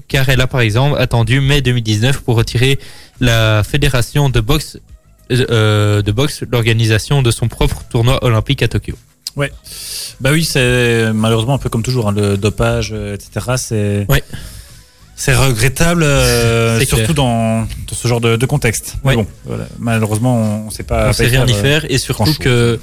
car 0.09 0.29
elle 0.29 0.43
a 0.43 0.47
par 0.47 0.61
exemple 0.61 1.01
attendu 1.01 1.41
mai 1.41 1.63
2019 1.63 2.21
pour 2.21 2.37
retirer 2.37 2.79
la 3.21 3.63
fédération 3.65 4.29
de 4.29 4.41
boxe 4.41 4.79
de 5.31 6.13
boxe 6.13 6.45
l'organisation 6.53 7.23
de 7.23 7.31
son 7.31 7.49
propre 7.49 7.83
tournoi 7.89 8.23
olympique 8.23 8.63
à 8.63 8.69
Tokyo. 8.69 8.95
Ouais. 9.37 9.53
Bah 10.21 10.31
oui, 10.33 10.45
c'est 10.45 11.13
malheureusement 11.13 11.55
un 11.55 11.59
peu 11.59 11.69
comme 11.69 11.83
toujours, 11.83 12.09
hein, 12.09 12.13
le 12.17 12.37
dopage, 12.37 12.91
euh, 12.93 13.15
etc. 13.15 13.55
C'est 13.57 14.07
Ouais. 14.09 14.23
c'est 15.15 15.35
regrettable, 15.35 16.03
euh, 16.05 16.81
surtout 16.85 17.13
dans, 17.13 17.63
dans 17.63 17.95
ce 17.95 18.09
genre 18.09 18.21
de, 18.21 18.37
de 18.37 18.47
contexte. 18.47 18.95
Mais 19.05 19.15
bon, 19.15 19.27
voilà. 19.45 19.67
malheureusement, 19.79 20.63
on 20.63 20.67
ne 20.67 20.71
sait 20.71 20.83
pas. 20.85 21.09
on 21.11 21.13
sait 21.13 21.27
rien 21.27 21.47
y 21.47 21.53
faire 21.53 21.85
et 21.91 21.99
surtout 21.99 22.35
que 22.39 22.81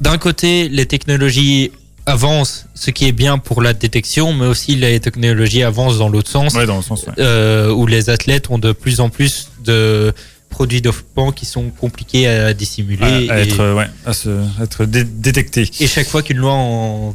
d'un 0.00 0.16
côté 0.18 0.68
les 0.68 0.86
technologies 0.86 1.70
avancent 2.06 2.64
ce 2.74 2.90
qui 2.90 3.06
est 3.06 3.12
bien 3.12 3.36
pour 3.36 3.60
la 3.60 3.74
détection 3.74 4.32
mais 4.32 4.46
aussi 4.46 4.76
les 4.76 4.98
technologies 5.00 5.62
avancent 5.62 5.98
dans 5.98 6.08
l'autre 6.08 6.30
sens 6.30 6.54
Ouais, 6.54 6.64
dans 6.64 6.76
le 6.78 6.82
sens. 6.82 7.02
ouais. 7.06 7.12
euh, 7.18 7.70
où 7.70 7.86
les 7.86 8.08
athlètes 8.08 8.48
ont 8.48 8.58
de 8.58 8.72
plus 8.72 9.00
en 9.00 9.10
plus 9.10 9.50
de 9.64 10.14
produits 10.48 10.80
dopants 10.80 11.30
qui 11.32 11.46
sont 11.46 11.70
compliqués 11.70 12.26
à 12.26 12.54
dissimuler 12.54 13.28
À, 13.28 13.34
à 13.34 13.38
et, 13.40 13.42
être, 13.48 13.74
ouais, 13.74 13.86
à 14.06 14.12
se, 14.12 14.30
être 14.62 14.84
dé- 14.84 15.04
détecté. 15.04 15.68
et 15.80 15.86
chaque 15.86 16.08
fois 16.08 16.22
qu'une 16.22 16.38
loi 16.38 16.52
en 16.52 17.14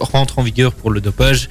rentre 0.00 0.38
en 0.38 0.42
vigueur 0.42 0.72
pour 0.74 0.90
le 0.90 1.00
dopage 1.00 1.48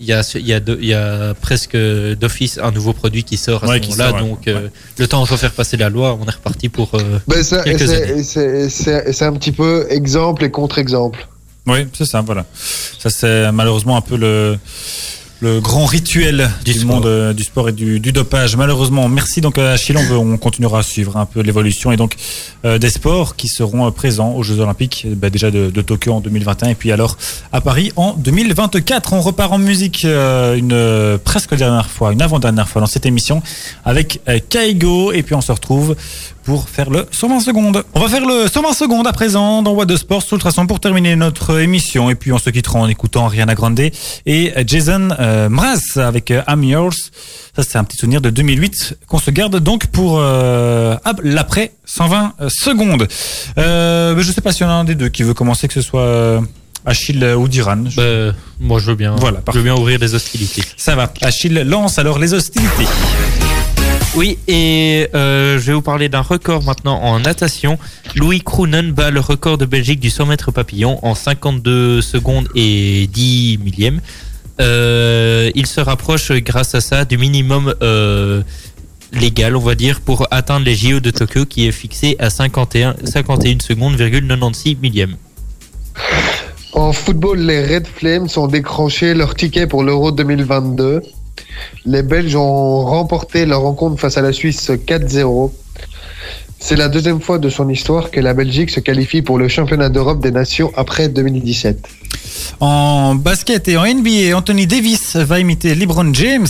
il 0.00 0.06
y 0.06 0.12
a, 0.12 0.28
il 0.34 0.46
y 0.46 0.52
a, 0.52 0.58
de- 0.60 0.76
il 0.80 0.86
y 0.88 0.92
a 0.94 1.34
presque 1.34 1.76
d'office 1.76 2.58
un 2.62 2.72
nouveau 2.72 2.92
produit 2.92 3.22
qui 3.24 3.36
sort 3.36 3.62
à 3.64 3.68
Ouais, 3.68 3.80
ce 3.80 3.88
moment-là 3.90 4.12
ouais. 4.12 4.20
donc 4.20 4.48
euh, 4.48 4.68
le 4.98 5.06
temps 5.06 5.22
de 5.24 5.28
refaire 5.30 5.52
passer 5.52 5.76
la 5.76 5.88
loi 5.88 6.18
on 6.20 6.26
est 6.26 6.30
reparti 6.32 6.68
pour 6.68 6.94
euh, 6.96 7.18
Ben, 7.28 7.42
c'est 7.42 9.22
un 9.22 9.32
petit 9.32 9.52
peu 9.52 9.86
exemple 9.90 10.44
et 10.44 10.50
contre-exemple. 10.50 11.26
Oui, 11.66 11.86
c'est 11.96 12.04
ça, 12.04 12.20
voilà. 12.20 12.44
Ça, 12.98 13.08
c'est 13.08 13.50
malheureusement 13.52 13.96
un 13.96 14.02
peu 14.02 14.16
le, 14.18 14.58
le 15.44 15.60
grand 15.60 15.84
rituel 15.84 16.50
du, 16.64 16.72
Du 16.72 16.84
monde 16.86 17.04
euh, 17.04 17.34
du 17.34 17.44
sport 17.44 17.68
et 17.68 17.72
du, 17.72 18.00
du 18.00 18.12
dopage. 18.12 18.56
Malheureusement, 18.56 19.08
merci 19.10 19.42
donc 19.42 19.58
à 19.58 19.72
Achille. 19.72 19.96
On, 19.98 20.02
veut- 20.02 20.16
on 20.16 20.38
continuera 20.38 20.78
à 20.78 20.82
suivre 20.82 21.18
un 21.18 21.26
peu 21.26 21.40
l'évolution 21.40 21.92
et 21.92 21.96
donc 21.98 22.16
euh, 22.64 22.78
des 22.78 22.88
sports 22.88 23.36
qui 23.36 23.48
seront 23.48 23.86
euh, 23.86 23.90
présents 23.90 24.32
aux 24.32 24.42
Jeux 24.42 24.58
Olympiques, 24.60 25.04
euh, 25.06 25.14
bah, 25.14 25.28
déjà 25.28 25.50
de, 25.50 25.68
de 25.70 25.82
Tokyo 25.82 26.14
en 26.14 26.20
2021 26.20 26.70
et 26.70 26.74
puis 26.74 26.92
alors 26.92 27.18
à 27.52 27.60
Paris 27.60 27.92
en 27.96 28.14
2024. 28.14 29.12
On 29.12 29.20
repart 29.20 29.52
en 29.52 29.58
musique 29.58 30.06
euh, 30.06 30.56
une 30.56 30.72
euh, 30.72 31.18
presque 31.22 31.54
dernière 31.54 31.90
fois, 31.90 32.12
une 32.14 32.22
avant-dernière 32.22 32.68
fois 32.68 32.80
dans 32.80 32.86
cette 32.86 33.04
émission 33.04 33.42
avec 33.84 34.20
euh, 34.28 34.38
Kaigo 34.48 35.12
et 35.12 35.22
puis 35.22 35.34
on 35.34 35.42
se 35.42 35.52
retrouve 35.52 35.94
pour 36.44 36.68
faire 36.68 36.90
le 36.90 37.06
120 37.10 37.40
secondes. 37.40 37.82
On 37.94 38.00
va 38.00 38.08
faire 38.08 38.26
le 38.26 38.46
120 38.48 38.72
secondes 38.74 39.06
à 39.06 39.12
présent 39.12 39.62
dans 39.62 39.72
What 39.72 39.86
de 39.86 39.96
Sport 39.96 40.22
sous 40.22 40.34
ultrason 40.36 40.66
pour 40.66 40.78
terminer 40.78 41.16
notre 41.16 41.58
émission 41.60 42.10
et 42.10 42.14
puis 42.14 42.32
on 42.32 42.38
se 42.38 42.50
quittera 42.50 42.78
en 42.80 42.86
écoutant 42.88 43.28
Rihanna 43.28 43.54
Grande 43.54 43.80
et 44.26 44.52
Jason 44.66 45.08
euh, 45.18 45.48
Mraz 45.48 45.78
avec 45.96 46.30
euh, 46.30 46.42
I'm 46.48 46.62
Yours. 46.62 47.10
Ça 47.56 47.62
c'est 47.62 47.78
un 47.78 47.84
petit 47.84 47.96
souvenir 47.96 48.20
de 48.20 48.30
2008 48.30 48.98
qu'on 49.08 49.18
se 49.18 49.30
garde 49.30 49.58
donc 49.58 49.86
pour 49.86 50.18
euh, 50.18 50.96
l'après 51.22 51.72
120 51.86 52.34
secondes. 52.48 53.08
Euh, 53.58 54.14
je 54.20 54.30
sais 54.32 54.40
pas 54.42 54.52
s'il 54.52 54.62
y 54.66 54.68
en 54.68 54.72
a 54.72 54.74
un 54.74 54.84
des 54.84 54.94
deux 54.94 55.08
qui 55.08 55.22
veut 55.22 55.34
commencer 55.34 55.66
que 55.68 55.74
ce 55.74 55.82
soit 55.82 56.02
euh, 56.02 56.40
Achille 56.84 57.24
ou 57.38 57.48
Diran. 57.48 57.84
Je- 57.88 57.96
bah, 58.30 58.36
moi 58.60 58.78
je 58.80 58.86
veux 58.86 58.96
bien 58.96 59.16
Voilà, 59.18 59.40
je 59.50 59.56
veux 59.58 59.64
bien 59.64 59.74
ouvrir 59.76 59.98
les 59.98 60.14
hostilités 60.14 60.62
Ça 60.76 60.94
va. 60.94 61.10
Achille 61.22 61.54
lance 61.64 61.98
alors 61.98 62.18
les 62.18 62.34
hostilités. 62.34 62.84
Oui, 64.16 64.38
et 64.46 65.08
euh, 65.16 65.58
je 65.58 65.66
vais 65.66 65.72
vous 65.72 65.82
parler 65.82 66.08
d'un 66.08 66.20
record 66.20 66.62
maintenant 66.62 67.00
en 67.02 67.18
natation. 67.18 67.78
Louis 68.14 68.40
Kroenen 68.40 68.92
bat 68.92 69.10
le 69.10 69.18
record 69.18 69.58
de 69.58 69.66
Belgique 69.66 69.98
du 69.98 70.08
100 70.08 70.26
mètres 70.26 70.52
papillon 70.52 71.00
en 71.04 71.16
52 71.16 72.00
secondes 72.00 72.48
et 72.54 73.08
10 73.12 73.58
millièmes. 73.58 74.00
Euh, 74.60 75.50
il 75.56 75.66
se 75.66 75.80
rapproche 75.80 76.30
grâce 76.30 76.76
à 76.76 76.80
ça 76.80 77.04
du 77.04 77.18
minimum 77.18 77.74
euh, 77.82 78.42
légal, 79.12 79.56
on 79.56 79.60
va 79.60 79.74
dire, 79.74 80.00
pour 80.00 80.28
atteindre 80.30 80.64
les 80.64 80.76
JO 80.76 81.00
de 81.00 81.10
Tokyo 81.10 81.44
qui 81.44 81.66
est 81.66 81.72
fixé 81.72 82.14
à 82.20 82.30
51, 82.30 82.94
51 83.04 83.58
secondes, 83.58 83.96
96 83.96 84.76
millièmes. 84.80 85.16
En 86.72 86.92
football, 86.92 87.40
les 87.40 87.66
Red 87.66 87.88
Flames 87.88 88.28
ont 88.36 88.46
décroché 88.46 89.14
leur 89.14 89.34
ticket 89.34 89.66
pour 89.66 89.82
l'Euro 89.82 90.12
2022. 90.12 91.02
Les 91.86 92.02
Belges 92.02 92.36
ont 92.36 92.84
remporté 92.84 93.46
leur 93.46 93.60
rencontre 93.62 94.00
face 94.00 94.16
à 94.16 94.22
la 94.22 94.32
Suisse 94.32 94.70
4-0. 94.70 95.52
C'est 96.58 96.76
la 96.76 96.88
deuxième 96.88 97.20
fois 97.20 97.38
de 97.38 97.50
son 97.50 97.68
histoire 97.68 98.10
que 98.10 98.20
la 98.20 98.32
Belgique 98.32 98.70
se 98.70 98.80
qualifie 98.80 99.20
pour 99.20 99.38
le 99.38 99.48
championnat 99.48 99.90
d'Europe 99.90 100.22
des 100.22 100.30
nations 100.30 100.72
après 100.76 101.08
2017. 101.08 101.86
En 102.60 103.14
basket 103.16 103.68
et 103.68 103.76
en 103.76 103.84
NBA, 103.84 104.34
Anthony 104.36 104.66
Davis 104.66 105.16
va 105.16 105.40
imiter 105.40 105.74
LeBron 105.74 106.12
James 106.14 106.46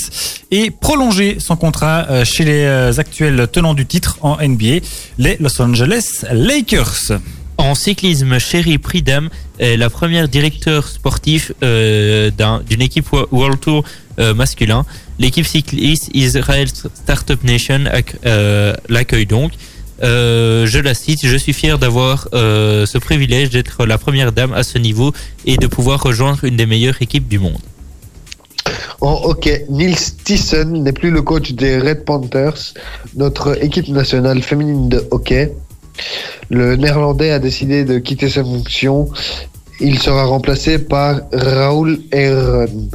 et 0.50 0.70
prolonger 0.70 1.38
son 1.40 1.56
contrat 1.56 2.06
euh, 2.10 2.24
chez 2.24 2.44
les 2.44 2.64
euh, 2.64 2.92
actuels 2.96 3.48
tenants 3.50 3.74
du 3.74 3.86
titre 3.86 4.18
en 4.20 4.36
NBA, 4.36 4.84
les 5.18 5.36
Los 5.40 5.60
Angeles 5.60 6.24
Lakers. 6.32 7.18
En 7.56 7.74
cyclisme, 7.74 8.38
Sherry 8.38 8.78
Pridham 8.78 9.28
est 9.58 9.76
la 9.76 9.88
première 9.88 10.28
directeur 10.28 10.86
sportif 10.88 11.52
euh, 11.62 12.30
d'un- 12.36 12.62
d'une 12.68 12.82
équipe 12.82 13.10
Wo- 13.12 13.26
World 13.30 13.60
Tour 13.60 13.84
euh, 13.84 13.88
masculin. 14.34 14.84
L'équipe 15.18 15.46
cycliste 15.46 16.10
Israel 16.14 16.68
Startup 16.68 17.42
Nation 17.44 17.84
euh, 18.26 18.74
l'accueille 18.88 19.26
donc. 19.26 19.52
Euh, 20.02 20.66
je 20.66 20.80
la 20.80 20.92
cite, 20.92 21.24
je 21.24 21.36
suis 21.36 21.52
fier 21.52 21.78
d'avoir 21.78 22.28
euh, 22.34 22.84
ce 22.84 22.98
privilège 22.98 23.50
d'être 23.50 23.86
la 23.86 23.96
première 23.96 24.32
dame 24.32 24.52
à 24.52 24.64
ce 24.64 24.78
niveau 24.78 25.12
et 25.46 25.56
de 25.56 25.66
pouvoir 25.68 26.02
rejoindre 26.02 26.44
une 26.44 26.56
des 26.56 26.66
meilleures 26.66 27.00
équipes 27.00 27.28
du 27.28 27.38
monde. 27.38 27.60
En 29.00 29.20
hockey, 29.24 29.66
Nils 29.68 30.16
Thiessen 30.24 30.82
n'est 30.82 30.92
plus 30.92 31.10
le 31.10 31.22
coach 31.22 31.52
des 31.52 31.78
Red 31.78 32.04
Panthers, 32.04 32.74
notre 33.14 33.62
équipe 33.62 33.88
nationale 33.88 34.42
féminine 34.42 34.88
de 34.88 35.06
hockey. 35.10 35.52
Le 36.50 36.74
néerlandais 36.74 37.30
a 37.30 37.38
décidé 37.38 37.84
de 37.84 37.98
quitter 37.98 38.28
ses 38.28 38.42
fonctions. 38.42 39.08
Il 39.80 39.98
sera 39.98 40.24
remplacé 40.24 40.78
par 40.78 41.20
Raoul 41.32 42.00
Heron. 42.10 42.88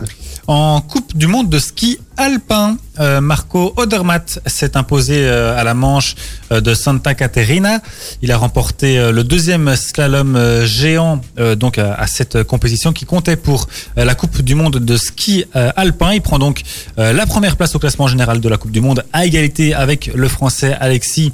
En 0.52 0.82
Coupe 0.82 1.16
du 1.16 1.28
Monde 1.28 1.48
de 1.48 1.60
ski 1.60 2.00
alpin, 2.20 2.78
euh, 3.00 3.22
Marco 3.22 3.74
Odermatt 3.78 4.42
s'est 4.46 4.76
imposé 4.76 5.20
euh, 5.20 5.58
à 5.58 5.64
la 5.64 5.74
manche 5.74 6.16
euh, 6.52 6.60
de 6.60 6.74
Santa 6.74 7.16
Caterina. 7.16 7.80
Il 8.22 8.34
a 8.34 8.38
remporté 8.38 9.00
euh, 9.00 9.14
le 9.14 9.24
deuxième 9.24 9.74
slalom 9.78 10.38
géant 10.66 11.22
donc 11.56 11.78
à, 11.78 12.06
cette 12.08 12.44
compétition 12.44 12.92
qui 12.92 13.06
comptait 13.06 13.38
pour 13.38 13.68
la 13.96 14.14
Coupe 14.16 14.42
du 14.42 14.56
Monde 14.56 14.78
de 14.78 14.98
ski 14.98 15.46
alpin. 15.54 16.12
Il 16.14 16.22
prend 16.22 16.38
donc 16.38 16.62
la 16.98 17.26
première 17.26 17.56
place 17.56 17.76
au 17.76 17.80
classement 17.80 18.08
général 18.08 18.42
de 18.42 18.50
la 18.50 18.58
Coupe 18.58 18.72
du 18.72 18.82
Monde 18.82 19.06
à 19.14 19.26
égalité 19.26 19.74
avec 19.74 20.12
le 20.14 20.28
Français 20.28 20.76
Alexis 20.80 21.32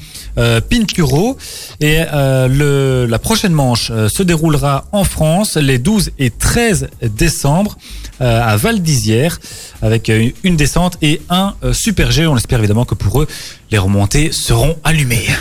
Pinturo. 0.69 1.37
Et 1.79 2.01
le, 2.13 3.07
la 3.09 3.19
prochaine 3.19 3.53
manche 3.53 3.87
se 3.87 4.23
déroulera 4.23 4.85
en 4.91 5.03
France 5.03 5.55
les 5.55 5.79
12 5.79 6.11
et 6.19 6.29
13 6.29 6.89
décembre 7.01 7.77
à 8.19 8.55
Val 8.57 8.81
d'Isère 8.81 9.39
avec 9.85 10.09
euh, 10.09 10.31
une 10.43 10.57
descente 10.57 10.97
et 11.01 11.21
un 11.29 11.55
euh, 11.63 11.71
super 11.71 12.11
G. 12.11 12.25
On 12.25 12.35
espère 12.35 12.59
évidemment 12.59 12.85
que 12.85 12.95
pour 12.95 13.21
eux, 13.21 13.27
les 13.71 13.77
remontées 13.77 14.31
seront 14.31 14.77
allumées. 14.83 15.27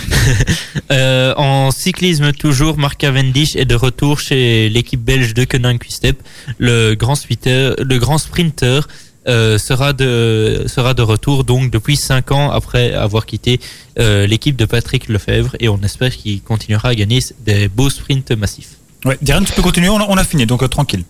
Euh, 0.90 1.32
en 1.36 1.70
cyclisme 1.70 2.32
toujours, 2.32 2.76
Mark 2.76 2.98
Cavendish 2.98 3.56
est 3.56 3.64
de 3.64 3.74
retour 3.74 4.20
chez 4.20 4.68
l'équipe 4.68 5.00
belge 5.00 5.32
de 5.32 5.44
Koenig 5.44 5.78
Quick-Step. 5.78 6.20
Le 6.58 6.94
grand 6.94 7.14
sprinter, 7.14 7.74
le 7.78 7.98
grand 7.98 8.18
sprinter 8.18 8.86
euh, 9.26 9.56
sera 9.56 9.94
de 9.94 10.64
sera 10.66 10.92
de 10.92 11.00
retour 11.00 11.44
donc 11.44 11.70
depuis 11.70 11.96
cinq 11.96 12.30
ans 12.30 12.50
après 12.50 12.92
avoir 12.92 13.24
quitté 13.24 13.58
euh, 13.98 14.26
l'équipe 14.26 14.54
de 14.54 14.66
Patrick 14.66 15.08
Lefebvre 15.08 15.56
et 15.60 15.70
on 15.70 15.80
espère 15.80 16.14
qu'il 16.14 16.42
continuera 16.42 16.90
à 16.90 16.94
gagner 16.94 17.20
des 17.40 17.68
beaux 17.68 17.88
sprints 17.88 18.32
massifs. 18.32 18.76
Ouais, 19.06 19.16
Diane, 19.22 19.46
tu 19.46 19.52
peux 19.52 19.62
continuer, 19.62 19.88
on 19.88 19.98
a, 19.98 20.06
on 20.08 20.16
a 20.18 20.24
fini, 20.24 20.44
donc 20.44 20.68
tranquille. 20.68 21.04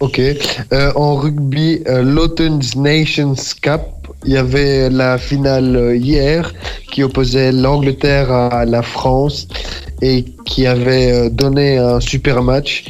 Ok. 0.00 0.18
Euh, 0.18 0.92
en 0.94 1.16
rugby, 1.16 1.82
euh, 1.88 2.02
Nations 2.76 3.34
Cup, 3.62 3.82
il 4.26 4.32
y 4.32 4.36
avait 4.36 4.90
la 4.90 5.18
finale 5.18 5.76
euh, 5.76 5.96
hier 5.96 6.52
qui 6.90 7.02
opposait 7.02 7.52
l'Angleterre 7.52 8.30
à 8.30 8.64
la 8.64 8.82
France 8.82 9.48
et 10.00 10.24
qui 10.44 10.66
avait 10.66 11.12
euh, 11.12 11.30
donné 11.30 11.78
un 11.78 12.00
super 12.00 12.42
match 12.42 12.84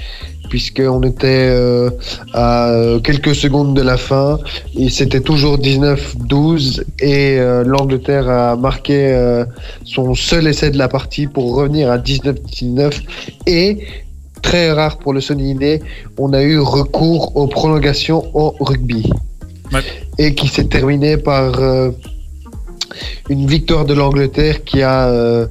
puisqu'on 0.48 1.02
était 1.02 1.48
euh, 1.50 1.90
à 2.32 2.70
quelques 3.02 3.34
secondes 3.34 3.74
de 3.74 3.82
la 3.82 3.96
fin 3.96 4.38
et 4.76 4.88
c'était 4.88 5.20
toujours 5.20 5.58
19-12 5.58 6.84
et 7.00 7.38
l'Angleterre 7.64 8.28
a 8.28 8.54
marqué 8.54 9.42
son 9.84 10.14
seul 10.14 10.46
essai 10.46 10.70
de 10.70 10.78
la 10.78 10.86
partie 10.86 11.26
pour 11.26 11.56
revenir 11.56 11.90
à 11.90 11.98
19-19 11.98 13.00
et 13.46 13.78
très 14.46 14.70
rare 14.78 14.96
pour 15.02 15.12
le 15.16 15.20
Sonny 15.26 15.56
on 16.24 16.30
a 16.40 16.42
eu 16.42 16.58
recours 16.78 17.24
aux 17.40 17.48
prolongations 17.58 18.20
au 18.42 18.46
rugby 18.68 19.02
Ouais. 19.72 19.80
et 20.22 20.34
qui 20.38 20.46
s'est 20.54 20.68
terminé 20.76 21.10
par 21.16 21.44
euh, 21.58 21.90
une 23.34 23.46
victoire 23.56 23.84
de 23.90 23.94
l'Angleterre 24.00 24.56
qui 24.68 24.82
a 24.82 24.98
euh, 25.08 25.46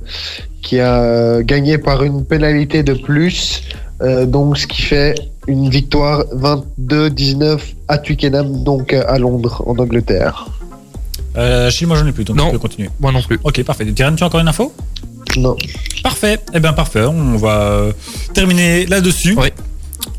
qui 0.65 0.79
a 0.79 0.93
euh, 1.01 1.41
gagné 1.51 1.73
par 1.89 1.97
une 2.09 2.23
pénalité 2.33 2.83
de 2.83 2.93
plus 3.07 3.63
euh, 4.01 4.25
donc 4.35 4.57
ce 4.61 4.65
qui 4.67 4.81
fait 4.91 5.15
une 5.47 5.67
victoire 5.79 6.19
22-19 6.35 7.59
à 7.93 7.97
Twickenham 7.97 8.63
donc 8.63 8.93
à 8.93 9.17
Londres 9.25 9.55
en 9.69 9.75
Angleterre 9.85 10.35
Euh, 11.35 11.67
Achille, 11.69 11.87
moi 11.87 11.97
j'en 11.97 12.05
ai 12.11 12.11
plus, 12.17 12.25
donc 12.29 12.37
Non. 12.37 12.45
tu 12.47 12.51
peux 12.57 12.59
continuer. 12.67 12.89
Moi 13.01 13.11
non 13.11 13.23
plus. 13.27 13.39
Ok, 13.43 13.57
parfait. 13.63 13.85
Diane, 13.85 14.15
tu 14.15 14.23
as 14.23 14.27
encore 14.27 14.39
une 14.45 14.47
info? 14.53 14.65
Non 15.38 15.55
Parfait. 16.03 16.39
Eh 16.53 16.59
bien, 16.59 16.73
parfait. 16.73 17.01
On 17.05 17.38
va 17.38 17.61
euh, 17.61 17.91
terminer 18.34 18.86
là-dessus. 18.86 19.36
Oui. 19.38 19.49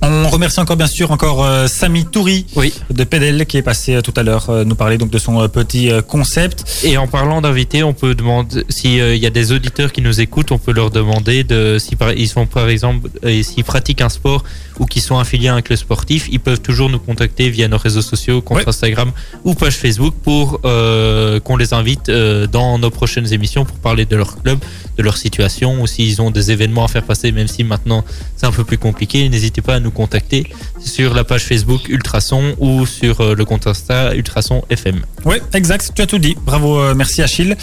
On 0.06 0.28
remercie 0.28 0.60
encore 0.60 0.76
bien 0.76 0.86
sûr 0.86 1.12
encore 1.12 1.42
euh, 1.42 1.66
Samy 1.66 2.04
Toury 2.04 2.44
Oui. 2.56 2.74
de 2.90 3.04
PEDEL 3.04 3.46
qui 3.46 3.56
est 3.56 3.62
passé 3.62 3.94
euh, 3.94 4.02
tout 4.02 4.12
à 4.16 4.22
l'heure 4.22 4.50
euh, 4.50 4.62
nous 4.62 4.74
parler 4.74 4.98
donc 4.98 5.08
de 5.08 5.16
son 5.16 5.40
euh, 5.40 5.48
petit 5.48 5.90
concept. 6.06 6.82
Et 6.84 6.98
en 6.98 7.06
parlant 7.06 7.40
d'invités, 7.40 7.82
on 7.82 7.94
peut 7.94 8.14
demander 8.14 8.64
s'il 8.68 9.16
y 9.16 9.26
a 9.26 9.30
des 9.30 9.52
auditeurs 9.52 9.92
qui 9.92 10.02
nous 10.02 10.20
écoutent, 10.20 10.52
on 10.52 10.58
peut 10.58 10.72
leur 10.72 10.90
demander 10.90 11.42
de 11.42 11.78
si 11.80 11.96
par, 11.96 12.12
ils 12.12 12.28
sont 12.28 12.44
par 12.44 12.68
exemple 12.68 13.08
s'ils 13.42 13.64
pratiquent 13.64 14.02
un 14.02 14.10
sport 14.10 14.44
ou 14.78 14.84
qui 14.84 15.00
sont 15.00 15.18
affiliés 15.18 15.48
à 15.48 15.54
un 15.54 15.62
club 15.62 15.78
sportif, 15.78 16.28
ils 16.30 16.40
peuvent 16.40 16.60
toujours 16.60 16.90
nous 16.90 16.98
contacter 16.98 17.48
via 17.48 17.68
nos 17.68 17.78
réseaux 17.78 18.02
sociaux, 18.02 18.42
compte. 18.42 18.66
Instagram 18.66 19.10
ou 19.44 19.54
page 19.54 19.76
Facebook 19.76 20.14
pour 20.22 20.60
qu'on 20.60 21.56
les 21.56 21.72
invite 21.72 22.10
dans 22.10 22.78
nos 22.78 22.90
prochaines 22.90 23.32
émissions 23.32 23.64
pour 23.64 23.76
parler 23.78 24.04
de 24.04 24.16
leur 24.16 24.42
club, 24.42 24.58
de 24.98 25.02
leur 25.02 25.16
situation 25.16 25.80
ou 25.80 25.86
s'ils 25.86 26.20
ont 26.20 26.30
des 26.30 26.50
événements 26.50 26.84
à 26.84 26.88
faire 26.88 27.04
passer, 27.04 27.32
même 27.32 27.48
si 27.48 27.64
maintenant 27.64 28.04
c'est 28.36 28.46
un 28.46 28.52
peu 28.52 28.64
plus 28.64 28.78
compliqué, 28.78 29.28
n'hésitez 29.28 29.62
pas 29.62 29.76
à 29.76 29.80
nous 29.80 29.92
contacter 29.94 30.46
sur 30.84 31.14
la 31.14 31.24
page 31.24 31.44
Facebook 31.44 31.88
Ultrason 31.88 32.54
ou 32.58 32.86
sur 32.86 33.20
euh, 33.20 33.34
le 33.34 33.44
compte 33.44 33.66
Insta 33.66 34.14
Ultrason 34.14 34.62
FM. 34.68 35.00
Oui, 35.24 35.36
exact. 35.54 35.92
Tu 35.94 36.02
as 36.02 36.06
tout 36.06 36.18
dit. 36.18 36.36
Bravo, 36.44 36.78
euh, 36.78 36.94
merci 36.94 37.22
Achille. 37.22 37.56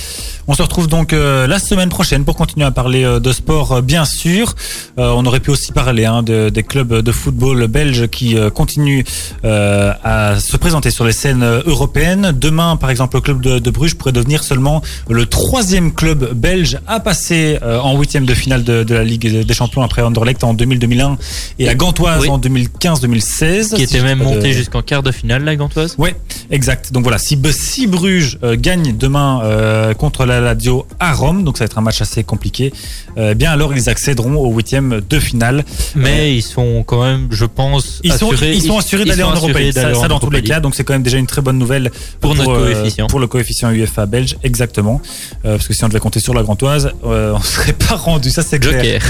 On 0.48 0.54
se 0.54 0.62
retrouve 0.62 0.88
donc 0.88 1.14
euh, 1.14 1.48
la 1.48 1.60
semaine 1.60 1.90
prochaine 1.90 2.26
pour 2.26 2.36
continuer 2.36 2.66
à 2.66 2.72
parler 2.72 3.04
de 3.22 3.32
sport, 3.32 3.82
bien 3.82 4.06
sûr. 4.06 4.56
On 4.98 5.26
aurait 5.26 5.40
pu 5.40 5.52
aussi 5.52 5.72
parler 5.72 6.06
hein, 6.06 6.24
de- 6.24 6.50
des 6.50 6.64
clubs 6.64 6.94
de 6.94 7.12
football 7.12 7.68
belges 7.68 8.08
qui 8.08 8.36
continuent 8.54 9.04
à 9.44 10.40
se 10.40 10.58
présenter 10.58 10.92
sur 10.92 11.06
les 11.06 11.12
scènes 11.12 11.44
européennes. 11.66 12.34
Demain, 12.36 12.76
par 12.76 12.90
exemple, 12.90 13.18
le 13.18 13.22
club 13.22 13.42
de, 13.42 13.72
Bruges 13.72 13.96
pourrait 13.96 14.12
devenir 14.12 14.44
seulement 14.44 14.82
le 15.10 15.26
troisième 15.26 15.94
club 15.94 16.34
belge 16.34 16.80
à 16.88 17.00
passer 17.00 17.60
en 17.62 17.98
huitième 17.98 18.26
de 18.26 18.34
finale 18.34 18.64
de, 18.64 18.94
la 18.94 19.04
Ligue 19.04 19.46
des 19.46 19.54
Champions 19.54 19.82
après 19.82 20.02
Anderlecht 20.02 20.44
en 20.44 20.54
2000-2001 20.54 21.18
et 21.60 21.70
à 21.70 21.76
Gantoise 21.76 22.21
Oui. 22.22 22.30
en 22.30 22.40
2015-2016. 22.40 23.70
Qui 23.70 23.78
Si 23.78 23.84
était 23.84 24.02
même 24.02 24.20
pas 24.20 24.26
de- 24.26 24.30
monté 24.30 24.54
jusqu'en 24.54 24.82
quart 24.82 25.04
de 25.04 25.12
finale, 25.12 25.44
la 25.44 25.56
Gantoise? 25.56 25.96
Ouais, 25.98 26.16
exact. 26.50 26.92
Donc 26.92 27.04
voilà, 27.04 27.18
si, 27.18 27.38
si 27.52 27.88
Bruges 27.88 28.38
euh, 28.44 28.56
gagne 28.60 28.96
demain 28.98 29.42
euh, 29.44 29.94
contre 29.94 30.26
la 30.26 30.40
Lazio 30.42 30.86
à 31.00 31.14
Rome, 31.14 31.44
donc 31.44 31.58
ça 31.58 31.64
va 31.64 31.66
être 31.66 31.78
un 31.78 31.82
match 31.82 32.02
assez 32.02 32.24
compliqué, 32.24 32.74
euh, 33.18 33.34
bien 33.34 33.52
alors 33.52 33.74
ils 33.76 33.90
accéderont 33.90 34.36
au 34.36 34.52
huitième 34.54 35.02
de 35.08 35.20
finale. 35.20 35.64
Mais 35.96 36.36
ils 36.36 36.42
sont 36.42 36.84
quand 36.84 37.04
même, 37.04 37.28
je 37.32 37.46
pense, 37.46 38.00
Ils 38.04 38.14
sont, 38.14 38.32
assurés, 38.32 38.54
ils 38.54 38.62
sont 38.64 38.78
assurés 38.78 39.06
d'aller 39.06 39.22
sont 39.24 39.30
en 39.30 39.48
League. 39.48 39.74
Ça, 39.74 39.94
ça 39.94 40.08
dans 40.08 40.20
tous 40.20 40.30
les 40.30 40.44
cas, 40.44 40.60
donc 40.60 40.76
c'est 40.76 40.84
quand 40.84 40.94
même 40.94 41.04
déjà 41.04 41.18
une 41.18 41.28
très 41.28 41.42
bonne 41.42 41.58
nouvelle 41.58 41.92
Pour 42.20 42.36
notre 42.36 42.58
coefficient. 42.58 43.08
pour 43.08 43.20
le 43.20 43.28
coefficient 43.28 43.70
UEFA 43.72 44.06
belge, 44.06 44.38
exactement. 44.44 45.02
Parce 45.44 45.68
que 45.68 45.74
si 45.74 45.84
on 45.84 45.88
devait 45.88 46.00
compter 46.00 46.20
sur 46.20 46.34
la 46.34 46.44
Grantoise, 46.44 46.92
euh, 47.06 47.34
on 47.36 47.42
serait 47.42 47.74
pas 47.90 47.96
rendu, 47.96 48.30
ça 48.30 48.42
c'est 48.44 48.60
clair. 48.60 48.72
Joker. 48.84 49.02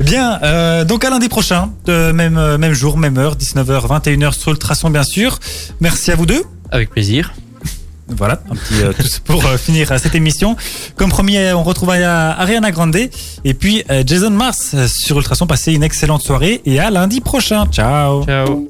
Bien, 0.00 0.84
donc 0.84 1.04
à 1.04 1.10
lundi 1.10 1.28
prochain, 1.28 1.70
de 1.86 2.12
même, 2.12 2.36
euh, 2.40 2.58
même 2.58 2.72
jour, 2.72 2.98
même 2.98 3.18
heure, 3.18 3.36
19h, 3.36 3.86
21h 3.86 4.32
sur 4.32 4.50
Ultrason 4.50 4.90
bien 4.90 5.04
sûr. 5.04 5.38
Merci 5.80 6.10
à 6.10 6.16
vous 6.16 6.26
deux. 6.26 6.42
Avec 6.70 6.90
plaisir. 6.90 7.32
Voilà, 8.16 8.40
un 8.50 8.54
petit 8.54 8.82
euh, 8.82 8.92
tous 8.92 9.18
pour 9.24 9.44
euh, 9.46 9.56
finir 9.56 9.92
euh, 9.92 9.98
cette 9.98 10.14
émission. 10.14 10.56
Comme 10.96 11.10
promis, 11.10 11.38
on 11.54 11.62
retrouve 11.62 11.90
Ariana 11.90 12.70
Grande 12.72 12.96
et 13.44 13.54
puis 13.54 13.84
Jason 14.06 14.30
Mars 14.30 14.74
sur 14.88 15.18
Ultrason. 15.18 15.46
Passez 15.46 15.72
une 15.72 15.82
excellente 15.82 16.22
soirée 16.22 16.60
et 16.64 16.80
à 16.80 16.90
lundi 16.90 17.20
prochain. 17.20 17.66
Ciao. 17.66 18.24
Ciao. 18.24 18.68